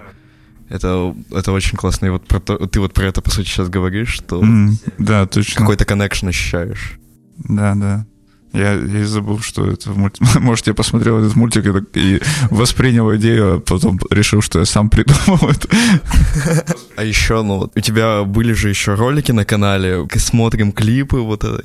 Это, 0.68 1.14
это 1.30 1.52
очень 1.52 1.78
классно. 1.78 2.06
И 2.06 2.10
вот 2.10 2.26
про 2.26 2.40
то- 2.40 2.66
ты 2.66 2.80
вот 2.80 2.92
про 2.92 3.06
это, 3.06 3.22
по 3.22 3.30
сути, 3.30 3.46
сейчас 3.48 3.68
говоришь, 3.68 4.08
что 4.10 4.42
М, 4.42 4.76
Да, 4.98 5.26
точно. 5.26 5.60
какой-то 5.60 5.84
коннекшн 5.84 6.28
ощущаешь. 6.28 6.98
Да, 7.38 7.74
да. 7.74 8.06
Я, 8.52 8.72
я 8.72 9.00
и 9.00 9.04
забыл, 9.04 9.40
что 9.40 9.66
это 9.70 9.90
мульт- 9.90 10.18
Может, 10.40 10.66
я 10.68 10.74
посмотрел 10.74 11.18
этот 11.18 11.36
мультик 11.36 11.66
и, 11.66 11.72
так- 11.72 11.96
и 11.96 12.20
воспринял 12.50 13.14
идею, 13.16 13.54
а 13.56 13.60
потом 13.60 13.98
решил, 14.10 14.40
что 14.42 14.58
я 14.60 14.64
сам 14.64 14.88
придумал 14.90 15.50
это. 15.50 15.68
А 16.96 17.04
еще, 17.04 17.42
ну 17.42 17.58
вот, 17.58 17.72
у 17.76 17.80
тебя 17.80 18.22
были 18.24 18.52
же 18.54 18.68
еще 18.70 18.94
ролики 18.94 19.32
на 19.32 19.44
канале, 19.44 20.06
смотрим 20.16 20.72
клипы, 20.72 21.18
вот 21.18 21.44
это, 21.44 21.62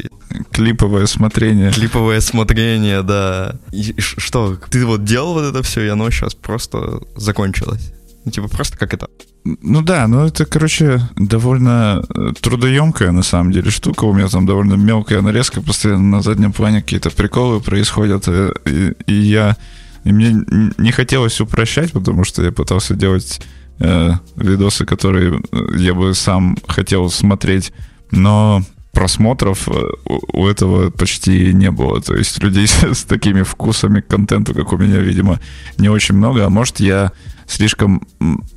Клиповое 0.51 1.05
смотрение. 1.05 1.71
клиповое 1.71 2.19
смотрение, 2.21 3.01
да. 3.01 3.55
И 3.71 3.95
что, 3.99 4.57
ты 4.69 4.85
вот 4.85 5.03
делал 5.05 5.33
вот 5.33 5.45
это 5.45 5.63
все, 5.63 5.81
и 5.81 5.87
оно 5.87 6.09
сейчас 6.11 6.35
просто 6.35 7.01
закончилось? 7.15 7.93
Ну, 8.25 8.31
типа, 8.31 8.47
просто 8.47 8.77
как 8.77 8.93
это? 8.93 9.07
Ну 9.45 9.81
да, 9.81 10.07
ну 10.07 10.25
это, 10.25 10.45
короче, 10.45 11.01
довольно 11.17 12.01
э, 12.09 12.31
трудоемкая 12.39 13.11
на 13.11 13.23
самом 13.23 13.51
деле 13.51 13.71
штука. 13.71 14.05
У 14.05 14.13
меня 14.13 14.27
там 14.29 14.45
довольно 14.45 14.75
мелкая 14.75 15.21
нарезка, 15.21 15.61
постоянно 15.61 16.17
на 16.17 16.21
заднем 16.21 16.53
плане 16.53 16.81
какие-то 16.81 17.09
приколы 17.09 17.59
происходят. 17.59 18.23
э, 18.27 18.53
И, 18.65 18.93
и 19.07 19.13
я... 19.13 19.57
И 20.05 20.11
мне 20.11 20.35
не 20.77 20.91
хотелось 20.91 21.39
упрощать, 21.41 21.91
потому 21.93 22.23
что 22.25 22.43
я 22.43 22.51
пытался 22.51 22.93
делать 22.93 23.41
э, 23.79 24.11
видосы, 24.35 24.85
которые 24.85 25.41
э, 25.51 25.57
я 25.77 25.93
бы 25.93 26.13
сам 26.13 26.57
хотел 26.67 27.09
смотреть, 27.09 27.73
но 28.11 28.61
просмотров 28.93 29.67
у 30.07 30.47
этого 30.47 30.89
почти 30.91 31.53
не 31.53 31.71
было. 31.71 32.01
То 32.01 32.15
есть 32.15 32.41
людей 32.41 32.67
с 32.91 33.03
такими 33.03 33.41
вкусами 33.43 33.99
к 34.01 34.07
контенту, 34.07 34.53
как 34.53 34.71
у 34.71 34.77
меня, 34.77 34.99
видимо, 34.99 35.39
не 35.77 35.89
очень 35.89 36.15
много. 36.15 36.45
А 36.45 36.49
может, 36.49 36.79
я 36.79 37.11
слишком 37.47 38.07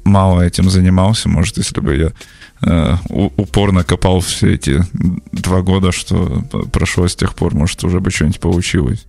мало 0.04 0.42
этим 0.42 0.70
занимался. 0.70 1.28
Может, 1.28 1.58
если 1.58 1.80
бы 1.80 1.96
я 1.96 2.12
э, 2.62 2.96
упорно 3.08 3.84
копал 3.84 4.20
все 4.20 4.54
эти 4.54 4.82
два 5.32 5.62
года, 5.62 5.92
что 5.92 6.42
прошло 6.72 7.06
с 7.08 7.16
тех 7.16 7.34
пор, 7.34 7.54
может, 7.54 7.82
уже 7.84 8.00
бы 8.00 8.10
что-нибудь 8.10 8.40
получилось. 8.40 9.06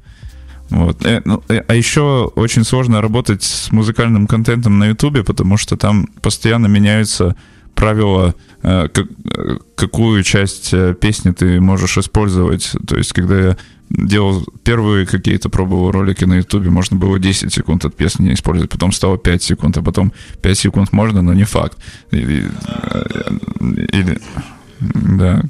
Вот. 0.69 1.05
Э, 1.05 1.21
ну, 1.25 1.43
э, 1.49 1.63
А 1.67 1.75
еще 1.75 2.31
очень 2.35 2.63
сложно 2.63 3.01
работать 3.01 3.43
с 3.43 3.71
музыкальным 3.71 4.27
контентом 4.27 4.79
на 4.79 4.85
Ютубе, 4.87 5.23
потому 5.23 5.57
что 5.57 5.77
там 5.77 6.07
постоянно 6.21 6.67
меняются 6.67 7.35
правила, 7.75 8.33
как- 8.63 9.07
какую 9.75 10.23
часть 10.23 10.73
песни 10.99 11.29
ты 11.31 11.61
можешь 11.61 11.97
использовать. 11.99 12.71
То 12.87 12.97
есть, 12.97 13.13
когда 13.13 13.39
я 13.39 13.57
делал 13.89 14.45
первые 14.63 15.05
какие-то 15.05 15.49
пробовал 15.49 15.91
ролики 15.91 16.25
на 16.25 16.35
Ютубе, 16.35 16.69
можно 16.69 16.97
было 16.97 17.19
10 17.19 17.53
секунд 17.53 17.85
от 17.85 17.95
песни 17.95 18.33
использовать, 18.33 18.69
потом 18.71 18.91
стало 18.91 19.17
5 19.17 19.43
секунд, 19.43 19.77
а 19.77 19.81
потом 19.81 20.11
5 20.41 20.57
секунд 20.57 20.91
можно, 20.93 21.21
но 21.21 21.33
не 21.33 21.45
факт. 21.45 21.77
И- 22.11 22.17
и, 22.17 22.43
э, 22.67 23.37
Или, 23.93 24.19
да, 24.79 25.43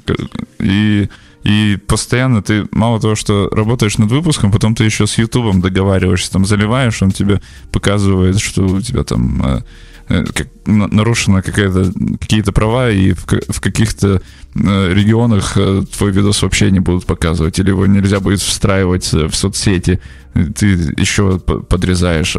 и 0.60 1.08
и 1.44 1.78
постоянно 1.86 2.42
ты 2.42 2.66
мало 2.72 3.00
того, 3.00 3.14
что 3.14 3.48
работаешь 3.50 3.96
над 3.96 4.10
выпуском, 4.10 4.50
потом 4.50 4.74
ты 4.74 4.84
еще 4.84 5.06
с 5.06 5.16
Ютубом 5.18 5.60
договариваешься, 5.60 6.32
там 6.32 6.44
заливаешь, 6.44 7.00
он 7.00 7.10
тебе 7.10 7.40
показывает, 7.72 8.38
что 8.40 8.66
у 8.66 8.80
тебя 8.80 9.04
там 9.04 9.40
э, 9.42 9.60
как, 10.08 10.48
нарушена 10.66 11.42
какая-то, 11.42 11.92
какие-то 12.18 12.52
права, 12.52 12.90
и 12.90 13.12
в, 13.12 13.26
в 13.26 13.60
каких-то 13.60 14.20
э, 14.54 14.94
регионах 14.94 15.56
э, 15.56 15.82
твой 15.96 16.10
видос 16.12 16.42
вообще 16.42 16.70
не 16.70 16.80
будут 16.80 17.06
показывать, 17.06 17.58
или 17.58 17.68
его 17.68 17.86
нельзя 17.86 18.20
будет 18.20 18.40
встраивать 18.40 19.12
в 19.12 19.32
соцсети, 19.32 20.00
ты 20.54 20.66
еще 20.96 21.38
подрезаешь, 21.38 22.36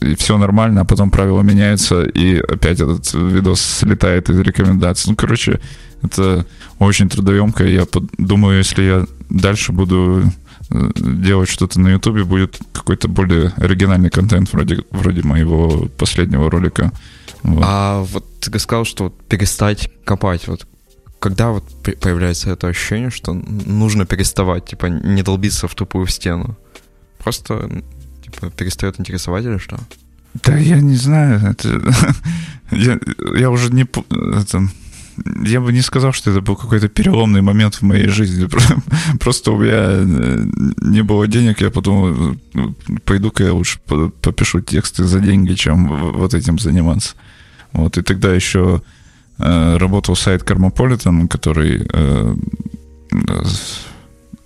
и 0.00 0.14
все 0.14 0.38
нормально, 0.38 0.82
а 0.82 0.84
потом 0.84 1.10
правила 1.10 1.42
меняются, 1.42 2.02
и 2.02 2.36
опять 2.36 2.80
этот 2.80 3.12
видос 3.14 3.60
слетает 3.60 4.30
из 4.30 4.38
рекомендаций. 4.40 5.10
Ну, 5.10 5.16
короче, 5.16 5.60
это 6.02 6.46
очень 6.78 7.08
трудоемко. 7.08 7.64
Я 7.64 7.86
думаю, 8.18 8.58
если 8.58 8.82
я 8.82 9.06
дальше 9.28 9.72
буду 9.72 10.24
делать 10.70 11.48
что-то 11.48 11.80
на 11.80 11.88
Ютубе, 11.88 12.24
будет 12.24 12.58
какой-то 12.72 13.08
более 13.08 13.52
оригинальный 13.56 14.10
контент 14.10 14.52
вроде, 14.52 14.84
вроде 14.90 15.22
моего 15.22 15.88
последнего 15.98 16.50
ролика. 16.50 16.92
Вот. 17.42 17.62
А 17.66 18.02
вот 18.02 18.24
ты 18.40 18.56
сказал, 18.58 18.84
что 18.84 19.04
вот 19.04 19.20
перестать 19.24 19.90
копать. 20.04 20.46
Вот 20.46 20.66
когда 21.18 21.50
вот 21.50 21.64
появляется 21.82 22.50
это 22.50 22.68
ощущение, 22.68 23.10
что 23.10 23.32
нужно 23.34 24.06
переставать, 24.06 24.66
типа 24.66 24.86
не 24.86 25.22
долбиться 25.22 25.68
в 25.68 25.74
тупую 25.74 26.06
стену? 26.06 26.56
Просто 27.18 27.82
типа 28.24 28.50
перестает 28.50 29.00
интересовать 29.00 29.44
или 29.44 29.58
что? 29.58 29.78
Да 30.34 30.56
я 30.56 30.80
не 30.80 30.96
знаю. 30.96 31.50
Это... 31.50 31.68
я, 32.70 32.98
я 33.36 33.50
уже 33.50 33.72
не... 33.72 33.82
Это 33.82 34.68
я 35.24 35.60
бы 35.60 35.72
не 35.72 35.82
сказал, 35.82 36.12
что 36.12 36.30
это 36.30 36.40
был 36.40 36.56
какой-то 36.56 36.88
переломный 36.88 37.42
момент 37.42 37.76
в 37.76 37.82
моей 37.82 38.08
жизни. 38.08 38.48
Просто 39.20 39.52
у 39.52 39.58
меня 39.58 39.72
э, 39.74 40.46
не 40.82 41.02
было 41.02 41.26
денег, 41.26 41.60
я 41.60 41.70
подумал, 41.70 42.36
ну, 42.54 42.74
пойду-ка 43.04 43.44
я 43.44 43.52
лучше 43.52 43.78
попишу 44.22 44.60
тексты 44.60 45.04
за 45.04 45.20
деньги, 45.20 45.54
чем 45.54 46.12
вот 46.12 46.34
этим 46.34 46.58
заниматься. 46.58 47.14
Вот, 47.72 47.98
и 47.98 48.02
тогда 48.02 48.34
еще 48.34 48.82
э, 49.38 49.76
работал 49.76 50.16
сайт 50.16 50.42
Cosmopolitan, 50.42 51.28
который 51.28 51.86
э, 51.92 52.36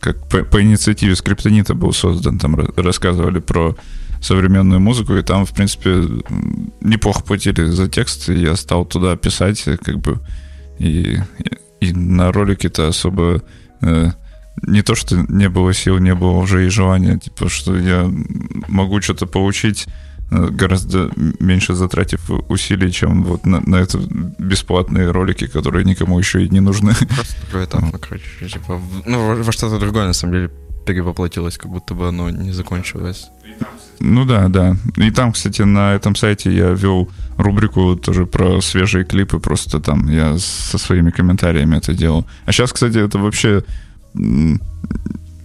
как 0.00 0.28
по, 0.28 0.44
по 0.44 0.62
инициативе 0.62 1.16
Скриптонита 1.16 1.74
был 1.74 1.92
создан, 1.92 2.38
там 2.38 2.56
рассказывали 2.76 3.40
про 3.40 3.76
современную 4.20 4.80
музыку, 4.80 5.14
и 5.16 5.22
там, 5.22 5.44
в 5.46 5.52
принципе, 5.52 6.02
неплохо 6.80 7.22
платили 7.22 7.64
за 7.64 7.88
текст, 7.88 8.28
и 8.28 8.34
я 8.34 8.56
стал 8.56 8.86
туда 8.86 9.16
писать, 9.16 9.62
как 9.82 9.98
бы 9.98 10.18
и, 10.78 11.18
и 11.80 11.92
на 11.92 12.32
ролике-то 12.32 12.88
особо 12.88 13.42
э, 13.80 14.10
не 14.62 14.82
то, 14.82 14.94
что 14.94 15.16
не 15.28 15.48
было 15.48 15.72
сил, 15.74 15.98
не 15.98 16.14
было 16.14 16.38
уже 16.38 16.66
и 16.66 16.70
желания, 16.70 17.18
типа, 17.18 17.48
что 17.48 17.76
я 17.76 18.10
могу 18.68 19.00
что-то 19.00 19.26
получить 19.26 19.86
э, 20.30 20.48
гораздо 20.48 21.10
меньше 21.16 21.74
затратив 21.74 22.30
усилий, 22.48 22.92
чем 22.92 23.24
вот 23.24 23.46
на, 23.46 23.60
на 23.60 23.76
это 23.76 23.98
бесплатные 24.38 25.10
ролики, 25.10 25.46
которые 25.46 25.84
никому 25.84 26.18
еще 26.18 26.44
и 26.44 26.48
не 26.48 26.60
нужны. 26.60 26.94
Просто 26.94 27.40
такой 27.46 27.64
этап, 27.64 27.84
короче, 28.00 28.48
типа, 28.48 28.80
ну, 29.06 29.42
во 29.42 29.52
что-то 29.52 29.78
другое, 29.78 30.06
на 30.06 30.12
самом 30.12 30.34
деле, 30.34 30.50
перевоплотилось, 30.84 31.58
как 31.58 31.70
будто 31.70 31.94
бы 31.94 32.08
оно 32.08 32.30
не 32.30 32.52
закончилось. 32.52 33.30
Ну 34.00 34.24
да, 34.24 34.48
да. 34.48 34.76
И 34.96 35.10
там, 35.10 35.32
кстати, 35.32 35.62
на 35.62 35.94
этом 35.94 36.16
сайте 36.16 36.52
я 36.52 36.70
вел 36.70 37.08
рубрику 37.38 37.96
тоже 37.96 38.26
про 38.26 38.60
свежие 38.60 39.04
клипы, 39.04 39.38
просто 39.38 39.80
там 39.80 40.08
я 40.08 40.36
со 40.38 40.78
своими 40.78 41.10
комментариями 41.10 41.76
это 41.76 41.94
делал. 41.94 42.26
А 42.44 42.52
сейчас, 42.52 42.72
кстати, 42.72 42.98
это 42.98 43.18
вообще 43.18 43.64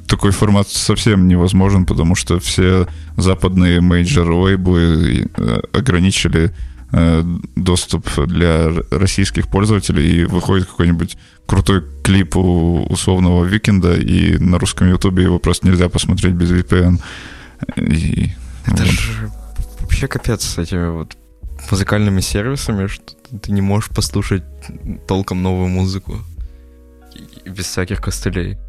такой 0.07 0.31
формат 0.31 0.67
совсем 0.67 1.27
невозможен, 1.27 1.85
потому 1.85 2.15
что 2.15 2.39
все 2.39 2.87
западные 3.15 3.79
major 3.79 4.42
-лейблы 4.42 5.29
э, 5.37 5.59
ограничили 5.71 6.51
э, 6.91 7.23
доступ 7.55 8.09
для 8.25 8.71
российских 8.89 9.47
пользователей, 9.47 10.21
и 10.21 10.25
выходит 10.25 10.67
какой-нибудь 10.67 11.17
крутой 11.49 11.83
клип 12.03 12.35
у 12.37 12.83
условного 12.83 13.43
Викенда, 13.43 13.95
и 13.95 14.37
на 14.37 14.59
русском 14.59 14.87
ютубе 14.87 15.23
его 15.23 15.39
просто 15.39 15.67
нельзя 15.67 15.89
посмотреть 15.89 16.33
без 16.35 16.51
VPN. 16.51 17.01
И, 17.77 18.29
Это 18.65 18.83
вот. 18.83 18.91
же 18.91 19.31
вообще 19.79 20.07
капец 20.07 20.43
с 20.43 20.59
этими 20.59 20.89
вот 20.91 21.17
музыкальными 21.71 22.21
сервисами, 22.21 22.85
что 22.85 23.15
ты 23.41 23.51
не 23.51 23.61
можешь 23.61 23.89
послушать 23.89 24.43
толком 25.07 25.41
новую 25.41 25.69
музыку 25.69 26.19
без 27.45 27.65
всяких 27.65 27.99
костылей. 27.99 28.59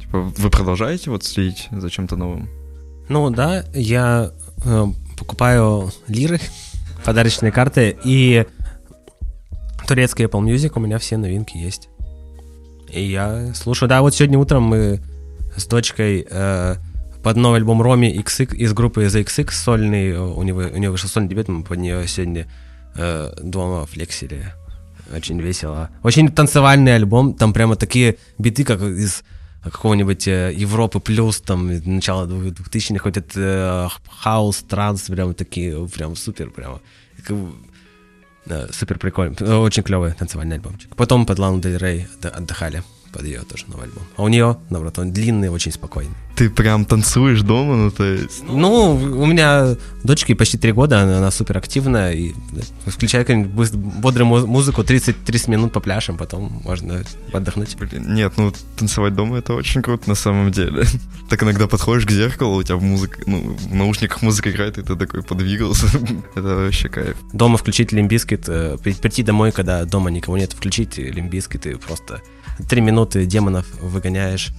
Типа, 0.00 0.18
вы 0.18 0.50
продолжаете 0.50 1.10
вот 1.10 1.22
следить 1.22 1.68
за 1.70 1.88
чем-то 1.90 2.16
новым? 2.16 2.48
Ну 3.08 3.30
да, 3.30 3.64
я 3.72 4.32
э, 4.64 4.86
покупаю 5.16 5.92
лиры, 6.08 6.40
подарочные 7.04 7.52
карты, 7.52 7.96
и 8.02 8.46
турецкий 9.86 10.24
Apple 10.24 10.42
Music 10.42 10.72
у 10.74 10.80
меня 10.80 10.98
все 10.98 11.16
новинки 11.16 11.56
есть. 11.56 11.88
И 12.90 13.02
я 13.02 13.52
слушаю. 13.54 13.88
Да, 13.88 14.02
вот 14.02 14.14
сегодня 14.14 14.38
утром 14.38 14.64
мы 14.64 15.00
с 15.56 15.66
дочкой 15.66 16.26
э, 16.28 16.76
под 17.22 17.36
новый 17.36 17.58
альбом 17.58 17.82
Роми 17.82 18.14
XX 18.14 18.54
из 18.54 18.72
группы 18.72 19.04
The 19.04 19.24
XX 19.24 19.50
сольный, 19.50 20.16
у 20.16 20.42
него, 20.42 20.60
у 20.60 20.76
него 20.76 20.92
вышел 20.92 21.08
сольный 21.08 21.28
дебют, 21.28 21.48
мы 21.48 21.64
под 21.64 21.78
нее 21.78 22.06
сегодня 22.06 22.46
э, 22.94 23.32
дома 23.42 23.86
флексили. 23.86 24.52
Очень 25.14 25.40
весело. 25.40 25.90
Очень 26.02 26.28
танцевальный 26.30 26.94
альбом, 26.94 27.34
там 27.34 27.52
прямо 27.52 27.76
такие 27.76 28.16
биты, 28.38 28.64
как 28.64 28.80
из 28.82 29.22
какого-нибудь 29.62 30.28
э, 30.28 30.52
Европы 30.54 31.00
плюс, 31.00 31.40
там, 31.40 31.66
начала 31.66 32.26
2000-х, 32.26 33.02
хоть 33.02 33.16
это 33.16 33.40
э, 33.40 33.88
хаус, 34.08 34.58
транс, 34.68 35.02
прям 35.02 35.34
такие, 35.34 35.88
прям 35.88 36.16
супер, 36.16 36.50
прямо. 36.50 36.80
Э, 37.28 37.34
супер 38.72 38.98
прикольно. 38.98 39.60
Очень 39.60 39.82
клевый 39.82 40.12
танцевальный 40.12 40.56
альбомчик. 40.56 40.94
Потом 40.96 41.26
под 41.26 41.38
Лану 41.38 41.60
Дель 41.60 41.78
Рей 41.78 42.06
отдыхали 42.22 42.82
под 43.12 43.24
ее 43.24 43.42
тоже 43.42 43.64
новый 43.68 43.84
альбом. 43.84 44.02
А 44.16 44.22
у 44.22 44.28
нее, 44.28 44.56
наоборот, 44.70 44.98
он 44.98 45.12
длинный, 45.12 45.48
очень 45.48 45.72
спокойный. 45.72 46.14
Ты 46.36 46.50
прям 46.50 46.84
танцуешь 46.84 47.40
дома, 47.40 47.76
ну 47.76 47.90
то 47.90 48.04
есть? 48.04 48.42
Ну, 48.46 48.94
у 48.94 49.26
меня 49.26 49.76
дочке 50.04 50.34
почти 50.34 50.58
три 50.58 50.72
года, 50.72 51.00
она, 51.00 51.18
она 51.18 51.30
супер 51.30 51.56
активная, 51.56 52.12
и 52.12 52.34
включая 52.84 53.24
какую-нибудь 53.24 53.72
бодрую 53.72 54.46
музыку, 54.46 54.84
30, 54.84 55.24
30 55.24 55.48
минут 55.48 55.72
по 55.72 55.80
пляжам, 55.80 56.18
потом 56.18 56.60
можно 56.62 57.02
отдохнуть. 57.32 57.76
Блин, 57.76 58.14
нет, 58.14 58.34
ну 58.36 58.52
танцевать 58.78 59.14
дома 59.14 59.38
это 59.38 59.54
очень 59.54 59.80
круто 59.82 60.08
на 60.08 60.14
самом 60.14 60.50
деле. 60.52 60.84
Так 61.28 61.42
иногда 61.42 61.66
подходишь 61.66 62.06
к 62.06 62.10
зеркалу, 62.12 62.54
у 62.54 62.62
тебя 62.62 62.76
в 62.76 62.82
музыке, 62.82 63.20
ну, 63.26 63.56
в 63.56 63.74
наушниках 63.74 64.22
музыка 64.22 64.48
играет, 64.52 64.78
и 64.78 64.82
ты 64.82 64.94
такой 64.94 65.24
подвигался. 65.24 65.88
это 66.36 66.56
вообще 66.56 66.88
кайф. 66.88 67.16
Дома 67.32 67.58
включить 67.58 67.90
лимбискет, 67.90 68.44
э, 68.48 68.76
прийти 68.78 69.24
домой, 69.24 69.50
когда 69.50 69.84
дома 69.84 70.10
никого 70.10 70.38
нет, 70.38 70.52
включить 70.52 70.98
лимбискет 70.98 71.66
и 71.66 71.74
просто 71.74 72.22
три 72.68 72.80
минуты 72.80 73.26
демонов 73.26 73.66
выгоняешь, 73.80 74.52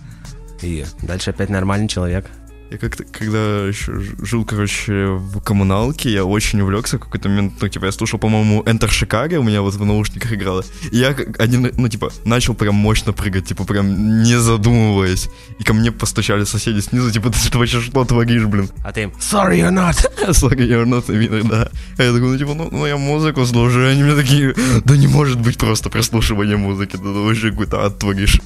и 0.61 0.85
дальше 1.01 1.31
опять 1.31 1.49
нормальный 1.49 1.87
человек. 1.87 2.29
Я 2.69 2.77
как-то, 2.77 3.05
когда 3.05 3.65
еще 3.65 3.97
жил, 4.21 4.43
короче, 4.43 5.07
в 5.07 5.39
коммуналке, 5.39 6.11
я 6.11 6.25
очень 6.25 6.59
увлекся 6.59 6.97
в 6.97 6.99
какой-то 6.99 7.29
момент, 7.29 7.53
ну, 7.61 7.67
типа, 7.69 7.85
я 7.85 7.91
слушал, 7.93 8.19
по-моему, 8.19 8.61
Enter 8.63 8.89
Chicago 8.89 9.37
у 9.37 9.43
меня 9.43 9.61
вот 9.61 9.75
в 9.75 9.85
наушниках 9.85 10.33
играло, 10.33 10.65
и 10.91 10.97
я 10.97 11.15
один, 11.39 11.71
ну, 11.77 11.87
типа, 11.87 12.11
начал 12.25 12.55
прям 12.55 12.75
мощно 12.75 13.13
прыгать, 13.13 13.45
типа, 13.45 13.63
прям 13.63 14.21
не 14.23 14.37
задумываясь, 14.37 15.29
и 15.59 15.63
ко 15.63 15.73
мне 15.73 15.93
постучали 15.93 16.43
соседи 16.43 16.81
снизу, 16.81 17.09
типа, 17.09 17.31
ты 17.31 17.57
вообще 17.57 17.79
что 17.79 18.03
творишь, 18.03 18.45
блин? 18.45 18.69
А 18.83 18.91
ты 18.91 19.03
им, 19.03 19.13
sorry 19.17 19.59
you're 19.59 19.71
not. 19.71 19.95
sorry 20.31 20.67
you're 20.67 20.85
not, 20.85 21.05
видно, 21.07 21.43
да. 21.49 21.71
А 21.97 22.03
я 22.03 22.11
такой, 22.11 22.31
ну, 22.31 22.37
типа, 22.37 22.53
ну, 22.53 22.67
ну 22.69 22.85
я 22.85 22.97
музыку 22.97 23.45
слушаю, 23.45 23.89
они 23.89 24.03
мне 24.03 24.15
такие, 24.15 24.53
да 24.83 24.97
не 24.97 25.07
может 25.07 25.39
быть 25.39 25.57
просто 25.57 25.89
прослушивание 25.89 26.57
музыки, 26.57 26.97
да 26.97 27.03
ты 27.03 27.19
вообще 27.19 27.51
какой-то 27.51 27.85
ад 27.85 27.97
творишь. 27.97 28.41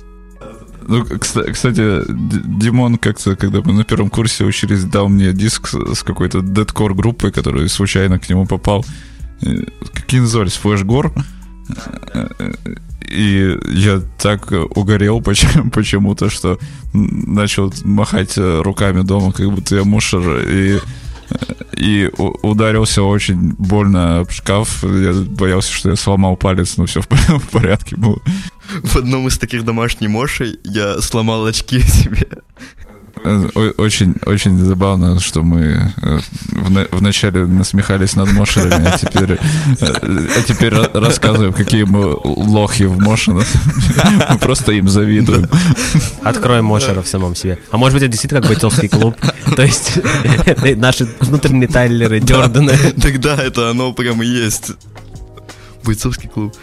Ну, 0.88 1.06
кстати, 1.06 2.04
Димон 2.08 2.98
как-то, 2.98 3.36
когда 3.36 3.62
мы 3.62 3.74
на 3.74 3.84
первом 3.84 4.10
курсе 4.10 4.46
учились, 4.46 4.84
дал 4.84 5.10
мне 5.10 5.34
диск 5.34 5.70
с 5.70 6.04
какой-то 6.04 6.42
дедкор 6.42 6.94
группой, 6.94 7.32
который 7.32 7.70
случайно 7.70 8.20
к 8.20 8.30
нему 8.30 8.46
попал. 8.46 8.86
Какие 9.94 10.22
назывались? 10.22 10.54
Флэшгор? 10.54 11.12
И 13.08 13.58
я 13.68 14.02
так 14.18 14.52
угорел 14.52 15.22
почему-то, 15.74 16.30
что 16.30 16.60
начал 16.94 17.74
махать 17.84 18.38
руками 18.38 19.02
дома, 19.02 19.32
как 19.32 19.52
будто 19.52 19.76
я 19.76 19.84
мушер. 19.84 20.48
И 20.48 20.80
и 21.78 22.10
ударился 22.18 23.04
очень 23.04 23.54
больно 23.58 24.20
об 24.20 24.32
шкаф. 24.32 24.84
Я 24.84 25.14
боялся, 25.14 25.72
что 25.72 25.90
я 25.90 25.96
сломал 25.96 26.36
палец, 26.36 26.78
но 26.78 26.86
все 26.86 27.02
в, 27.02 27.08
в 27.10 27.50
порядке 27.50 27.96
было. 27.96 28.20
В 28.84 28.96
одном 28.96 29.28
из 29.28 29.38
таких 29.38 29.66
домашних 29.66 30.10
мошей 30.10 30.60
я 30.64 31.02
сломал 31.02 31.46
очки 31.46 31.82
себе. 31.82 32.28
Э, 33.24 33.50
очень, 33.78 34.16
очень 34.26 34.58
забавно, 34.58 35.20
что 35.20 35.44
мы 35.44 35.94
э, 36.02 36.20
вначале 36.92 37.46
насмехались 37.46 38.16
над 38.16 38.32
Мошерами, 38.34 38.88
а 38.88 38.98
теперь, 38.98 39.38
а 39.82 40.42
теперь 40.42 40.74
рассказываем, 40.74 41.54
какие 41.54 41.84
мы 41.84 42.16
лохи 42.24 42.84
в 42.84 43.00
Мошинах. 43.00 43.46
Мы 44.30 44.38
просто 44.40 44.72
им 44.72 44.88
завидуем. 44.88 45.48
Откроем 46.24 46.66
Мошера 46.66 47.02
в 47.02 47.08
самом 47.08 47.36
себе. 47.36 47.60
А 47.70 47.78
может 47.78 47.94
быть, 47.94 48.04
это 48.04 48.12
действительно 48.12 48.42
как 48.42 48.50
бойцовский 48.50 48.90
клуб? 48.90 49.16
То 49.56 49.64
есть 49.64 50.00
наши 50.78 51.08
внутренние 51.20 51.68
тайлеры, 51.68 52.20
Дёрданы. 52.20 52.76
Тогда 53.02 53.36
это 53.36 53.70
оно 53.70 53.94
прямо 53.94 54.24
есть. 54.24 54.72
Бойцовский 55.84 56.30
клуб. 56.30 56.56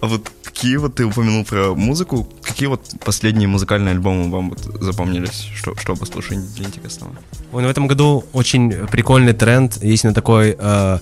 А 0.00 0.06
вот 0.06 0.30
какие 0.58 0.76
вот 0.76 0.96
ты 0.96 1.04
упомянул 1.04 1.44
про 1.44 1.74
музыку, 1.76 2.26
какие 2.42 2.66
вот 2.68 2.80
последние 3.04 3.46
музыкальные 3.46 3.92
альбомы 3.92 4.28
вам 4.28 4.50
вот 4.50 4.82
запомнились, 4.82 5.46
что, 5.54 5.76
что 5.76 5.94
послушать 5.94 6.38
интересного? 6.58 7.12
Ой, 7.52 7.62
ну 7.62 7.68
в 7.68 7.70
этом 7.70 7.86
году 7.86 8.24
очень 8.32 8.72
прикольный 8.88 9.34
тренд, 9.34 9.80
есть 9.84 10.02
на 10.02 10.12
такой 10.12 10.56
э, 10.58 10.98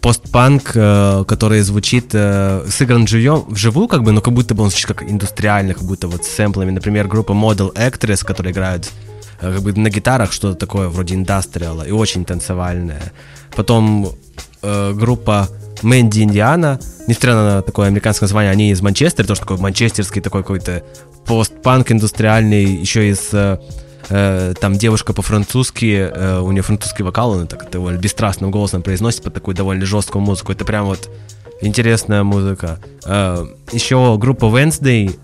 постпанк, 0.00 0.70
э, 0.76 1.24
который 1.26 1.62
звучит, 1.62 2.10
э, 2.12 2.64
сыгран 2.68 3.08
живьем, 3.08 3.44
вживую 3.48 3.88
как 3.88 4.04
бы, 4.04 4.12
но 4.12 4.20
как 4.20 4.34
будто 4.34 4.54
бы 4.54 4.62
он 4.62 4.70
звучит 4.70 4.86
как 4.86 5.02
индустриально, 5.02 5.74
как 5.74 5.82
будто 5.82 6.06
вот 6.06 6.24
с 6.24 6.28
сэмплами. 6.28 6.70
Например, 6.70 7.08
группа 7.08 7.32
Model 7.32 7.74
Actress, 7.74 8.24
которая 8.24 8.52
играет 8.52 8.88
э, 9.40 9.52
как 9.52 9.62
бы 9.62 9.72
на 9.72 9.90
гитарах 9.90 10.32
что-то 10.32 10.54
такое 10.54 10.88
вроде 10.88 11.16
индастриала 11.16 11.82
и 11.82 11.90
очень 11.90 12.24
танцевальное. 12.24 13.12
Потом 13.56 14.12
э, 14.62 14.92
группа 14.94 15.48
Мэнди 15.82 16.20
Индиана, 16.20 16.78
несмотря 17.06 17.34
на 17.34 17.62
такое 17.62 17.88
американское 17.88 18.26
название, 18.26 18.52
они 18.52 18.70
из 18.70 18.82
Манчестера, 18.82 19.26
тоже 19.26 19.40
такой 19.40 19.56
манчестерский 19.56 20.20
такой 20.20 20.42
какой-то 20.42 20.82
постпанк 21.26 21.90
индустриальный, 21.92 22.64
еще 22.64 23.08
из 23.08 23.28
э, 23.32 23.58
э, 24.08 24.54
там 24.60 24.74
девушка 24.74 25.12
по-французски, 25.12 26.10
э, 26.12 26.40
у 26.40 26.50
нее 26.52 26.62
французский 26.62 27.02
вокал, 27.02 27.34
она 27.34 27.46
так 27.46 27.70
довольно 27.70 27.98
бесстрастным 27.98 28.50
голосом 28.50 28.82
произносит 28.82 29.22
под 29.22 29.34
такую 29.34 29.54
довольно 29.54 29.86
жесткую 29.86 30.22
музыку. 30.22 30.52
Это 30.52 30.64
прям 30.64 30.86
вот 30.86 31.08
интересная 31.60 32.22
музыка. 32.22 32.78
Э, 33.04 33.46
еще 33.72 34.16
группа 34.18 34.46
Wednesday, 34.46 35.18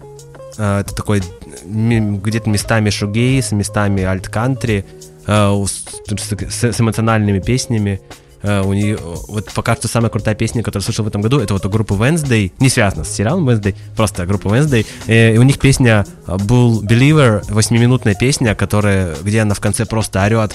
э, 0.56 0.80
это 0.80 0.94
такой 0.94 1.22
где-то 1.64 2.48
местами 2.48 2.90
шугейс, 2.90 3.52
местами 3.52 4.04
альт-кантри, 4.04 4.84
э, 5.26 5.64
с, 5.66 6.72
с 6.72 6.80
эмоциональными 6.80 7.40
песнями. 7.40 8.00
Uh, 8.42 8.64
у 8.64 8.72
нее, 8.72 8.98
вот 9.02 9.50
пока 9.52 9.74
что 9.74 9.88
самая 9.88 10.10
крутая 10.10 10.34
песня, 10.34 10.62
которую 10.62 10.84
слышал 10.84 11.04
в 11.04 11.08
этом 11.08 11.22
году, 11.22 11.40
это 11.40 11.54
вот 11.54 11.66
у 11.66 11.70
группы 11.70 11.94
Wednesday, 11.94 12.52
не 12.60 12.68
связана 12.68 13.04
с 13.04 13.10
сериалом 13.10 13.48
Wednesday, 13.48 13.74
просто 13.96 14.26
группа 14.26 14.48
Wednesday. 14.48 14.86
И, 15.06 15.34
и 15.34 15.38
у 15.38 15.42
них 15.42 15.58
песня 15.58 16.06
Bull 16.26 16.80
Believer, 16.82 17.42
восьмиминутная 17.48 18.14
песня, 18.14 18.54
которая, 18.54 19.16
где 19.22 19.40
она 19.40 19.54
в 19.54 19.60
конце 19.60 19.86
просто 19.86 20.24
орет 20.24 20.54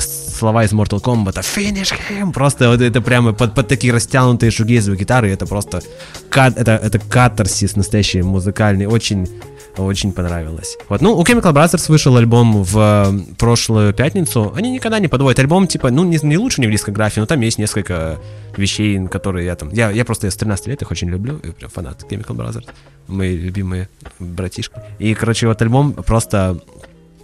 слова 0.00 0.64
из 0.64 0.72
Mortal 0.72 1.00
Kombat, 1.00 1.36
finish 1.40 1.92
him, 2.10 2.32
просто 2.32 2.68
вот 2.68 2.80
это 2.80 3.00
прямо 3.00 3.32
под, 3.32 3.54
под 3.54 3.68
такие 3.68 3.92
растянутые 3.92 4.50
шугейзовые 4.50 4.98
гитары, 4.98 5.30
это 5.30 5.46
просто 5.46 5.82
кат, 6.28 6.56
это, 6.56 6.72
это 6.72 6.98
катарсис 6.98 7.76
настоящий 7.76 8.22
музыкальный, 8.22 8.86
очень 8.86 9.28
очень 9.76 10.12
понравилось. 10.12 10.76
Вот, 10.88 11.00
ну, 11.00 11.16
у 11.16 11.22
Chemical 11.22 11.52
Brothers 11.52 11.88
вышел 11.88 12.16
альбом 12.16 12.62
в 12.62 12.76
э, 12.78 13.34
прошлую 13.36 13.94
пятницу. 13.94 14.52
Они 14.56 14.70
никогда 14.70 14.98
не 14.98 15.08
подводят 15.08 15.38
альбом, 15.38 15.66
типа, 15.66 15.90
ну, 15.90 16.04
не, 16.04 16.18
не 16.22 16.36
лучше 16.36 16.60
не 16.60 16.66
в 16.66 16.70
дискографии, 16.70 17.20
но 17.20 17.26
там 17.26 17.40
есть 17.40 17.58
несколько 17.58 18.18
вещей, 18.56 19.06
которые 19.06 19.46
я 19.46 19.56
там... 19.56 19.70
Я, 19.70 19.90
я 19.90 20.04
просто 20.04 20.30
с 20.30 20.36
13 20.36 20.66
лет 20.66 20.82
их 20.82 20.90
очень 20.90 21.08
люблю, 21.08 21.40
я 21.42 21.52
прям 21.52 21.70
фанат 21.70 22.04
Chemical 22.10 22.36
Brothers. 22.36 22.68
Мои 23.06 23.36
любимые 23.36 23.88
братишки. 24.18 24.74
И, 24.98 25.14
короче, 25.14 25.46
вот 25.46 25.60
альбом 25.62 25.92
просто... 25.92 26.60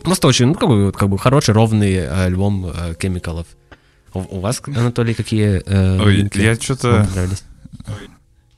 Просто 0.06 0.28
очень, 0.28 0.46
ну, 0.46 0.54
как 0.54 0.68
бы, 0.68 0.92
как 0.92 1.08
бы 1.08 1.18
хороший, 1.18 1.52
ровный 1.52 2.08
альбом 2.08 2.66
э, 2.66 2.94
Chemical'ов. 2.94 3.46
У, 4.14 4.36
у 4.36 4.40
вас, 4.40 4.62
Анатолий, 4.64 5.14
какие 5.14 5.60
э, 5.66 6.00
Ой, 6.00 6.30
я 6.34 6.54
что-то... 6.54 7.08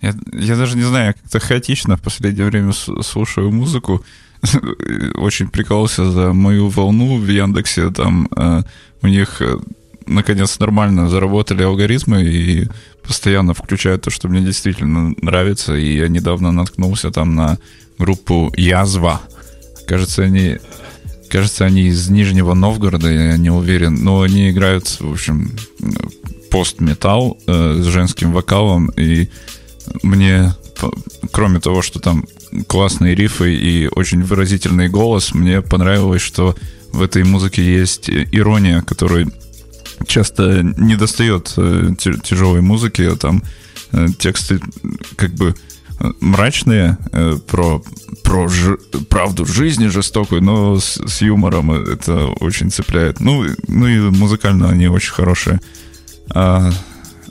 Я, 0.02 0.14
я 0.32 0.56
даже 0.56 0.76
не 0.76 0.82
знаю, 0.82 1.14
как-то 1.14 1.40
хаотично 1.40 1.96
в 1.96 2.02
последнее 2.02 2.46
время 2.46 2.72
слушаю 2.72 3.50
музыку. 3.50 4.04
Очень 5.14 5.48
прикололся 5.48 6.10
за 6.10 6.34
мою 6.34 6.68
волну 6.68 7.16
в 7.16 7.26
Яндексе. 7.26 7.90
Там 7.92 8.28
э, 8.36 8.62
у 9.00 9.06
них 9.06 9.40
э, 9.40 9.56
наконец 10.06 10.58
нормально 10.58 11.08
заработали 11.08 11.62
алгоритмы 11.62 12.24
и 12.24 12.68
постоянно 13.02 13.54
включают 13.54 14.02
то, 14.02 14.10
что 14.10 14.28
мне 14.28 14.42
действительно 14.42 15.14
нравится. 15.22 15.74
И 15.76 15.96
я 15.96 16.08
недавно 16.08 16.52
наткнулся 16.52 17.10
там 17.10 17.34
на 17.34 17.56
группу 17.98 18.52
Язва. 18.54 19.22
Кажется, 19.86 20.24
они 20.24 20.58
Кажется, 21.28 21.66
они 21.66 21.88
из 21.88 22.08
Нижнего 22.08 22.54
Новгорода, 22.54 23.08
я 23.08 23.36
не 23.36 23.50
уверен, 23.50 23.96
но 24.02 24.22
они 24.22 24.50
играют, 24.50 24.88
в 25.00 25.12
общем, 25.12 25.52
пост-металл 26.50 27.38
э, 27.46 27.80
с 27.82 27.86
женским 27.86 28.32
вокалом, 28.32 28.88
и 28.96 29.28
мне, 30.02 30.54
кроме 31.32 31.60
того, 31.60 31.82
что 31.82 32.00
там 32.00 32.24
классные 32.66 33.14
рифы 33.14 33.54
и 33.54 33.88
очень 33.88 34.22
выразительный 34.22 34.88
голос, 34.88 35.34
мне 35.34 35.60
понравилось, 35.60 36.22
что 36.22 36.54
в 36.92 37.02
этой 37.02 37.24
музыке 37.24 37.62
есть 37.62 38.08
ирония, 38.08 38.80
которая 38.82 39.26
часто 40.06 40.62
не 40.62 40.96
достает 40.96 41.52
э, 41.56 41.90
тяжелой 42.22 42.60
музыки, 42.60 43.02
а 43.02 43.16
там 43.16 43.42
э, 43.92 44.06
тексты 44.18 44.60
как 45.16 45.34
бы 45.34 45.54
мрачные 46.20 46.98
про, 47.46 47.82
про 48.22 48.48
ж, 48.48 48.76
правду 49.08 49.44
жизни 49.44 49.86
жестокую, 49.88 50.42
но 50.42 50.78
с, 50.78 51.00
с 51.06 51.22
юмором 51.22 51.72
это 51.72 52.26
очень 52.40 52.70
цепляет. 52.70 53.20
Ну, 53.20 53.44
ну 53.66 53.86
и 53.86 53.98
музыкально 53.98 54.68
они 54.68 54.88
очень 54.88 55.12
хорошие. 55.12 55.60
А, 56.30 56.70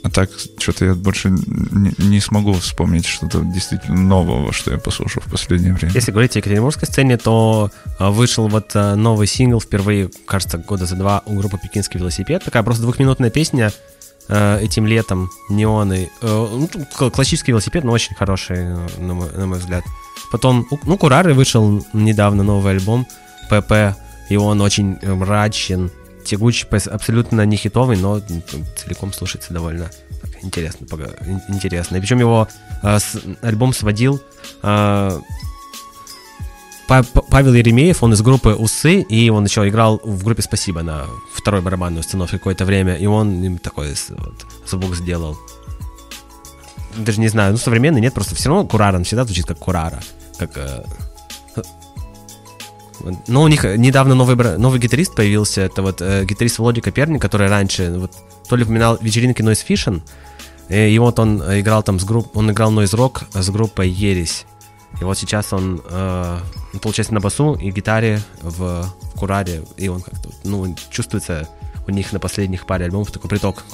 а 0.02 0.10
так, 0.10 0.30
что-то 0.58 0.84
я 0.84 0.94
больше 0.94 1.30
не, 1.30 1.92
не 1.98 2.20
смогу 2.20 2.52
вспомнить 2.54 3.06
что-то 3.06 3.40
действительно 3.40 4.00
нового, 4.00 4.52
что 4.52 4.70
я 4.70 4.78
послушал 4.78 5.22
в 5.24 5.30
последнее 5.30 5.74
время. 5.74 5.94
Если 5.94 6.10
говорить 6.10 6.36
о 6.36 6.38
екатеринбургской 6.38 6.88
сцене, 6.88 7.16
то 7.16 7.70
а, 7.98 8.10
вышел 8.10 8.48
вот 8.48 8.70
а, 8.74 8.94
новый 8.94 9.26
сингл 9.26 9.60
впервые, 9.60 10.10
кажется, 10.26 10.58
года 10.58 10.86
за 10.86 10.96
два 10.96 11.22
у 11.26 11.34
группы 11.34 11.58
«Пекинский 11.58 11.98
велосипед». 11.98 12.44
Такая 12.44 12.62
просто 12.62 12.82
двухминутная 12.82 13.30
песня 13.30 13.72
этим 14.28 14.86
летом, 14.86 15.30
неоны. 15.48 16.10
Ну, 16.20 16.68
классический 17.10 17.52
велосипед, 17.52 17.84
но 17.84 17.92
очень 17.92 18.14
хороший, 18.14 18.74
на 18.98 19.14
мой, 19.14 19.30
на 19.32 19.46
мой 19.46 19.58
взгляд. 19.58 19.84
Потом, 20.30 20.66
ну, 20.84 20.98
Курары 20.98 21.32
вышел 21.34 21.84
недавно 21.92 22.42
новый 22.42 22.72
альбом, 22.72 23.06
ПП, 23.48 23.96
и 24.28 24.36
он 24.36 24.60
очень 24.60 24.98
мрачен, 25.02 25.90
тягучий, 26.24 26.66
абсолютно 26.68 27.46
не 27.46 27.56
хитовый, 27.56 27.96
но 27.96 28.20
целиком 28.76 29.12
слушается 29.12 29.54
довольно 29.54 29.90
так, 30.20 30.44
интересно. 30.44 30.86
интересно. 31.48 31.96
И 31.96 32.00
причем 32.00 32.18
его 32.18 32.48
э, 32.82 32.98
с, 32.98 33.16
альбом 33.42 33.72
сводил 33.72 34.20
э, 34.62 35.20
Павел 36.88 37.52
Еремеев, 37.52 38.02
он 38.02 38.14
из 38.14 38.22
группы 38.22 38.54
«Усы», 38.54 39.02
и 39.02 39.28
он 39.28 39.44
еще 39.44 39.68
играл 39.68 40.00
в 40.02 40.24
группе 40.24 40.42
«Спасибо» 40.42 40.82
на 40.82 41.04
второй 41.32 41.60
барабанной 41.60 42.00
установке 42.00 42.38
какое-то 42.38 42.64
время, 42.64 42.94
и 42.96 43.06
он 43.06 43.44
им 43.44 43.58
такой 43.58 43.94
вот, 44.10 44.46
звук 44.66 44.96
сделал. 44.96 45.36
Даже 46.96 47.20
не 47.20 47.28
знаю, 47.28 47.52
ну, 47.52 47.58
современный 47.58 48.00
нет, 48.00 48.14
просто 48.14 48.34
все 48.34 48.48
равно 48.48 48.66
Курара, 48.66 48.96
он 48.96 49.04
всегда 49.04 49.24
звучит 49.24 49.44
как 49.44 49.58
Курара, 49.58 50.00
как 50.38 50.56
э, 50.56 50.82
но 53.26 53.42
у 53.42 53.48
них 53.48 53.64
недавно 53.64 54.14
новый, 54.14 54.36
новый 54.58 54.80
гитарист 54.80 55.14
появился, 55.14 55.60
это 55.60 55.82
вот 55.82 56.00
э, 56.00 56.24
гитарист 56.24 56.58
Володя 56.58 56.80
Коперник, 56.80 57.20
который 57.20 57.48
раньше 57.48 57.92
вот, 57.98 58.12
то 58.48 58.56
ли 58.56 58.64
упоминал 58.64 58.98
вечеринки 59.00 59.42
Noise 59.42 59.66
Fission, 59.68 60.02
э, 60.68 60.88
и 60.88 60.98
вот 60.98 61.18
он 61.18 61.38
играл 61.60 61.82
там 61.82 62.00
с 62.00 62.04
групп, 62.04 62.36
он 62.36 62.50
играл 62.50 62.72
Noise 62.72 62.96
Rock 62.96 63.40
с 63.40 63.50
группой 63.50 63.88
Ересь. 63.88 64.46
И 65.00 65.04
вот 65.04 65.18
сейчас 65.18 65.52
он, 65.52 65.80
э, 65.88 66.38
получается, 66.82 67.14
на 67.14 67.20
басу 67.20 67.54
и 67.54 67.70
гитаре 67.70 68.20
в, 68.42 68.82
в 68.82 69.18
Кураре, 69.18 69.62
и 69.76 69.88
он 69.88 70.00
как-то, 70.00 70.30
ну, 70.44 70.74
чувствуется 70.90 71.48
у 71.86 71.90
них 71.90 72.12
на 72.12 72.20
последних 72.20 72.66
паре 72.66 72.84
альбомов 72.84 73.10
такой 73.10 73.30
приток 73.30 73.64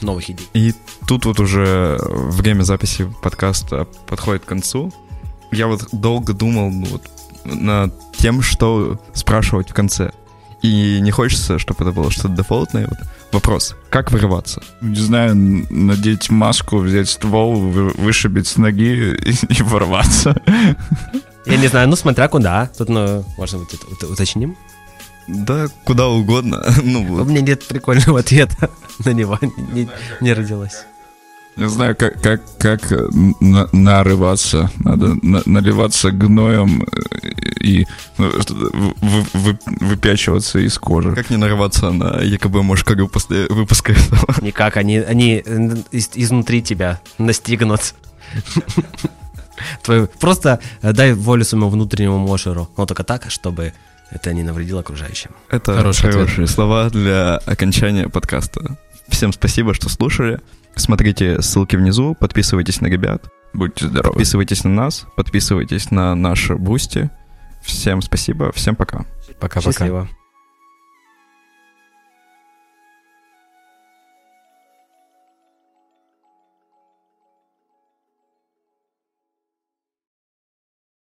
новых 0.00 0.30
идей. 0.30 0.48
И 0.54 0.74
тут 1.06 1.26
вот 1.26 1.40
уже 1.40 1.98
время 2.00 2.62
записи 2.62 3.12
подкаста 3.20 3.86
подходит 4.06 4.44
к 4.44 4.48
концу. 4.48 4.92
Я 5.50 5.66
вот 5.66 5.88
долго 5.92 6.32
думал, 6.32 6.70
ну, 6.70 6.86
вот 6.86 7.02
над 7.44 7.92
тем, 8.16 8.42
что 8.42 9.00
спрашивать 9.12 9.70
в 9.70 9.74
конце. 9.74 10.12
И 10.62 10.98
не 11.00 11.10
хочется, 11.10 11.58
чтобы 11.58 11.84
это 11.84 11.92
было 11.92 12.10
что-то 12.10 12.28
дефолтное. 12.30 12.86
Вот. 12.88 12.98
Вопрос, 13.32 13.76
как 13.90 14.10
вырываться? 14.10 14.62
Не 14.80 14.96
знаю, 14.96 15.34
надеть 15.70 16.30
маску, 16.30 16.78
взять 16.78 17.08
ствол, 17.08 17.56
вышибить 17.60 18.46
с 18.46 18.56
ноги 18.56 19.14
и, 19.14 19.34
и 19.58 19.62
ворваться. 19.62 20.40
Я 21.48 21.56
не 21.56 21.68
знаю, 21.68 21.88
ну 21.88 21.96
смотря 21.96 22.28
куда. 22.28 22.70
Тут, 22.76 22.88
ну, 22.88 23.24
можно 23.36 23.58
вот 23.58 23.72
это 23.72 24.06
уточним. 24.06 24.56
Да, 25.26 25.68
куда 25.84 26.08
угодно. 26.08 26.64
ну, 26.82 27.04
вот. 27.04 27.22
У 27.22 27.24
меня 27.24 27.40
нет 27.40 27.66
прикольного 27.66 28.20
ответа 28.20 28.70
на 29.04 29.12
него, 29.12 29.38
не, 29.72 29.88
не 30.20 30.32
родилось. 30.32 30.84
Не 31.56 31.68
знаю, 31.68 31.96
как, 31.96 32.22
как, 32.22 32.40
как 32.58 32.88
на, 33.40 33.68
нарываться. 33.72 34.70
Надо 34.78 35.16
на, 35.22 35.42
наливаться 35.44 36.12
гноем 36.12 36.84
э, 36.84 37.28
и 37.60 37.86
ну, 38.16 38.30
вы- 39.00 39.26
вы- 39.32 39.58
выпячиваться 39.66 40.60
из 40.60 40.78
кожи. 40.78 41.14
Как 41.16 41.30
не 41.30 41.36
нарваться 41.36 41.90
на 41.90 42.20
ЕКБ 42.22 42.62
Мошкару 42.62 43.08
после 43.08 43.46
выпуска 43.48 43.92
этого? 43.92 44.34
Никак, 44.40 44.76
они, 44.76 44.98
они 44.98 45.42
э, 45.44 45.76
из- 45.90 46.10
изнутри 46.14 46.62
тебя 46.62 47.00
настигнут. 47.18 47.94
Твой, 49.82 50.06
просто 50.06 50.60
э, 50.82 50.92
дай 50.92 51.12
волю 51.12 51.44
своему 51.44 51.68
внутреннему 51.68 52.18
мошеру, 52.18 52.68
но 52.76 52.86
только 52.86 53.04
так, 53.04 53.30
чтобы 53.30 53.72
это 54.10 54.32
не 54.32 54.42
навредило 54.42 54.80
окружающим. 54.80 55.30
Это 55.50 55.74
Хороший 55.76 56.08
ответ. 56.08 56.14
хорошие 56.14 56.46
слова 56.46 56.90
для 56.90 57.36
окончания 57.46 58.08
подкаста. 58.08 58.78
Всем 59.08 59.32
спасибо, 59.32 59.74
что 59.74 59.88
слушали. 59.88 60.40
Смотрите 60.76 61.42
ссылки 61.42 61.76
внизу, 61.76 62.14
подписывайтесь 62.18 62.80
на 62.80 62.86
ребят, 62.86 63.24
Будьте 63.52 63.86
здоровы. 63.86 64.12
подписывайтесь 64.14 64.64
на 64.64 64.70
нас, 64.70 65.06
подписывайтесь 65.16 65.90
на 65.90 66.14
наши 66.14 66.54
бусти. 66.54 67.10
Всем 67.62 68.00
спасибо, 68.02 68.52
всем 68.52 68.76
пока. 68.76 69.04
Пока-пока. 69.40 69.60
Счастливо. 69.72 70.08